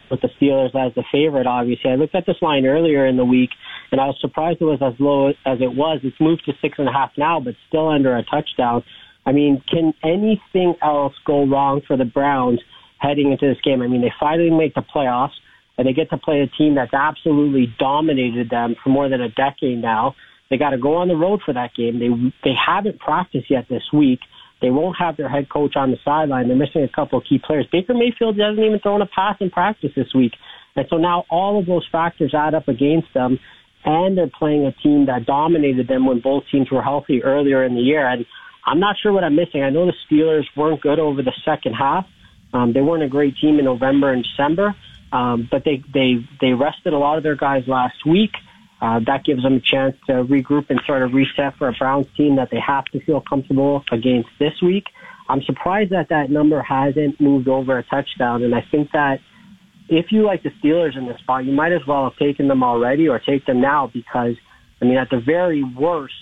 with 0.10 0.22
the 0.22 0.30
Steelers 0.40 0.76
as 0.76 0.94
the 0.96 1.04
favorite. 1.12 1.48
Obviously, 1.48 1.92
I 1.92 1.96
looked 1.96 2.16
at 2.16 2.26
this 2.26 2.38
line 2.42 2.66
earlier 2.66 3.06
in 3.06 3.18
the 3.18 3.26
week, 3.26 3.50
and 3.92 4.00
I 4.00 4.06
was 4.06 4.18
surprised 4.22 4.62
it 4.62 4.66
was 4.66 4.82
as 4.82 4.94
low 5.00 5.30
as 5.30 5.60
it 5.62 5.74
was. 5.74 6.00
It's 6.04 6.20
moved 6.20 6.46
to 6.46 6.54
six 6.62 6.80
and 6.80 6.88
a 6.88 6.92
half 6.92 7.12
now, 7.18 7.40
but 7.40 7.56
still 7.68 7.90
under 7.90 8.16
a 8.16 8.24
touchdown. 8.24 8.84
I 9.26 9.34
mean, 9.34 9.62
can 9.70 9.94
anything 10.04 10.76
else 10.82 11.14
go 11.26 11.46
wrong 11.46 11.82
for 11.86 11.98
the 11.98 12.06
Browns? 12.06 12.62
Heading 13.00 13.32
into 13.32 13.48
this 13.48 13.62
game. 13.64 13.82
I 13.82 13.88
mean, 13.88 14.02
they 14.02 14.14
finally 14.20 14.50
make 14.50 14.74
the 14.74 14.84
playoffs, 14.84 15.36
and 15.78 15.88
they 15.88 15.94
get 15.94 16.10
to 16.10 16.18
play 16.18 16.42
a 16.42 16.48
team 16.48 16.76
that's 16.76 16.94
absolutely 16.94 17.74
dominated 17.80 18.50
them 18.50 18.76
for 18.84 18.90
more 18.90 19.10
than 19.10 19.22
a 19.22 19.30
decade 19.30 19.82
now. 19.82 20.16
They 20.50 20.58
got 20.58 20.72
to 20.72 20.78
go 20.78 20.96
on 20.96 21.08
the 21.08 21.16
road 21.16 21.42
for 21.46 21.54
that 21.54 21.72
game. 21.76 22.00
They 22.00 22.10
they 22.50 22.56
haven't 22.56 23.00
practiced 23.00 23.52
yet 23.52 23.66
this 23.70 23.84
week. 23.92 24.20
They 24.62 24.72
won't 24.72 24.98
have 24.98 25.18
their 25.18 25.30
head 25.30 25.50
coach 25.50 25.76
on 25.76 25.92
the 25.92 25.98
sideline. 26.04 26.48
They're 26.48 26.58
missing 26.58 26.84
a 26.84 26.96
couple 26.96 27.20
of 27.20 27.26
key 27.30 27.40
players. 27.46 27.68
Baker 27.72 27.94
Mayfield 27.94 28.38
doesn't 28.38 28.64
even 28.64 28.80
throw 28.80 29.00
a 29.00 29.06
pass 29.06 29.36
in 29.40 29.52
practice 29.52 29.92
this 29.96 30.14
week. 30.16 30.34
And 30.76 30.86
so 30.90 30.98
now 30.98 31.26
all 31.30 31.60
of 31.60 31.66
those 31.66 31.86
factors 31.92 32.34
add 32.34 32.56
up 32.56 32.68
against 32.68 33.08
them, 33.14 33.40
and 33.86 34.18
they're 34.18 34.32
playing 34.40 34.66
a 34.66 34.72
team 34.82 35.06
that 35.08 35.26
dominated 35.26 35.88
them 35.88 36.06
when 36.06 36.22
both 36.22 36.44
teams 36.52 36.72
were 36.72 36.82
healthy 36.82 37.24
earlier 37.24 37.64
in 37.66 37.76
the 37.76 37.82
year. 37.82 38.08
And 38.08 38.26
I'm 38.66 38.80
not 38.80 38.96
sure 39.02 39.12
what 39.12 39.24
I'm 39.24 39.36
missing. 39.36 39.64
I 39.64 39.70
know 39.70 39.86
the 39.86 39.94
Steelers 40.10 40.44
weren't 40.56 40.82
good 40.82 41.00
over 41.00 41.22
the 41.22 41.34
second 41.46 41.74
half, 41.74 42.06
um, 42.54 42.74
they 42.74 42.82
weren't 42.82 43.04
a 43.04 43.10
great 43.10 43.36
team 43.38 43.60
in 43.60 43.66
November 43.66 44.12
and 44.12 44.24
December, 44.24 44.76
um, 45.12 45.48
but 45.50 45.64
they 45.64 45.84
they 45.94 46.16
they 46.42 46.54
rested 46.54 46.94
a 46.94 46.98
lot 46.98 47.18
of 47.18 47.24
their 47.24 47.36
guys 47.36 47.64
last 47.68 48.06
week. 48.06 48.32
Uh, 48.80 49.00
that 49.08 49.26
gives 49.26 49.42
them 49.42 49.56
a 49.56 49.60
chance 49.60 49.96
to 50.06 50.14
regroup 50.24 50.70
and 50.70 50.80
sort 50.86 51.02
of 51.02 51.14
reset 51.14 51.58
for 51.58 51.68
a 51.68 51.74
Browns 51.74 52.06
team 52.16 52.36
that 52.36 52.50
they 52.52 52.60
have 52.60 52.86
to 52.86 53.00
feel 53.00 53.22
comfortable 53.22 53.84
against 53.92 54.30
this 54.38 54.54
week. 54.62 54.86
I'm 55.28 55.42
surprised 55.42 55.92
that 55.92 56.10
that 56.10 56.30
number 56.30 56.62
hasn't 56.62 57.20
moved 57.20 57.48
over 57.48 57.78
a 57.78 57.84
touchdown, 57.84 58.44
and 58.44 58.54
I 58.54 58.62
think 58.70 58.92
that 58.92 59.20
if 59.90 60.12
you 60.12 60.24
like 60.24 60.44
the 60.44 60.52
Steelers 60.62 60.98
in 60.98 61.08
this 61.08 61.18
spot, 61.20 61.46
you 61.46 61.54
might 61.54 61.72
as 61.72 61.82
well 61.88 62.04
have 62.04 62.18
taken 62.18 62.48
them 62.48 62.64
already 62.64 63.08
or 63.08 63.20
take 63.20 63.46
them 63.46 63.62
now 63.62 63.90
because, 63.92 64.36
I 64.82 64.86
mean, 64.86 64.98
at 64.98 65.10
the 65.10 65.20
very 65.20 65.64
worst, 65.64 66.14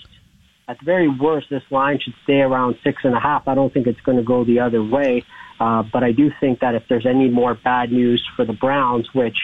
at 0.68 0.78
the 0.78 0.84
very 0.84 1.08
worst, 1.08 1.48
this 1.50 1.62
line 1.70 1.98
should 2.02 2.14
stay 2.24 2.40
around 2.40 2.76
six 2.82 3.02
and 3.04 3.14
a 3.14 3.20
half. 3.20 3.48
I 3.48 3.54
don't 3.54 3.72
think 3.72 3.86
it's 3.86 4.00
going 4.00 4.18
to 4.18 4.24
go 4.24 4.44
the 4.44 4.60
other 4.60 4.82
way. 4.82 5.24
Uh, 5.60 5.82
but 5.92 6.02
I 6.04 6.12
do 6.12 6.30
think 6.40 6.60
that 6.60 6.74
if 6.74 6.82
there's 6.88 7.06
any 7.06 7.28
more 7.28 7.54
bad 7.54 7.90
news 7.90 8.22
for 8.36 8.44
the 8.44 8.52
Browns, 8.52 9.08
which, 9.14 9.36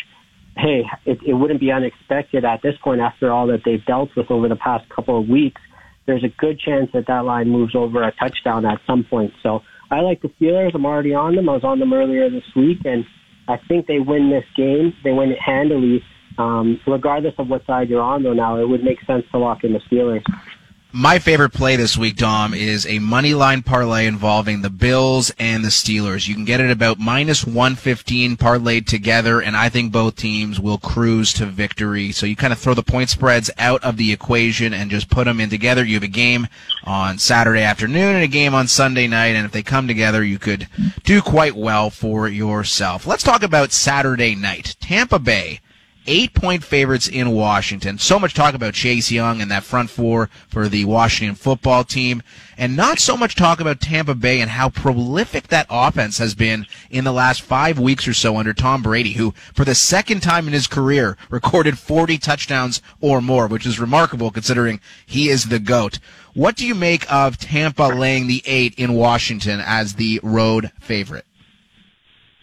hey, 0.56 0.82
it, 1.04 1.18
it 1.26 1.34
wouldn't 1.34 1.60
be 1.60 1.72
unexpected 1.72 2.44
at 2.44 2.62
this 2.62 2.74
point 2.82 3.00
after 3.00 3.32
all 3.32 3.46
that 3.48 3.62
they've 3.64 3.84
dealt 3.84 4.10
with 4.16 4.30
over 4.30 4.48
the 4.48 4.56
past 4.56 4.88
couple 4.88 5.18
of 5.18 5.28
weeks, 5.28 5.60
there's 6.06 6.24
a 6.24 6.28
good 6.28 6.58
chance 6.58 6.90
that 6.92 7.06
that 7.06 7.24
line 7.24 7.48
moves 7.48 7.74
over 7.74 8.02
a 8.02 8.12
touchdown 8.12 8.66
at 8.66 8.80
some 8.86 9.04
point. 9.04 9.32
So 9.42 9.62
I 9.90 10.00
like 10.00 10.20
the 10.22 10.28
Steelers. 10.40 10.74
I'm 10.74 10.86
already 10.86 11.14
on 11.14 11.36
them. 11.36 11.48
I 11.48 11.52
was 11.52 11.64
on 11.64 11.78
them 11.78 11.92
earlier 11.92 12.28
this 12.28 12.44
week, 12.56 12.78
and 12.84 13.04
I 13.48 13.56
think 13.68 13.86
they 13.86 13.98
win 13.98 14.30
this 14.30 14.44
game. 14.56 14.94
They 15.04 15.12
win 15.12 15.30
it 15.30 15.38
handily. 15.38 16.02
Um, 16.38 16.80
regardless 16.86 17.34
of 17.38 17.48
what 17.48 17.66
side 17.66 17.90
you're 17.90 18.00
on, 18.00 18.22
though, 18.22 18.32
now 18.32 18.58
it 18.58 18.68
would 18.68 18.82
make 18.82 18.98
sense 19.06 19.24
to 19.32 19.38
lock 19.38 19.64
in 19.64 19.74
the 19.74 19.80
Steelers. 19.80 20.24
My 20.94 21.18
favorite 21.18 21.54
play 21.54 21.76
this 21.76 21.96
week, 21.96 22.16
Dom, 22.16 22.52
is 22.52 22.86
a 22.86 22.98
money 22.98 23.32
line 23.32 23.62
parlay 23.62 24.06
involving 24.06 24.60
the 24.60 24.68
Bills 24.68 25.32
and 25.38 25.64
the 25.64 25.70
Steelers. 25.70 26.28
You 26.28 26.34
can 26.34 26.44
get 26.44 26.60
it 26.60 26.70
about 26.70 26.98
minus 26.98 27.46
115 27.46 28.36
parlayed 28.36 28.84
together, 28.84 29.40
and 29.40 29.56
I 29.56 29.70
think 29.70 29.90
both 29.90 30.16
teams 30.16 30.60
will 30.60 30.76
cruise 30.76 31.32
to 31.34 31.46
victory. 31.46 32.12
So 32.12 32.26
you 32.26 32.36
kind 32.36 32.52
of 32.52 32.58
throw 32.58 32.74
the 32.74 32.82
point 32.82 33.08
spreads 33.08 33.50
out 33.56 33.82
of 33.82 33.96
the 33.96 34.12
equation 34.12 34.74
and 34.74 34.90
just 34.90 35.08
put 35.08 35.24
them 35.24 35.40
in 35.40 35.48
together. 35.48 35.82
You 35.82 35.94
have 35.94 36.02
a 36.02 36.08
game 36.08 36.46
on 36.84 37.16
Saturday 37.16 37.62
afternoon 37.62 38.16
and 38.16 38.24
a 38.24 38.28
game 38.28 38.54
on 38.54 38.68
Sunday 38.68 39.06
night, 39.06 39.34
and 39.34 39.46
if 39.46 39.52
they 39.52 39.62
come 39.62 39.88
together, 39.88 40.22
you 40.22 40.38
could 40.38 40.68
do 41.04 41.22
quite 41.22 41.56
well 41.56 41.88
for 41.88 42.28
yourself. 42.28 43.06
Let's 43.06 43.22
talk 43.22 43.42
about 43.42 43.72
Saturday 43.72 44.34
night. 44.34 44.76
Tampa 44.78 45.18
Bay 45.18 45.61
eight 46.06 46.34
point 46.34 46.64
favorites 46.64 47.08
in 47.08 47.30
Washington. 47.30 47.98
So 47.98 48.18
much 48.18 48.34
talk 48.34 48.54
about 48.54 48.74
Chase 48.74 49.10
Young 49.10 49.40
and 49.40 49.50
that 49.50 49.64
front 49.64 49.90
four 49.90 50.28
for 50.48 50.68
the 50.68 50.84
Washington 50.84 51.34
football 51.34 51.84
team, 51.84 52.22
and 52.56 52.76
not 52.76 52.98
so 52.98 53.16
much 53.16 53.34
talk 53.34 53.60
about 53.60 53.80
Tampa 53.80 54.14
Bay 54.14 54.40
and 54.40 54.50
how 54.50 54.68
prolific 54.68 55.48
that 55.48 55.66
offense 55.70 56.18
has 56.18 56.34
been 56.34 56.66
in 56.90 57.04
the 57.04 57.12
last 57.12 57.42
five 57.42 57.78
weeks 57.78 58.06
or 58.06 58.14
so 58.14 58.36
under 58.36 58.52
Tom 58.52 58.82
Brady, 58.82 59.12
who 59.12 59.32
for 59.54 59.64
the 59.64 59.74
second 59.74 60.20
time 60.20 60.46
in 60.46 60.52
his 60.52 60.66
career 60.66 61.16
recorded 61.30 61.78
40 61.78 62.18
touchdowns 62.18 62.82
or 63.00 63.20
more, 63.20 63.46
which 63.46 63.66
is 63.66 63.80
remarkable 63.80 64.30
considering 64.30 64.80
he 65.06 65.28
is 65.28 65.46
the 65.46 65.58
GOAT. 65.58 65.98
What 66.34 66.56
do 66.56 66.66
you 66.66 66.74
make 66.74 67.10
of 67.12 67.36
Tampa 67.36 67.84
laying 67.84 68.26
the 68.26 68.42
eight 68.46 68.74
in 68.76 68.94
Washington 68.94 69.60
as 69.64 69.94
the 69.94 70.18
road 70.22 70.72
favorite? 70.80 71.26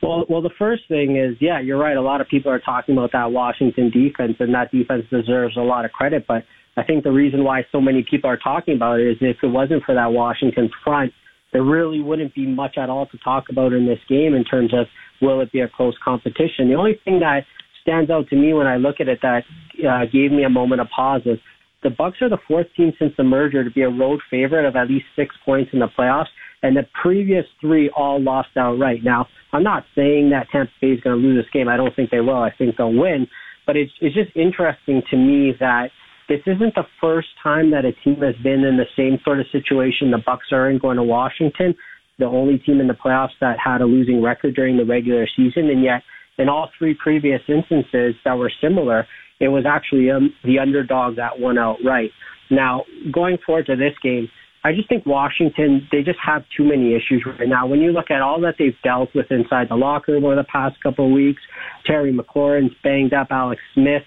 Well, 0.01 0.25
well, 0.29 0.41
the 0.41 0.51
first 0.57 0.83
thing 0.87 1.17
is, 1.17 1.35
yeah, 1.41 1.59
you're 1.59 1.77
right. 1.77 1.97
A 1.97 2.01
lot 2.01 2.21
of 2.21 2.27
people 2.27 2.51
are 2.51 2.59
talking 2.59 2.95
about 2.95 3.11
that 3.11 3.31
Washington 3.31 3.91
defense, 3.91 4.37
and 4.39 4.53
that 4.53 4.71
defense 4.71 5.03
deserves 5.11 5.57
a 5.57 5.61
lot 5.61 5.83
of 5.83 5.91
credit. 5.91 6.25
But 6.27 6.43
I 6.77 6.83
think 6.83 7.03
the 7.03 7.11
reason 7.11 7.43
why 7.43 7.65
so 7.71 7.81
many 7.81 8.05
people 8.09 8.29
are 8.29 8.37
talking 8.37 8.75
about 8.75 8.99
it 8.99 9.11
is 9.11 9.17
if 9.19 9.37
it 9.43 9.47
wasn't 9.47 9.83
for 9.83 9.95
that 9.95 10.13
Washington 10.13 10.69
front, 10.83 11.11
there 11.51 11.63
really 11.63 12.01
wouldn't 12.01 12.33
be 12.33 12.47
much 12.47 12.77
at 12.77 12.89
all 12.89 13.07
to 13.07 13.17
talk 13.17 13.45
about 13.49 13.73
in 13.73 13.85
this 13.85 13.99
game 14.07 14.35
in 14.35 14.45
terms 14.45 14.73
of 14.73 14.85
will 15.21 15.41
it 15.41 15.51
be 15.51 15.59
a 15.59 15.67
close 15.67 15.95
competition. 16.03 16.69
The 16.69 16.75
only 16.75 16.99
thing 17.03 17.19
that 17.19 17.41
stands 17.81 18.09
out 18.09 18.29
to 18.29 18.35
me 18.35 18.53
when 18.53 18.67
I 18.67 18.77
look 18.77 18.97
at 18.99 19.07
it 19.09 19.19
that 19.21 19.43
uh, 19.85 20.05
gave 20.05 20.31
me 20.31 20.43
a 20.43 20.49
moment 20.49 20.79
of 20.79 20.87
pause 20.95 21.21
is 21.25 21.39
the 21.81 21.89
Bucs 21.89 22.21
are 22.21 22.29
the 22.29 22.37
fourth 22.47 22.67
team 22.77 22.93
since 22.99 23.13
the 23.17 23.23
merger 23.23 23.63
to 23.63 23.71
be 23.71 23.81
a 23.81 23.89
road 23.89 24.19
favorite 24.29 24.65
of 24.65 24.75
at 24.75 24.87
least 24.87 25.05
six 25.15 25.35
points 25.43 25.71
in 25.73 25.79
the 25.79 25.87
playoffs 25.87 26.27
and 26.61 26.75
the 26.75 26.85
previous 27.01 27.45
three 27.61 27.89
all 27.95 28.21
lost 28.21 28.49
outright. 28.57 28.99
Now, 29.03 29.27
I'm 29.53 29.63
not 29.63 29.83
saying 29.95 30.29
that 30.31 30.47
Tampa 30.51 30.71
Bay 30.81 30.89
is 30.89 31.01
going 31.01 31.19
to 31.19 31.27
lose 31.27 31.43
this 31.43 31.51
game. 31.51 31.67
I 31.67 31.77
don't 31.77 31.95
think 31.95 32.11
they 32.11 32.19
will. 32.19 32.41
I 32.41 32.51
think 32.57 32.75
they'll 32.77 32.93
win. 32.93 33.27
But 33.65 33.77
it's 33.77 33.91
it's 34.01 34.15
just 34.15 34.35
interesting 34.35 35.01
to 35.11 35.17
me 35.17 35.53
that 35.59 35.89
this 36.27 36.41
isn't 36.45 36.75
the 36.75 36.85
first 37.01 37.27
time 37.41 37.71
that 37.71 37.85
a 37.85 37.91
team 38.03 38.21
has 38.21 38.35
been 38.43 38.63
in 38.63 38.77
the 38.77 38.85
same 38.95 39.17
sort 39.23 39.39
of 39.39 39.47
situation 39.51 40.11
the 40.11 40.17
Bucs 40.17 40.51
are 40.51 40.69
in 40.69 40.77
going 40.77 40.97
to 40.97 41.03
Washington, 41.03 41.75
the 42.19 42.25
only 42.25 42.59
team 42.59 42.79
in 42.79 42.87
the 42.87 42.93
playoffs 42.93 43.37
that 43.41 43.57
had 43.63 43.81
a 43.81 43.85
losing 43.85 44.21
record 44.21 44.55
during 44.55 44.77
the 44.77 44.85
regular 44.85 45.27
season, 45.35 45.69
and 45.69 45.83
yet 45.83 46.03
in 46.37 46.47
all 46.47 46.69
three 46.77 46.93
previous 46.93 47.41
instances 47.47 48.15
that 48.25 48.37
were 48.37 48.51
similar, 48.61 49.07
it 49.39 49.47
was 49.47 49.65
actually 49.67 50.11
um, 50.11 50.33
the 50.43 50.59
underdog 50.59 51.15
that 51.15 51.39
won 51.39 51.57
outright. 51.57 52.11
Now, 52.51 52.83
going 53.11 53.37
forward 53.45 53.65
to 53.67 53.75
this 53.75 53.93
game, 54.01 54.29
I 54.63 54.73
just 54.73 54.89
think 54.89 55.05
Washington, 55.05 55.87
they 55.91 56.01
just 56.01 56.19
have 56.25 56.43
too 56.55 56.63
many 56.65 56.93
issues 56.93 57.25
right 57.25 57.47
now. 57.47 57.65
When 57.65 57.79
you 57.79 57.91
look 57.91 58.11
at 58.11 58.21
all 58.21 58.41
that 58.41 58.55
they've 58.59 58.75
dealt 58.83 59.09
with 59.15 59.27
inside 59.31 59.67
the 59.69 59.75
locker 59.75 60.11
room 60.11 60.25
over 60.25 60.35
the 60.35 60.43
past 60.43 60.75
couple 60.83 61.05
of 61.05 61.11
weeks, 61.11 61.41
Terry 61.85 62.13
McLaurin's 62.13 62.73
banged 62.83 63.13
up, 63.13 63.27
Alex 63.31 63.61
Smith, 63.73 64.03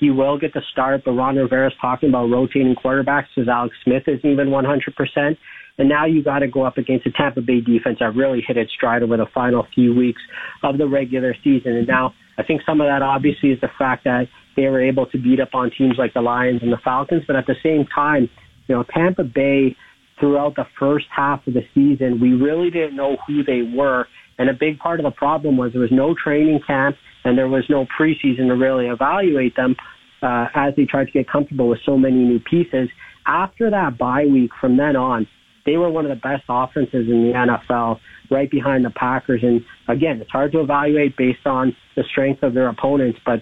he 0.00 0.10
will 0.10 0.36
get 0.36 0.52
the 0.52 0.62
start, 0.72 1.02
but 1.04 1.12
Ron 1.12 1.36
Rivera's 1.36 1.74
talking 1.80 2.08
about 2.08 2.26
rotating 2.26 2.74
quarterbacks 2.74 3.26
because 3.34 3.48
Alex 3.48 3.76
Smith 3.84 4.02
isn't 4.08 4.28
even 4.28 4.48
100%. 4.48 5.36
And 5.78 5.88
now 5.88 6.06
you 6.06 6.24
got 6.24 6.40
to 6.40 6.48
go 6.48 6.64
up 6.64 6.76
against 6.76 7.06
a 7.06 7.12
Tampa 7.12 7.40
Bay 7.40 7.60
defense 7.60 7.98
that 8.00 8.16
really 8.16 8.42
hit 8.46 8.56
its 8.56 8.72
stride 8.72 9.04
over 9.04 9.16
the 9.16 9.26
final 9.32 9.66
few 9.72 9.94
weeks 9.94 10.20
of 10.64 10.78
the 10.78 10.88
regular 10.88 11.34
season. 11.44 11.76
And 11.76 11.86
now 11.86 12.14
I 12.36 12.42
think 12.42 12.62
some 12.66 12.80
of 12.80 12.88
that 12.88 13.02
obviously 13.02 13.50
is 13.50 13.60
the 13.60 13.70
fact 13.78 14.04
that 14.04 14.24
they 14.56 14.64
were 14.64 14.82
able 14.82 15.06
to 15.06 15.18
beat 15.18 15.40
up 15.40 15.54
on 15.54 15.70
teams 15.76 15.94
like 15.98 16.14
the 16.14 16.20
Lions 16.20 16.60
and 16.62 16.72
the 16.72 16.80
Falcons. 16.82 17.22
But 17.26 17.36
at 17.36 17.46
the 17.46 17.54
same 17.62 17.86
time, 17.94 18.28
you 18.66 18.74
know, 18.74 18.84
Tampa 18.92 19.22
Bay 19.22 19.76
throughout 20.22 20.54
the 20.54 20.66
first 20.78 21.06
half 21.14 21.44
of 21.48 21.54
the 21.54 21.62
season, 21.74 22.20
we 22.20 22.32
really 22.32 22.70
didn't 22.70 22.94
know 22.94 23.16
who 23.26 23.42
they 23.42 23.62
were. 23.74 24.06
And 24.38 24.48
a 24.48 24.52
big 24.52 24.78
part 24.78 25.00
of 25.00 25.04
the 25.04 25.10
problem 25.10 25.56
was 25.56 25.72
there 25.72 25.80
was 25.80 25.90
no 25.90 26.14
training 26.14 26.60
camp 26.64 26.94
and 27.24 27.36
there 27.36 27.48
was 27.48 27.64
no 27.68 27.86
preseason 27.98 28.46
to 28.46 28.54
really 28.54 28.86
evaluate 28.86 29.56
them 29.56 29.74
uh, 30.22 30.46
as 30.54 30.74
they 30.76 30.84
tried 30.84 31.06
to 31.06 31.10
get 31.10 31.28
comfortable 31.28 31.68
with 31.68 31.80
so 31.84 31.98
many 31.98 32.18
new 32.18 32.38
pieces. 32.38 32.88
After 33.26 33.68
that 33.70 33.98
bye 33.98 34.26
week, 34.26 34.52
from 34.60 34.76
then 34.76 34.94
on, 34.94 35.26
they 35.66 35.76
were 35.76 35.90
one 35.90 36.06
of 36.06 36.10
the 36.10 36.22
best 36.22 36.44
offenses 36.48 37.08
in 37.08 37.32
the 37.32 37.32
NFL, 37.34 37.98
right 38.30 38.50
behind 38.50 38.84
the 38.84 38.90
Packers. 38.90 39.42
And 39.42 39.64
again, 39.88 40.20
it's 40.20 40.30
hard 40.30 40.52
to 40.52 40.60
evaluate 40.60 41.16
based 41.16 41.46
on 41.46 41.76
the 41.96 42.04
strength 42.12 42.44
of 42.44 42.54
their 42.54 42.68
opponents, 42.68 43.18
but 43.26 43.40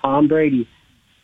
Tom 0.00 0.28
Brady, 0.28 0.66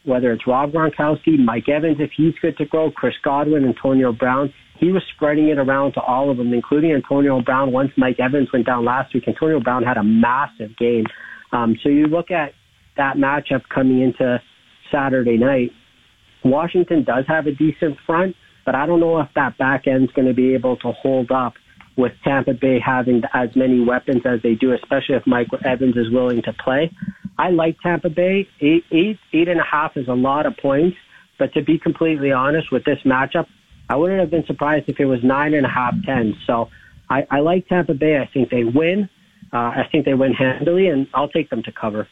whether 0.05 0.33
it's 0.33 0.47
Rob 0.47 0.73
Gronkowski, 0.73 1.39
Mike 1.39 1.69
Evans, 1.69 1.97
if 2.01 2.11
he's 2.15 2.35
good 2.41 2.57
to 2.59 2.67
go, 2.67 2.91
Chris 2.91 3.15
Godwin, 3.23 3.65
Antonio 3.65 4.13
Brown, 4.13 4.53
he 4.81 4.91
was 4.91 5.03
spreading 5.15 5.49
it 5.49 5.59
around 5.59 5.93
to 5.93 6.01
all 6.01 6.31
of 6.31 6.39
them, 6.39 6.55
including 6.55 6.93
Antonio 6.93 7.43
Brown. 7.43 7.71
Once 7.71 7.91
Mike 7.99 8.19
Evans 8.19 8.49
went 8.51 8.65
down 8.65 8.85
last 8.85 9.13
week, 9.13 9.25
Antonio 9.29 9.61
Brown 9.61 9.83
had 9.83 9.99
a 9.99 10.03
massive 10.03 10.75
game. 10.79 11.05
Um, 11.53 11.77
so 11.83 11.91
you 11.91 12.07
look 12.07 12.31
at 12.31 12.53
that 12.97 13.17
matchup 13.17 13.63
coming 13.73 14.01
into 14.01 14.41
Saturday 14.91 15.37
night. 15.37 15.71
Washington 16.45 17.05
does 17.05 17.25
have 17.29 17.47
a 17.47 17.53
decent 17.53 17.99
front, 18.07 18.35
but 18.65 18.75
I 18.75 18.87
don't 18.87 19.01
know 19.01 19.21
if 19.21 19.29
that 19.35 19.59
back 19.59 19.87
end's 19.87 20.11
going 20.13 20.29
to 20.29 20.35
be 20.35 20.55
able 20.55 20.77
to 20.79 20.93
hold 20.93 21.31
up 21.31 21.55
with 21.99 22.13
Tampa 22.25 22.55
Bay 22.55 22.79
having 22.85 23.21
as 23.35 23.51
many 23.55 23.85
weapons 23.85 24.23
as 24.25 24.41
they 24.43 24.55
do, 24.55 24.73
especially 24.73 25.17
if 25.17 25.27
Mike 25.27 25.49
Evans 25.63 25.97
is 25.97 26.11
willing 26.11 26.41
to 26.43 26.55
play. 26.65 26.91
I 27.39 27.51
like 27.51 27.77
Tampa 27.83 28.09
Bay. 28.09 28.49
Eight, 28.63 28.85
eight, 28.91 29.19
eight 29.35 29.49
and 29.49 29.61
a 29.61 29.65
half 29.71 29.97
is 29.97 30.09
a 30.09 30.15
lot 30.15 30.47
of 30.47 30.57
points, 30.57 30.97
but 31.39 31.53
to 31.53 31.63
be 31.63 31.79
completely 31.79 32.33
honest 32.33 32.73
with 32.73 32.85
this 32.85 32.99
matchup, 33.05 33.47
I 33.91 33.97
wouldn't 33.97 34.21
have 34.21 34.31
been 34.31 34.47
surprised 34.47 34.89
if 34.89 35.01
it 35.01 35.05
was 35.05 35.23
nine 35.23 35.53
and 35.53 35.67
a 35.67 35.69
half, 35.69 35.95
ten. 36.07 36.37
So 36.47 36.71
I, 37.11 37.27
I 37.31 37.41
like 37.41 37.69
Tampa 37.69 37.93
Bay. 37.93 38.19
I 38.19 38.27
think 38.33 38.49
they 38.49 38.65
win. 38.65 39.09
Uh, 39.53 39.57
I 39.57 39.89
think 39.91 40.05
they 40.05 40.15
win 40.15 40.33
handily, 40.33 40.87
and 40.89 41.09
I'll 41.13 41.29
take 41.29 41.51
them 41.51 41.63
to 41.65 41.73
cover. 41.73 42.07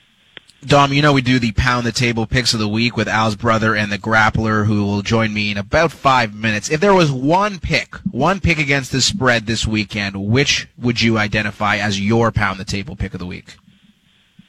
Dom, 0.66 0.92
you 0.92 1.02
know 1.02 1.12
we 1.12 1.22
do 1.22 1.38
the 1.38 1.52
pound 1.52 1.86
the 1.86 1.92
table 1.92 2.26
picks 2.26 2.52
of 2.52 2.58
the 2.58 2.66
week 2.66 2.96
with 2.96 3.06
Al's 3.06 3.36
brother 3.36 3.76
and 3.76 3.92
the 3.92 3.98
grappler 3.98 4.66
who 4.66 4.84
will 4.84 5.02
join 5.02 5.32
me 5.32 5.52
in 5.52 5.56
about 5.56 5.92
five 5.92 6.34
minutes. 6.34 6.68
If 6.68 6.80
there 6.80 6.94
was 6.94 7.12
one 7.12 7.60
pick, 7.60 7.94
one 8.10 8.40
pick 8.40 8.58
against 8.58 8.90
the 8.90 9.00
spread 9.00 9.46
this 9.46 9.68
weekend, 9.68 10.16
which 10.16 10.66
would 10.76 11.00
you 11.00 11.16
identify 11.16 11.76
as 11.76 12.00
your 12.00 12.32
pound 12.32 12.58
the 12.58 12.64
table 12.64 12.96
pick 12.96 13.14
of 13.14 13.20
the 13.20 13.26
week? 13.26 13.54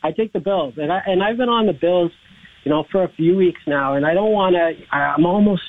I 0.01 0.11
take 0.11 0.33
the 0.33 0.39
Bills, 0.39 0.73
and 0.77 0.91
I 0.91 1.01
and 1.05 1.21
I've 1.21 1.37
been 1.37 1.49
on 1.49 1.67
the 1.67 1.73
Bills, 1.73 2.11
you 2.63 2.71
know, 2.71 2.85
for 2.91 3.03
a 3.03 3.09
few 3.09 3.35
weeks 3.35 3.61
now, 3.67 3.93
and 3.93 4.03
I 4.03 4.15
don't 4.15 4.31
want 4.31 4.55
to. 4.55 4.73
I'm 4.91 5.27
almost, 5.27 5.61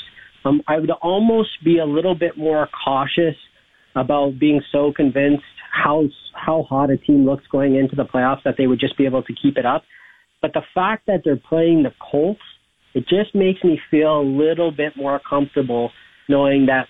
um, 0.45 0.63
I 0.67 0.79
would 0.79 0.91
almost 0.91 1.51
be 1.65 1.79
a 1.79 1.85
little 1.85 2.15
bit 2.15 2.37
more 2.37 2.69
cautious 2.85 3.37
about 3.95 4.39
being 4.39 4.63
so 4.73 4.93
convinced 4.95 5.45
how 5.73 6.05
how 6.35 6.63
hot 6.63 6.91
a 6.91 6.97
team 6.97 7.27
looks 7.27 7.45
going 7.51 7.77
into 7.77 7.97
the 7.97 8.05
playoffs 8.05 8.43
that 8.45 8.55
they 8.57 8.67
would 8.67 8.81
just 8.81 8.97
be 8.97 9.05
able 9.05 9.23
to 9.23 9.35
keep 9.41 9.57
it 9.57 9.67
up. 9.67 9.85
But 10.41 10.53
the 10.53 10.63
fact 10.75 11.07
that 11.07 11.23
they're 11.25 11.37
playing 11.37 11.83
the 11.83 11.93
Colts, 12.11 12.41
it 12.95 13.07
just 13.09 13.35
makes 13.35 13.63
me 13.63 13.79
feel 13.91 14.21
a 14.21 14.23
little 14.23 14.71
bit 14.71 14.97
more 14.97 15.21
comfortable 15.29 15.91
knowing 16.29 16.67
that 16.67 16.87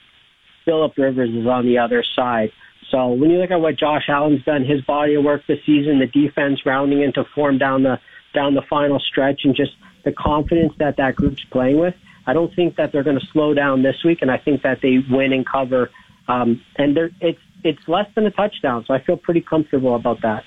Philip 0.64 0.92
Rivers 0.96 1.30
is 1.30 1.46
on 1.46 1.66
the 1.66 1.78
other 1.78 2.04
side. 2.14 2.50
So 2.90 3.08
when 3.08 3.30
you 3.30 3.38
look 3.38 3.50
at 3.50 3.60
what 3.60 3.78
Josh 3.78 4.04
Allen's 4.08 4.44
done, 4.44 4.64
his 4.64 4.82
body 4.82 5.14
of 5.14 5.24
work 5.24 5.42
this 5.46 5.58
season, 5.64 5.98
the 5.98 6.06
defense 6.06 6.60
rounding 6.66 7.02
into 7.02 7.24
form 7.34 7.58
down 7.58 7.82
the 7.82 7.98
down 8.32 8.54
the 8.54 8.62
final 8.70 9.00
stretch, 9.00 9.40
and 9.44 9.56
just 9.56 9.72
the 10.04 10.12
confidence 10.12 10.72
that 10.78 10.96
that 10.98 11.16
group's 11.16 11.42
playing 11.50 11.80
with, 11.80 11.94
I 12.26 12.32
don't 12.32 12.54
think 12.54 12.76
that 12.76 12.92
they're 12.92 13.02
going 13.02 13.18
to 13.18 13.26
slow 13.32 13.54
down 13.54 13.82
this 13.82 13.96
week, 14.04 14.22
and 14.22 14.30
I 14.30 14.38
think 14.38 14.62
that 14.62 14.80
they 14.82 14.98
win 15.10 15.32
and 15.32 15.46
cover. 15.46 15.90
Um, 16.28 16.62
and 16.76 16.96
they're, 16.96 17.10
it's 17.20 17.40
it's 17.64 17.86
less 17.88 18.06
than 18.14 18.26
a 18.26 18.30
touchdown, 18.30 18.84
so 18.86 18.94
I 18.94 19.02
feel 19.02 19.16
pretty 19.16 19.40
comfortable 19.40 19.94
about 19.94 20.22
that. 20.22 20.44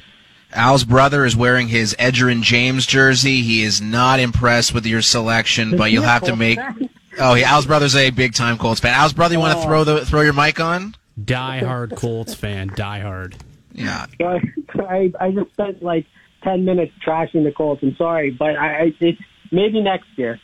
Al's 0.51 0.83
brother 0.83 1.25
is 1.25 1.35
wearing 1.35 1.67
his 1.67 1.95
Edgerrin 1.99 2.43
James 2.43 2.85
jersey. 2.85 3.41
He 3.41 3.63
is 3.63 3.81
not 3.81 4.19
impressed 4.19 4.73
with 4.73 4.85
your 4.85 5.01
selection, 5.01 5.77
but 5.77 5.91
you'll 5.91 6.03
have 6.03 6.23
to 6.23 6.35
make. 6.35 6.59
Oh, 7.19 7.33
yeah, 7.33 7.51
Al's 7.51 7.65
brother's 7.65 7.95
a 7.95 8.09
big 8.11 8.33
time 8.33 8.57
Colts 8.57 8.79
fan. 8.79 8.93
Al's 8.93 9.13
brother, 9.13 9.33
you 9.33 9.39
want 9.39 9.57
to 9.57 9.63
throw 9.63 9.83
the 9.83 10.05
throw 10.05 10.21
your 10.21 10.33
mic 10.33 10.59
on? 10.59 10.95
Die 11.23 11.59
hard 11.59 11.95
Colts 11.95 12.33
fan, 12.33 12.71
die 12.75 12.99
hard. 12.99 13.35
Yeah. 13.71 14.05
So 14.75 14.87
I, 14.87 15.11
I 15.19 15.29
just 15.29 15.51
spent 15.51 15.83
like 15.83 16.07
ten 16.43 16.65
minutes 16.65 16.93
trashing 17.05 17.43
the 17.43 17.51
Colts. 17.51 17.83
I'm 17.83 17.95
sorry, 17.95 18.31
but 18.31 18.55
I, 18.55 18.85
I 18.85 18.93
it's 18.99 19.21
maybe 19.51 19.81
next 19.81 20.07
year. 20.15 20.39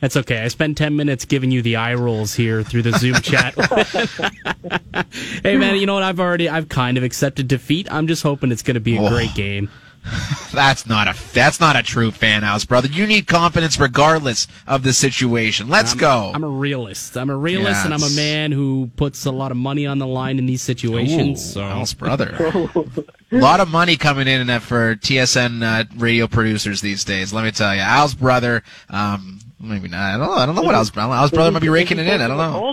That's 0.00 0.16
okay. 0.16 0.40
I 0.42 0.48
spent 0.48 0.78
10 0.78 0.96
minutes 0.96 1.24
giving 1.24 1.50
you 1.50 1.60
the 1.62 1.76
eye 1.76 1.94
rolls 1.94 2.34
here 2.34 2.62
through 2.62 2.82
the 2.82 2.92
Zoom 2.92 3.14
chat. 3.16 3.54
hey 5.42 5.56
man, 5.56 5.76
you 5.76 5.86
know 5.86 5.94
what? 5.94 6.02
I've 6.02 6.20
already 6.20 6.48
I've 6.48 6.68
kind 6.68 6.96
of 6.96 7.04
accepted 7.04 7.48
defeat. 7.48 7.86
I'm 7.92 8.06
just 8.06 8.22
hoping 8.22 8.50
it's 8.52 8.62
going 8.62 8.74
to 8.74 8.80
be 8.80 8.96
a 8.96 9.00
Oh. 9.02 9.08
great 9.08 9.34
game. 9.34 9.68
That's 10.54 10.86
not 10.86 11.08
a 11.08 11.32
that's 11.34 11.60
not 11.60 11.76
a 11.76 11.82
true 11.82 12.10
fan 12.10 12.42
house, 12.42 12.64
brother. 12.64 12.88
You 12.88 13.06
need 13.06 13.26
confidence 13.26 13.78
regardless 13.78 14.48
of 14.66 14.82
the 14.82 14.94
situation. 14.94 15.68
Let's 15.68 15.92
I'm, 15.92 15.98
go. 15.98 16.32
I'm 16.34 16.42
a 16.42 16.48
realist. 16.48 17.18
I'm 17.18 17.28
a 17.28 17.36
realist 17.36 17.84
and 17.84 17.92
I'm 17.92 18.02
a 18.02 18.10
man 18.16 18.50
who 18.50 18.90
puts 18.96 19.26
a 19.26 19.30
lot 19.30 19.50
of 19.50 19.58
money 19.58 19.86
on 19.86 19.98
the 19.98 20.06
line 20.06 20.38
in 20.38 20.46
these 20.46 20.62
situations. 20.62 21.50
Ooh, 21.50 21.52
so 21.52 21.62
Al's 21.62 21.92
brother. 21.92 22.34
a 23.30 23.36
lot 23.36 23.60
of 23.60 23.68
money 23.68 23.96
coming 23.98 24.26
in 24.26 24.46
for 24.60 24.96
TSN 24.96 25.62
uh, 25.62 25.84
radio 25.96 26.26
producers 26.26 26.80
these 26.80 27.04
days. 27.04 27.34
Let 27.34 27.44
me 27.44 27.50
tell 27.50 27.74
you, 27.74 27.82
Al's 27.82 28.14
brother. 28.14 28.62
Um, 28.88 29.38
maybe 29.60 29.88
not. 29.88 30.00
I 30.00 30.16
don't 30.16 30.26
know. 30.26 30.32
I 30.34 30.46
don't 30.46 30.54
know 30.54 30.62
what 30.62 30.74
Al's 30.74 30.90
brother. 30.90 31.14
Al's 31.14 31.30
brother 31.30 31.50
might 31.50 31.62
be 31.62 31.68
raking 31.68 31.98
it 31.98 32.06
in. 32.06 32.20
I 32.20 32.28
don't 32.28 32.36
know. 32.36 32.72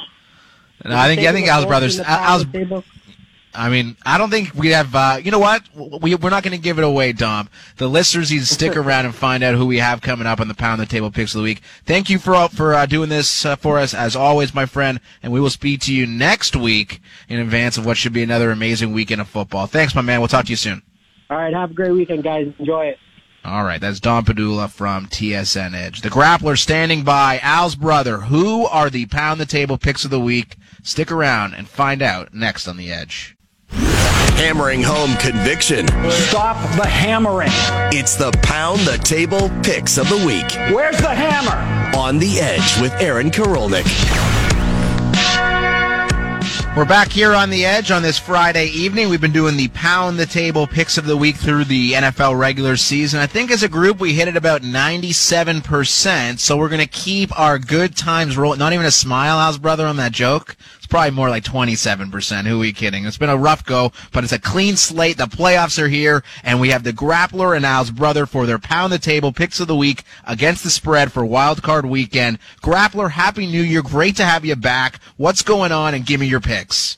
No, 0.85 0.95
I 0.95 1.07
think 1.07 1.27
I 1.27 1.31
think 1.31 1.47
Al's 1.47 1.65
brothers. 1.65 1.99
Al's. 1.99 2.45
I 3.53 3.69
mean, 3.69 3.97
I 4.05 4.19
don't 4.19 4.29
think 4.29 4.53
we 4.53 4.69
have. 4.69 4.93
Uh, 4.93 5.19
you 5.21 5.31
know 5.31 5.39
what? 5.39 5.63
We 5.75 6.13
we're 6.13 6.29
not 6.29 6.43
going 6.43 6.51
to 6.51 6.61
give 6.61 6.77
it 6.77 6.83
away, 6.83 7.11
Dom. 7.11 7.49
The 7.77 7.87
listeners 7.87 8.31
need 8.31 8.39
to 8.39 8.45
stick 8.45 8.77
around 8.77 9.05
and 9.05 9.15
find 9.15 9.43
out 9.43 9.55
who 9.55 9.65
we 9.65 9.79
have 9.79 10.01
coming 10.01 10.27
up 10.27 10.39
on 10.39 10.47
the 10.47 10.53
Pound 10.53 10.79
the 10.79 10.85
Table 10.85 11.09
Picks 11.09 11.33
of 11.33 11.39
the 11.39 11.43
Week. 11.43 11.61
Thank 11.83 12.09
you 12.09 12.19
for 12.19 12.47
for 12.49 12.75
uh, 12.75 12.85
doing 12.85 13.09
this 13.09 13.45
uh, 13.45 13.55
for 13.55 13.79
us 13.79 13.95
as 13.95 14.15
always, 14.15 14.53
my 14.53 14.67
friend. 14.67 14.99
And 15.23 15.33
we 15.33 15.39
will 15.39 15.49
speak 15.49 15.81
to 15.81 15.93
you 15.93 16.05
next 16.05 16.55
week 16.55 17.01
in 17.27 17.39
advance 17.39 17.77
of 17.77 17.85
what 17.85 17.97
should 17.97 18.13
be 18.13 18.21
another 18.21 18.51
amazing 18.51 18.93
weekend 18.93 19.21
of 19.21 19.27
football. 19.27 19.65
Thanks, 19.65 19.95
my 19.95 20.01
man. 20.01 20.19
We'll 20.19 20.27
talk 20.27 20.45
to 20.45 20.51
you 20.51 20.55
soon. 20.57 20.83
All 21.29 21.37
right, 21.37 21.53
have 21.53 21.71
a 21.71 21.73
great 21.73 21.91
weekend, 21.91 22.23
guys. 22.23 22.53
Enjoy 22.59 22.85
it. 22.85 22.97
All 23.45 23.63
right, 23.63 23.79
that's 23.79 23.99
Dom 24.01 24.25
Padula 24.25 24.69
from 24.69 25.07
TSN 25.07 25.73
Edge. 25.73 26.01
The 26.01 26.09
Grappler 26.09 26.57
standing 26.57 27.03
by. 27.03 27.39
Al's 27.41 27.75
brother. 27.75 28.17
Who 28.17 28.65
are 28.65 28.89
the 28.89 29.05
Pound 29.05 29.39
the 29.39 29.45
Table 29.45 29.77
Picks 29.77 30.03
of 30.03 30.11
the 30.11 30.19
Week? 30.19 30.57
Stick 30.83 31.11
around 31.11 31.53
and 31.53 31.67
find 31.67 32.01
out 32.01 32.33
next 32.33 32.67
on 32.67 32.75
the 32.75 32.91
Edge. 32.91 33.37
Hammering 33.69 34.83
home 34.83 35.15
conviction. 35.17 35.87
Stop 36.11 36.57
the 36.75 36.85
hammering. 36.85 37.49
It's 37.93 38.15
the 38.15 38.31
Pound 38.43 38.81
the 38.81 38.97
Table 38.97 39.49
Picks 39.63 39.97
of 39.97 40.09
the 40.09 40.17
Week 40.25 40.51
Where's 40.75 40.97
the 40.97 41.07
hammer? 41.13 41.97
on 41.97 42.19
the 42.19 42.39
Edge 42.39 42.79
with 42.81 42.91
Aaron 43.01 43.31
Karolnik. 43.31 43.85
We're 46.77 46.85
back 46.85 47.11
here 47.11 47.33
on 47.33 47.49
the 47.49 47.65
edge 47.65 47.89
on 47.89 48.03
this 48.03 48.19
Friday 48.19 48.67
evening. 48.67 49.09
We've 49.09 49.19
been 49.19 49.31
doing 49.31 49.57
the 49.57 49.69
pound 49.69 50.19
the 50.19 50.27
table 50.27 50.67
picks 50.67 50.99
of 50.99 51.05
the 51.05 51.17
week 51.17 51.35
through 51.35 51.63
the 51.63 51.93
NFL 51.93 52.37
regular 52.37 52.77
season. 52.77 53.19
I 53.19 53.25
think 53.25 53.49
as 53.49 53.63
a 53.63 53.67
group 53.67 53.99
we 53.99 54.13
hit 54.13 54.27
it 54.27 54.37
about 54.37 54.61
97%. 54.61 56.37
So 56.37 56.55
we're 56.55 56.69
going 56.69 56.79
to 56.79 56.85
keep 56.85 57.37
our 57.37 57.57
good 57.57 57.97
times 57.97 58.37
rolling. 58.37 58.59
Not 58.59 58.73
even 58.73 58.85
a 58.85 58.91
smile, 58.91 59.39
Al's 59.39 59.57
brother, 59.57 59.87
on 59.87 59.97
that 59.97 60.11
joke. 60.11 60.55
It's 60.87 60.91
probably 60.93 61.11
more 61.11 61.27
like 61.27 61.43
27%. 61.43 62.45
Who 62.45 62.55
are 62.55 62.59
we 62.59 62.71
kidding? 62.71 63.03
It's 63.03 63.17
been 63.17 63.29
a 63.29 63.35
rough 63.35 63.65
go, 63.65 63.91
but 64.13 64.23
it's 64.23 64.31
a 64.31 64.39
clean 64.39 64.77
slate. 64.77 65.17
The 65.17 65.25
playoffs 65.25 65.83
are 65.83 65.89
here 65.89 66.23
and 66.45 66.61
we 66.61 66.69
have 66.69 66.85
the 66.85 66.93
grappler 66.93 67.57
and 67.57 67.65
Al's 67.65 67.91
brother 67.91 68.25
for 68.25 68.45
their 68.45 68.57
pound 68.57 68.93
the 68.93 68.97
table 68.97 69.33
picks 69.33 69.59
of 69.59 69.67
the 69.67 69.75
week 69.75 70.03
against 70.25 70.63
the 70.63 70.69
spread 70.69 71.11
for 71.11 71.25
wild 71.25 71.61
card 71.61 71.85
weekend. 71.85 72.39
Grappler, 72.63 73.11
happy 73.11 73.47
new 73.47 73.61
year. 73.61 73.81
Great 73.81 74.15
to 74.15 74.23
have 74.23 74.45
you 74.45 74.55
back. 74.55 75.01
What's 75.17 75.41
going 75.41 75.73
on 75.73 75.93
and 75.93 76.05
give 76.05 76.21
me 76.21 76.27
your 76.27 76.39
picks. 76.39 76.97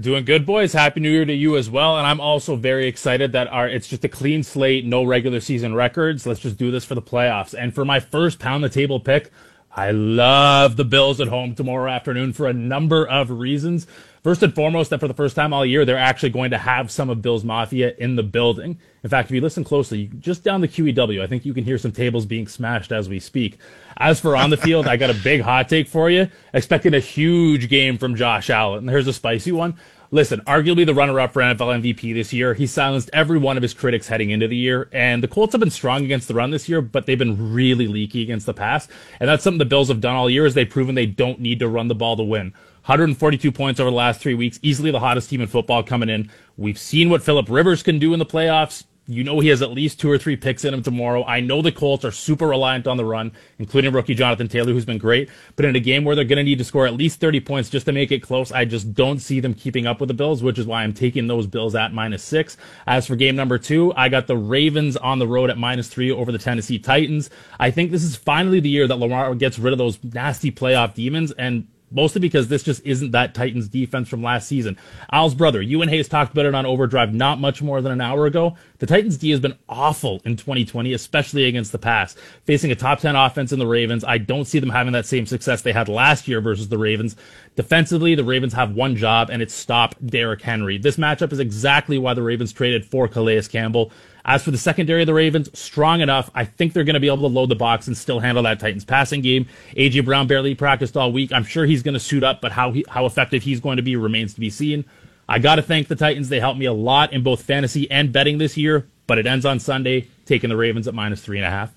Doing 0.00 0.24
good, 0.24 0.46
boys. 0.46 0.72
Happy 0.72 1.00
New 1.00 1.10
Year 1.10 1.26
to 1.26 1.34
you 1.34 1.58
as 1.58 1.68
well. 1.68 1.98
And 1.98 2.06
I'm 2.06 2.22
also 2.22 2.56
very 2.56 2.86
excited 2.86 3.32
that 3.32 3.48
our 3.48 3.68
it's 3.68 3.86
just 3.86 4.02
a 4.02 4.08
clean 4.08 4.42
slate, 4.42 4.86
no 4.86 5.04
regular 5.04 5.40
season 5.40 5.74
records. 5.74 6.26
Let's 6.26 6.40
just 6.40 6.56
do 6.56 6.70
this 6.70 6.86
for 6.86 6.94
the 6.94 7.02
playoffs. 7.02 7.52
And 7.52 7.74
for 7.74 7.84
my 7.84 8.00
first 8.00 8.38
pound 8.38 8.64
the 8.64 8.70
table 8.70 8.98
pick, 8.98 9.30
I 9.72 9.92
love 9.92 10.76
the 10.76 10.84
Bills 10.84 11.20
at 11.20 11.28
home 11.28 11.54
tomorrow 11.54 11.90
afternoon 11.90 12.32
for 12.32 12.48
a 12.48 12.52
number 12.52 13.06
of 13.06 13.30
reasons. 13.30 13.86
First 14.22 14.42
and 14.42 14.54
foremost, 14.54 14.90
that 14.90 15.00
for 15.00 15.08
the 15.08 15.14
first 15.14 15.36
time 15.36 15.52
all 15.52 15.64
year, 15.64 15.84
they're 15.84 15.96
actually 15.96 16.30
going 16.30 16.50
to 16.50 16.58
have 16.58 16.90
some 16.90 17.08
of 17.08 17.22
Bills 17.22 17.44
Mafia 17.44 17.94
in 17.96 18.16
the 18.16 18.22
building. 18.22 18.78
In 19.02 19.08
fact, 19.08 19.30
if 19.30 19.34
you 19.34 19.40
listen 19.40 19.62
closely, 19.62 20.10
just 20.18 20.42
down 20.42 20.60
the 20.60 20.68
QEW, 20.68 21.22
I 21.22 21.26
think 21.26 21.46
you 21.46 21.54
can 21.54 21.64
hear 21.64 21.78
some 21.78 21.92
tables 21.92 22.26
being 22.26 22.48
smashed 22.48 22.92
as 22.92 23.08
we 23.08 23.20
speak. 23.20 23.58
As 23.96 24.18
for 24.20 24.36
on 24.36 24.50
the 24.50 24.56
field, 24.58 24.88
I 24.88 24.96
got 24.96 25.08
a 25.08 25.14
big 25.14 25.40
hot 25.40 25.68
take 25.68 25.88
for 25.88 26.10
you. 26.10 26.28
Expecting 26.52 26.92
a 26.92 27.00
huge 27.00 27.70
game 27.70 27.96
from 27.96 28.16
Josh 28.16 28.50
Allen. 28.50 28.88
Here's 28.88 29.06
a 29.06 29.12
spicy 29.12 29.52
one. 29.52 29.76
Listen, 30.12 30.40
arguably 30.40 30.84
the 30.84 30.92
runner-up 30.92 31.32
for 31.32 31.40
NFL 31.40 31.80
MVP 31.80 32.12
this 32.12 32.32
year, 32.32 32.52
he 32.52 32.66
silenced 32.66 33.10
every 33.12 33.38
one 33.38 33.56
of 33.56 33.62
his 33.62 33.72
critics 33.72 34.08
heading 34.08 34.30
into 34.30 34.48
the 34.48 34.56
year, 34.56 34.88
and 34.92 35.22
the 35.22 35.28
Colts 35.28 35.52
have 35.52 35.60
been 35.60 35.70
strong 35.70 36.04
against 36.04 36.26
the 36.26 36.34
run 36.34 36.50
this 36.50 36.68
year, 36.68 36.82
but 36.82 37.06
they've 37.06 37.16
been 37.16 37.52
really 37.52 37.86
leaky 37.86 38.20
against 38.22 38.44
the 38.44 38.52
pass, 38.52 38.88
and 39.20 39.28
that's 39.28 39.44
something 39.44 39.58
the 39.58 39.64
Bills 39.64 39.86
have 39.86 40.00
done 40.00 40.16
all 40.16 40.28
year 40.28 40.46
is 40.46 40.54
they've 40.54 40.68
proven 40.68 40.96
they 40.96 41.06
don't 41.06 41.38
need 41.38 41.60
to 41.60 41.68
run 41.68 41.86
the 41.86 41.94
ball 41.94 42.16
to 42.16 42.24
win. 42.24 42.52
142 42.86 43.52
points 43.52 43.78
over 43.78 43.88
the 43.88 43.94
last 43.94 44.20
three 44.20 44.34
weeks, 44.34 44.58
easily 44.62 44.90
the 44.90 44.98
hottest 44.98 45.30
team 45.30 45.42
in 45.42 45.46
football 45.46 45.84
coming 45.84 46.08
in. 46.08 46.28
We've 46.56 46.78
seen 46.78 47.08
what 47.08 47.22
Philip 47.22 47.48
Rivers 47.48 47.84
can 47.84 48.00
do 48.00 48.12
in 48.12 48.18
the 48.18 48.26
playoffs. 48.26 48.82
You 49.10 49.24
know 49.24 49.40
he 49.40 49.48
has 49.48 49.60
at 49.60 49.72
least 49.72 49.98
two 49.98 50.08
or 50.08 50.18
three 50.18 50.36
picks 50.36 50.64
in 50.64 50.72
him 50.72 50.84
tomorrow. 50.84 51.24
I 51.24 51.40
know 51.40 51.62
the 51.62 51.72
Colts 51.72 52.04
are 52.04 52.12
super 52.12 52.46
reliant 52.46 52.86
on 52.86 52.96
the 52.96 53.04
run, 53.04 53.32
including 53.58 53.92
rookie 53.92 54.14
Jonathan 54.14 54.46
Taylor, 54.46 54.72
who's 54.72 54.84
been 54.84 54.98
great. 54.98 55.28
But 55.56 55.64
in 55.64 55.74
a 55.74 55.80
game 55.80 56.04
where 56.04 56.14
they're 56.14 56.24
going 56.24 56.36
to 56.36 56.44
need 56.44 56.58
to 56.58 56.64
score 56.64 56.86
at 56.86 56.94
least 56.94 57.18
30 57.18 57.40
points 57.40 57.68
just 57.68 57.86
to 57.86 57.92
make 57.92 58.12
it 58.12 58.22
close, 58.22 58.52
I 58.52 58.64
just 58.64 58.94
don't 58.94 59.18
see 59.18 59.40
them 59.40 59.52
keeping 59.52 59.84
up 59.84 59.98
with 59.98 60.06
the 60.06 60.14
Bills, 60.14 60.44
which 60.44 60.58
is 60.60 60.66
why 60.66 60.84
I'm 60.84 60.92
taking 60.92 61.26
those 61.26 61.48
Bills 61.48 61.74
at 61.74 61.92
minus 61.92 62.22
six. 62.22 62.56
As 62.86 63.06
for 63.06 63.16
game 63.16 63.34
number 63.34 63.58
two, 63.58 63.92
I 63.96 64.08
got 64.08 64.28
the 64.28 64.36
Ravens 64.36 64.96
on 64.96 65.18
the 65.18 65.26
road 65.26 65.50
at 65.50 65.58
minus 65.58 65.88
three 65.88 66.12
over 66.12 66.30
the 66.30 66.38
Tennessee 66.38 66.78
Titans. 66.78 67.30
I 67.58 67.72
think 67.72 67.90
this 67.90 68.04
is 68.04 68.14
finally 68.14 68.60
the 68.60 68.70
year 68.70 68.86
that 68.86 68.96
Lamar 68.96 69.34
gets 69.34 69.58
rid 69.58 69.72
of 69.72 69.78
those 69.78 69.98
nasty 70.04 70.52
playoff 70.52 70.94
demons 70.94 71.32
and 71.32 71.66
mostly 71.90 72.20
because 72.20 72.48
this 72.48 72.62
just 72.62 72.84
isn't 72.84 73.10
that 73.12 73.34
Titans 73.34 73.68
defense 73.68 74.08
from 74.08 74.22
last 74.22 74.48
season. 74.48 74.76
Al's 75.12 75.34
brother, 75.34 75.60
you 75.60 75.82
and 75.82 75.90
Hayes 75.90 76.08
talked 76.08 76.32
about 76.32 76.46
it 76.46 76.54
on 76.54 76.66
Overdrive 76.66 77.12
not 77.14 77.40
much 77.40 77.62
more 77.62 77.80
than 77.80 77.92
an 77.92 78.00
hour 78.00 78.26
ago. 78.26 78.56
The 78.78 78.86
Titans 78.86 79.18
D 79.18 79.30
has 79.30 79.40
been 79.40 79.58
awful 79.68 80.20
in 80.24 80.36
2020, 80.36 80.92
especially 80.92 81.44
against 81.44 81.72
the 81.72 81.78
pass. 81.78 82.14
Facing 82.44 82.70
a 82.70 82.76
top 82.76 83.00
10 83.00 83.16
offense 83.16 83.52
in 83.52 83.58
the 83.58 83.66
Ravens, 83.66 84.04
I 84.04 84.18
don't 84.18 84.46
see 84.46 84.58
them 84.58 84.70
having 84.70 84.92
that 84.92 85.06
same 85.06 85.26
success 85.26 85.62
they 85.62 85.72
had 85.72 85.88
last 85.88 86.28
year 86.28 86.40
versus 86.40 86.68
the 86.68 86.78
Ravens. 86.78 87.16
Defensively, 87.56 88.14
the 88.14 88.24
Ravens 88.24 88.54
have 88.54 88.74
one 88.74 88.96
job, 88.96 89.28
and 89.30 89.42
it's 89.42 89.54
stop 89.54 89.94
Derrick 90.04 90.42
Henry. 90.42 90.78
This 90.78 90.96
matchup 90.96 91.32
is 91.32 91.38
exactly 91.38 91.98
why 91.98 92.14
the 92.14 92.22
Ravens 92.22 92.52
traded 92.52 92.84
for 92.84 93.08
Calais 93.08 93.42
Campbell. 93.42 93.92
As 94.24 94.42
for 94.42 94.50
the 94.50 94.58
secondary 94.58 95.02
of 95.02 95.06
the 95.06 95.14
Ravens, 95.14 95.50
strong 95.58 96.00
enough. 96.00 96.30
I 96.34 96.44
think 96.44 96.72
they're 96.72 96.84
going 96.84 96.94
to 96.94 97.00
be 97.00 97.06
able 97.06 97.28
to 97.28 97.34
load 97.34 97.48
the 97.48 97.56
box 97.56 97.86
and 97.86 97.96
still 97.96 98.20
handle 98.20 98.42
that 98.44 98.60
Titans 98.60 98.84
passing 98.84 99.20
game. 99.22 99.46
AJ 99.76 100.04
Brown 100.04 100.26
barely 100.26 100.54
practiced 100.54 100.96
all 100.96 101.12
week. 101.12 101.32
I'm 101.32 101.44
sure 101.44 101.66
he's 101.66 101.82
going 101.82 101.94
to 101.94 102.00
suit 102.00 102.22
up, 102.22 102.40
but 102.40 102.52
how 102.52 102.72
he, 102.72 102.84
how 102.88 103.06
effective 103.06 103.42
he's 103.42 103.60
going 103.60 103.76
to 103.76 103.82
be 103.82 103.96
remains 103.96 104.34
to 104.34 104.40
be 104.40 104.50
seen. 104.50 104.84
I 105.28 105.38
got 105.38 105.56
to 105.56 105.62
thank 105.62 105.88
the 105.88 105.96
Titans. 105.96 106.28
They 106.28 106.40
helped 106.40 106.58
me 106.58 106.66
a 106.66 106.72
lot 106.72 107.12
in 107.12 107.22
both 107.22 107.42
fantasy 107.42 107.90
and 107.90 108.12
betting 108.12 108.38
this 108.38 108.56
year, 108.56 108.88
but 109.06 109.18
it 109.18 109.26
ends 109.26 109.46
on 109.46 109.60
Sunday, 109.60 110.08
taking 110.26 110.50
the 110.50 110.56
Ravens 110.56 110.88
at 110.88 110.94
minus 110.94 111.22
three 111.22 111.38
and 111.38 111.46
a 111.46 111.50
half. 111.50 111.72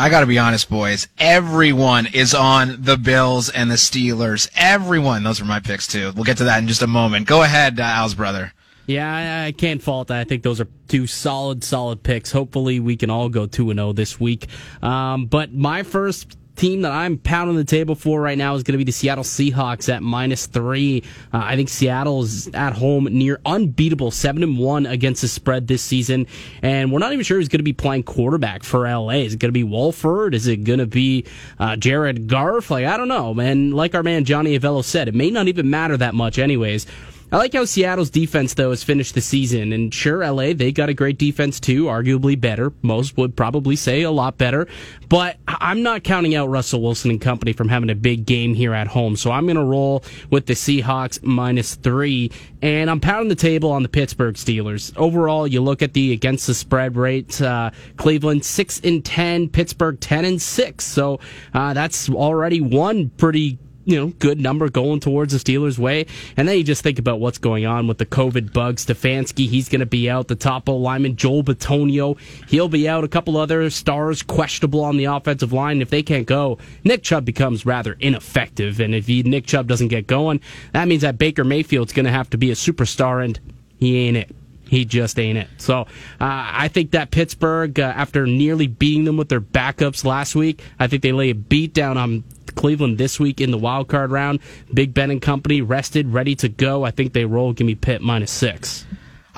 I 0.00 0.10
got 0.10 0.20
to 0.20 0.26
be 0.26 0.38
honest, 0.38 0.70
boys. 0.70 1.08
Everyone 1.18 2.06
is 2.06 2.32
on 2.32 2.82
the 2.82 2.96
Bills 2.96 3.50
and 3.50 3.68
the 3.68 3.74
Steelers. 3.74 4.48
Everyone. 4.54 5.24
Those 5.24 5.40
are 5.40 5.44
my 5.44 5.58
picks, 5.58 5.88
too. 5.88 6.12
We'll 6.14 6.22
get 6.22 6.36
to 6.36 6.44
that 6.44 6.60
in 6.60 6.68
just 6.68 6.82
a 6.82 6.86
moment. 6.86 7.26
Go 7.26 7.42
ahead, 7.42 7.80
uh, 7.80 7.82
Al's 7.82 8.14
brother. 8.14 8.52
Yeah, 8.88 9.44
I, 9.46 9.52
can't 9.52 9.82
fault 9.82 10.08
that. 10.08 10.18
I 10.18 10.24
think 10.24 10.42
those 10.42 10.62
are 10.62 10.68
two 10.88 11.06
solid, 11.06 11.62
solid 11.62 12.02
picks. 12.02 12.32
Hopefully, 12.32 12.80
we 12.80 12.96
can 12.96 13.10
all 13.10 13.28
go 13.28 13.46
2 13.46 13.74
0 13.74 13.92
this 13.92 14.18
week. 14.18 14.46
Um, 14.82 15.26
but 15.26 15.52
my 15.52 15.82
first 15.82 16.38
team 16.56 16.80
that 16.82 16.92
I'm 16.92 17.18
pounding 17.18 17.56
the 17.56 17.64
table 17.64 17.94
for 17.94 18.18
right 18.18 18.36
now 18.36 18.54
is 18.54 18.62
going 18.62 18.72
to 18.72 18.78
be 18.78 18.84
the 18.84 18.92
Seattle 18.92 19.24
Seahawks 19.24 19.92
at 19.92 20.02
minus 20.02 20.46
three. 20.46 21.02
Uh, 21.34 21.42
I 21.44 21.54
think 21.54 21.68
Seattle 21.68 22.22
is 22.22 22.48
at 22.48 22.72
home 22.72 23.04
near 23.04 23.42
unbeatable, 23.44 24.10
seven 24.10 24.42
and 24.42 24.58
one 24.58 24.86
against 24.86 25.20
the 25.20 25.28
spread 25.28 25.66
this 25.66 25.82
season, 25.82 26.26
and 26.62 26.90
we're 26.90 26.98
not 26.98 27.12
even 27.12 27.26
sure 27.26 27.36
who's 27.36 27.48
going 27.48 27.60
to 27.60 27.64
be 27.64 27.74
playing 27.74 28.04
quarterback 28.04 28.64
for 28.64 28.88
LA. 28.88 29.10
Is 29.10 29.34
it 29.34 29.38
going 29.38 29.50
to 29.50 29.52
be 29.52 29.64
Wolford? 29.64 30.34
Is 30.34 30.46
it 30.46 30.64
going 30.64 30.78
to 30.78 30.86
be 30.86 31.26
uh, 31.58 31.76
Jared 31.76 32.26
Goff? 32.26 32.70
Like 32.70 32.86
I 32.86 32.96
don't 32.96 33.08
know, 33.08 33.34
man. 33.34 33.72
Like 33.72 33.94
our 33.94 34.02
man 34.02 34.24
Johnny 34.24 34.58
Avello 34.58 34.82
said, 34.82 35.08
it 35.08 35.14
may 35.14 35.30
not 35.30 35.46
even 35.46 35.68
matter 35.68 35.98
that 35.98 36.14
much, 36.14 36.38
anyways. 36.38 36.86
I 37.30 37.36
like 37.36 37.52
how 37.52 37.66
Seattle's 37.66 38.08
defense, 38.08 38.54
though, 38.54 38.70
has 38.70 38.82
finished 38.82 39.14
the 39.14 39.20
season. 39.20 39.74
And 39.74 39.92
sure, 39.92 40.26
LA, 40.26 40.54
they 40.54 40.72
got 40.72 40.88
a 40.88 40.94
great 40.94 41.18
defense, 41.18 41.60
too, 41.60 41.84
arguably 41.84 42.40
better. 42.40 42.72
Most 42.80 43.18
would 43.18 43.36
probably 43.36 43.76
say 43.76 44.00
a 44.00 44.10
lot 44.10 44.38
better. 44.38 44.66
But 45.10 45.36
I'm 45.46 45.82
not 45.82 46.04
counting 46.04 46.34
out 46.34 46.48
Russell 46.48 46.80
Wilson 46.80 47.10
and 47.10 47.20
company 47.20 47.52
from 47.52 47.68
having 47.68 47.90
a 47.90 47.94
big 47.94 48.24
game 48.24 48.54
here 48.54 48.72
at 48.72 48.86
home. 48.86 49.14
So 49.14 49.30
I'm 49.30 49.44
going 49.44 49.56
to 49.56 49.62
roll 49.64 50.04
with 50.30 50.46
the 50.46 50.54
Seahawks 50.54 51.22
minus 51.22 51.74
three. 51.74 52.30
And 52.62 52.88
I'm 52.88 52.98
pounding 52.98 53.28
the 53.28 53.34
table 53.34 53.72
on 53.72 53.82
the 53.82 53.90
Pittsburgh 53.90 54.34
Steelers. 54.34 54.96
Overall, 54.96 55.46
you 55.46 55.60
look 55.60 55.82
at 55.82 55.92
the 55.92 56.14
against 56.14 56.46
the 56.46 56.54
spread 56.54 56.96
rate, 56.96 57.42
uh, 57.42 57.72
Cleveland 57.98 58.46
6 58.46 58.80
and 58.84 59.04
10, 59.04 59.50
Pittsburgh 59.50 60.00
10 60.00 60.24
and 60.24 60.40
6. 60.40 60.84
So 60.84 61.20
uh, 61.52 61.74
that's 61.74 62.08
already 62.08 62.62
one 62.62 63.10
pretty 63.10 63.58
you 63.88 63.96
know, 63.96 64.08
good 64.18 64.38
number 64.38 64.68
going 64.68 65.00
towards 65.00 65.32
the 65.32 65.38
Steelers' 65.38 65.78
way. 65.78 66.04
And 66.36 66.46
then 66.46 66.58
you 66.58 66.62
just 66.62 66.82
think 66.82 66.98
about 66.98 67.20
what's 67.20 67.38
going 67.38 67.64
on 67.64 67.88
with 67.88 67.96
the 67.96 68.04
COVID 68.04 68.52
bug. 68.52 68.76
Stefanski, 68.76 69.48
he's 69.48 69.70
going 69.70 69.80
to 69.80 69.86
be 69.86 70.10
out. 70.10 70.28
The 70.28 70.34
top 70.34 70.68
O 70.68 70.76
lineman, 70.76 71.16
Joel 71.16 71.42
Bitonio, 71.42 72.18
he'll 72.48 72.68
be 72.68 72.86
out. 72.86 73.02
A 73.02 73.08
couple 73.08 73.38
other 73.38 73.70
stars 73.70 74.22
questionable 74.22 74.84
on 74.84 74.98
the 74.98 75.06
offensive 75.06 75.54
line. 75.54 75.80
If 75.80 75.88
they 75.88 76.02
can't 76.02 76.26
go, 76.26 76.58
Nick 76.84 77.02
Chubb 77.02 77.24
becomes 77.24 77.64
rather 77.64 77.96
ineffective. 77.98 78.78
And 78.78 78.94
if 78.94 79.06
he, 79.06 79.22
Nick 79.22 79.46
Chubb 79.46 79.66
doesn't 79.66 79.88
get 79.88 80.06
going, 80.06 80.42
that 80.74 80.86
means 80.86 81.00
that 81.00 81.16
Baker 81.16 81.42
Mayfield's 81.42 81.94
going 81.94 82.04
to 82.04 82.12
have 82.12 82.28
to 82.30 82.36
be 82.36 82.50
a 82.50 82.54
superstar, 82.54 83.24
and 83.24 83.40
he 83.78 84.06
ain't 84.06 84.18
it. 84.18 84.36
He 84.68 84.84
just 84.84 85.18
ain't 85.18 85.38
it. 85.38 85.48
So 85.56 85.80
uh, 85.80 85.86
I 86.20 86.68
think 86.68 86.90
that 86.92 87.10
Pittsburgh, 87.10 87.78
uh, 87.80 87.92
after 87.96 88.26
nearly 88.26 88.66
beating 88.66 89.04
them 89.04 89.16
with 89.16 89.28
their 89.28 89.40
backups 89.40 90.04
last 90.04 90.34
week, 90.34 90.62
I 90.78 90.86
think 90.86 91.02
they 91.02 91.12
lay 91.12 91.30
a 91.30 91.34
beat 91.34 91.72
down 91.72 91.96
on 91.96 92.24
Cleveland 92.54 92.98
this 92.98 93.18
week 93.18 93.40
in 93.40 93.50
the 93.50 93.58
wild 93.58 93.88
card 93.88 94.10
round. 94.10 94.40
Big 94.72 94.92
Ben 94.92 95.10
and 95.10 95.22
company 95.22 95.62
rested, 95.62 96.12
ready 96.12 96.34
to 96.36 96.48
go. 96.48 96.84
I 96.84 96.90
think 96.90 97.12
they 97.12 97.24
roll. 97.24 97.52
Give 97.52 97.66
me 97.66 97.74
Pitt 97.74 98.02
minus 98.02 98.30
six. 98.30 98.84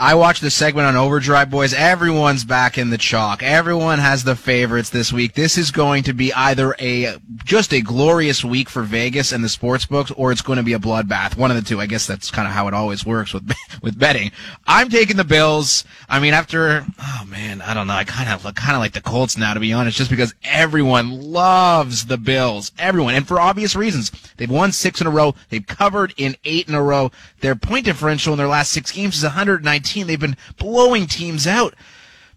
I 0.00 0.14
watched 0.14 0.40
the 0.40 0.50
segment 0.50 0.86
on 0.86 0.96
Overdrive, 0.96 1.50
boys. 1.50 1.74
Everyone's 1.74 2.42
back 2.42 2.78
in 2.78 2.88
the 2.88 2.96
chalk. 2.96 3.42
Everyone 3.42 3.98
has 3.98 4.24
the 4.24 4.34
favorites 4.34 4.88
this 4.88 5.12
week. 5.12 5.34
This 5.34 5.58
is 5.58 5.70
going 5.70 6.04
to 6.04 6.14
be 6.14 6.32
either 6.32 6.74
a 6.78 7.18
just 7.44 7.74
a 7.74 7.82
glorious 7.82 8.42
week 8.42 8.70
for 8.70 8.80
Vegas 8.80 9.30
and 9.30 9.44
the 9.44 9.48
sports 9.50 9.84
books, 9.84 10.10
or 10.12 10.32
it's 10.32 10.40
going 10.40 10.56
to 10.56 10.62
be 10.62 10.72
a 10.72 10.78
bloodbath. 10.78 11.36
One 11.36 11.50
of 11.50 11.58
the 11.58 11.62
two. 11.62 11.82
I 11.82 11.86
guess 11.86 12.06
that's 12.06 12.30
kind 12.30 12.48
of 12.48 12.54
how 12.54 12.66
it 12.66 12.72
always 12.72 13.04
works 13.04 13.34
with 13.34 13.52
with 13.82 13.98
betting. 13.98 14.32
I'm 14.66 14.88
taking 14.88 15.18
the 15.18 15.24
Bills. 15.24 15.84
I 16.08 16.18
mean, 16.18 16.32
after 16.32 16.86
oh 16.98 17.24
man, 17.28 17.60
I 17.60 17.74
don't 17.74 17.86
know. 17.86 17.92
I 17.92 18.04
kind 18.04 18.30
of 18.30 18.42
look 18.42 18.56
kind 18.56 18.76
of 18.76 18.80
like 18.80 18.94
the 18.94 19.02
Colts 19.02 19.36
now, 19.36 19.52
to 19.52 19.60
be 19.60 19.74
honest, 19.74 19.98
just 19.98 20.08
because 20.08 20.34
everyone 20.44 21.20
loves 21.30 22.06
the 22.06 22.16
Bills. 22.16 22.72
Everyone, 22.78 23.12
and 23.12 23.28
for 23.28 23.38
obvious 23.38 23.76
reasons. 23.76 24.10
They've 24.38 24.50
won 24.50 24.72
six 24.72 25.02
in 25.02 25.06
a 25.06 25.10
row. 25.10 25.34
They've 25.50 25.66
covered 25.66 26.14
in 26.16 26.38
eight 26.46 26.66
in 26.66 26.74
a 26.74 26.82
row. 26.82 27.10
Their 27.40 27.54
point 27.54 27.84
differential 27.84 28.32
in 28.32 28.38
their 28.38 28.46
last 28.46 28.70
six 28.70 28.90
games 28.90 29.18
is 29.18 29.24
119 29.24 29.89
They've 30.06 30.18
been 30.20 30.36
blowing 30.56 31.06
teams 31.06 31.46
out. 31.46 31.74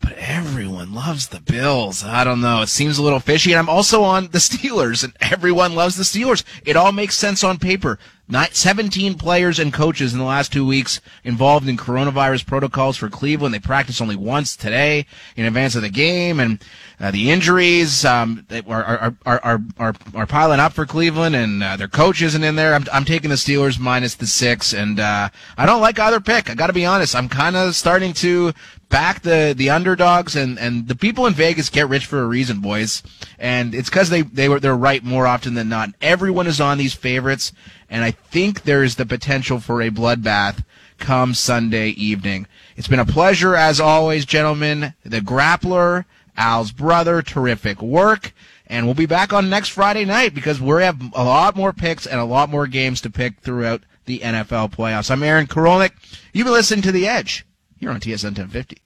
But 0.03 0.13
everyone 0.17 0.93
loves 0.93 1.29
the 1.29 1.39
Bills. 1.39 2.03
I 2.03 2.25
don't 2.25 2.41
know. 2.41 2.61
It 2.61 2.67
seems 2.67 2.97
a 2.97 3.03
little 3.03 3.21
fishy. 3.21 3.53
And 3.53 3.59
I'm 3.59 3.69
also 3.69 4.03
on 4.03 4.27
the 4.27 4.39
Steelers, 4.39 5.01
and 5.01 5.13
everyone 5.21 5.75
loves 5.75 5.95
the 5.95 6.03
Steelers. 6.03 6.43
It 6.65 6.75
all 6.75 6.91
makes 6.91 7.17
sense 7.17 7.41
on 7.41 7.57
paper. 7.57 7.97
Not 8.27 8.55
17 8.55 9.15
players 9.15 9.59
and 9.59 9.73
coaches 9.73 10.13
in 10.13 10.19
the 10.19 10.25
last 10.25 10.53
two 10.53 10.65
weeks 10.65 11.01
involved 11.25 11.67
in 11.67 11.75
coronavirus 11.75 12.45
protocols 12.45 12.95
for 12.95 13.09
Cleveland. 13.09 13.53
They 13.53 13.59
practiced 13.59 14.01
only 14.01 14.15
once 14.15 14.55
today 14.55 15.05
in 15.35 15.45
advance 15.45 15.75
of 15.75 15.81
the 15.81 15.89
game, 15.89 16.39
and 16.39 16.63
uh, 17.01 17.11
the 17.11 17.31
injuries 17.31 18.05
um, 18.05 18.47
are, 18.65 18.83
are, 18.83 19.15
are, 19.25 19.61
are, 19.77 19.95
are, 20.15 20.25
piling 20.25 20.61
up 20.61 20.71
for 20.71 20.85
Cleveland, 20.85 21.35
and 21.35 21.61
uh, 21.61 21.75
their 21.75 21.89
coach 21.89 22.21
isn't 22.21 22.43
in 22.43 22.55
there. 22.55 22.75
I'm, 22.75 22.85
I'm 22.93 23.03
taking 23.03 23.29
the 23.29 23.35
Steelers 23.35 23.77
minus 23.77 24.15
the 24.15 24.25
six, 24.25 24.73
and 24.73 25.01
uh, 25.01 25.27
I 25.57 25.65
don't 25.65 25.81
like 25.81 25.99
either 25.99 26.21
pick. 26.21 26.49
I 26.49 26.55
got 26.55 26.67
to 26.67 26.73
be 26.73 26.85
honest. 26.85 27.15
I'm 27.15 27.27
kind 27.27 27.57
of 27.57 27.75
starting 27.75 28.13
to 28.13 28.53
back 28.93 29.23
the, 29.23 29.55
the 29.57 29.71
underdogs, 29.71 30.35
and, 30.35 30.59
and 30.59 30.87
the 30.87 30.95
people 30.95 31.25
in 31.25 31.33
Vegas 31.33 31.71
get 31.71 31.89
rich 31.89 32.05
for 32.05 32.21
a 32.21 32.27
reason, 32.27 32.59
boys. 32.59 33.01
And 33.39 33.73
it's 33.73 33.89
because 33.89 34.11
they, 34.11 34.21
they 34.21 34.47
were, 34.47 34.59
they're 34.59 34.77
right 34.77 35.03
more 35.03 35.25
often 35.25 35.55
than 35.55 35.67
not. 35.67 35.89
Everyone 35.99 36.45
is 36.45 36.61
on 36.61 36.77
these 36.77 36.93
favorites, 36.93 37.51
and 37.89 38.03
I 38.03 38.11
think 38.11 38.61
there 38.61 38.83
is 38.83 38.95
the 38.95 39.07
potential 39.07 39.59
for 39.59 39.81
a 39.81 39.89
bloodbath 39.89 40.63
come 40.99 41.33
Sunday 41.33 41.89
evening. 41.89 42.45
It's 42.75 42.87
been 42.87 42.99
a 42.99 43.05
pleasure 43.05 43.55
as 43.55 43.79
always, 43.79 44.25
gentlemen. 44.25 44.93
The 45.03 45.21
Grappler, 45.21 46.05
Al's 46.37 46.71
brother, 46.71 47.23
terrific 47.23 47.81
work. 47.81 48.31
And 48.67 48.85
we'll 48.85 48.93
be 48.93 49.07
back 49.07 49.33
on 49.33 49.49
next 49.49 49.69
Friday 49.69 50.05
night 50.05 50.35
because 50.35 50.61
we 50.61 50.83
have 50.83 51.01
a 51.15 51.23
lot 51.23 51.55
more 51.55 51.73
picks 51.73 52.05
and 52.05 52.19
a 52.19 52.25
lot 52.25 52.49
more 52.49 52.67
games 52.67 53.01
to 53.01 53.09
pick 53.09 53.39
throughout 53.39 53.81
the 54.05 54.19
NFL 54.19 54.71
playoffs. 54.71 55.09
I'm 55.09 55.23
Aaron 55.23 55.47
Korolnik. 55.47 55.93
You've 56.31 56.45
been 56.45 56.53
listening 56.53 56.83
to 56.83 56.91
The 56.91 57.07
Edge 57.07 57.43
here 57.83 57.91
on 57.91 57.99
TSN 57.99 58.37
1050. 58.37 58.81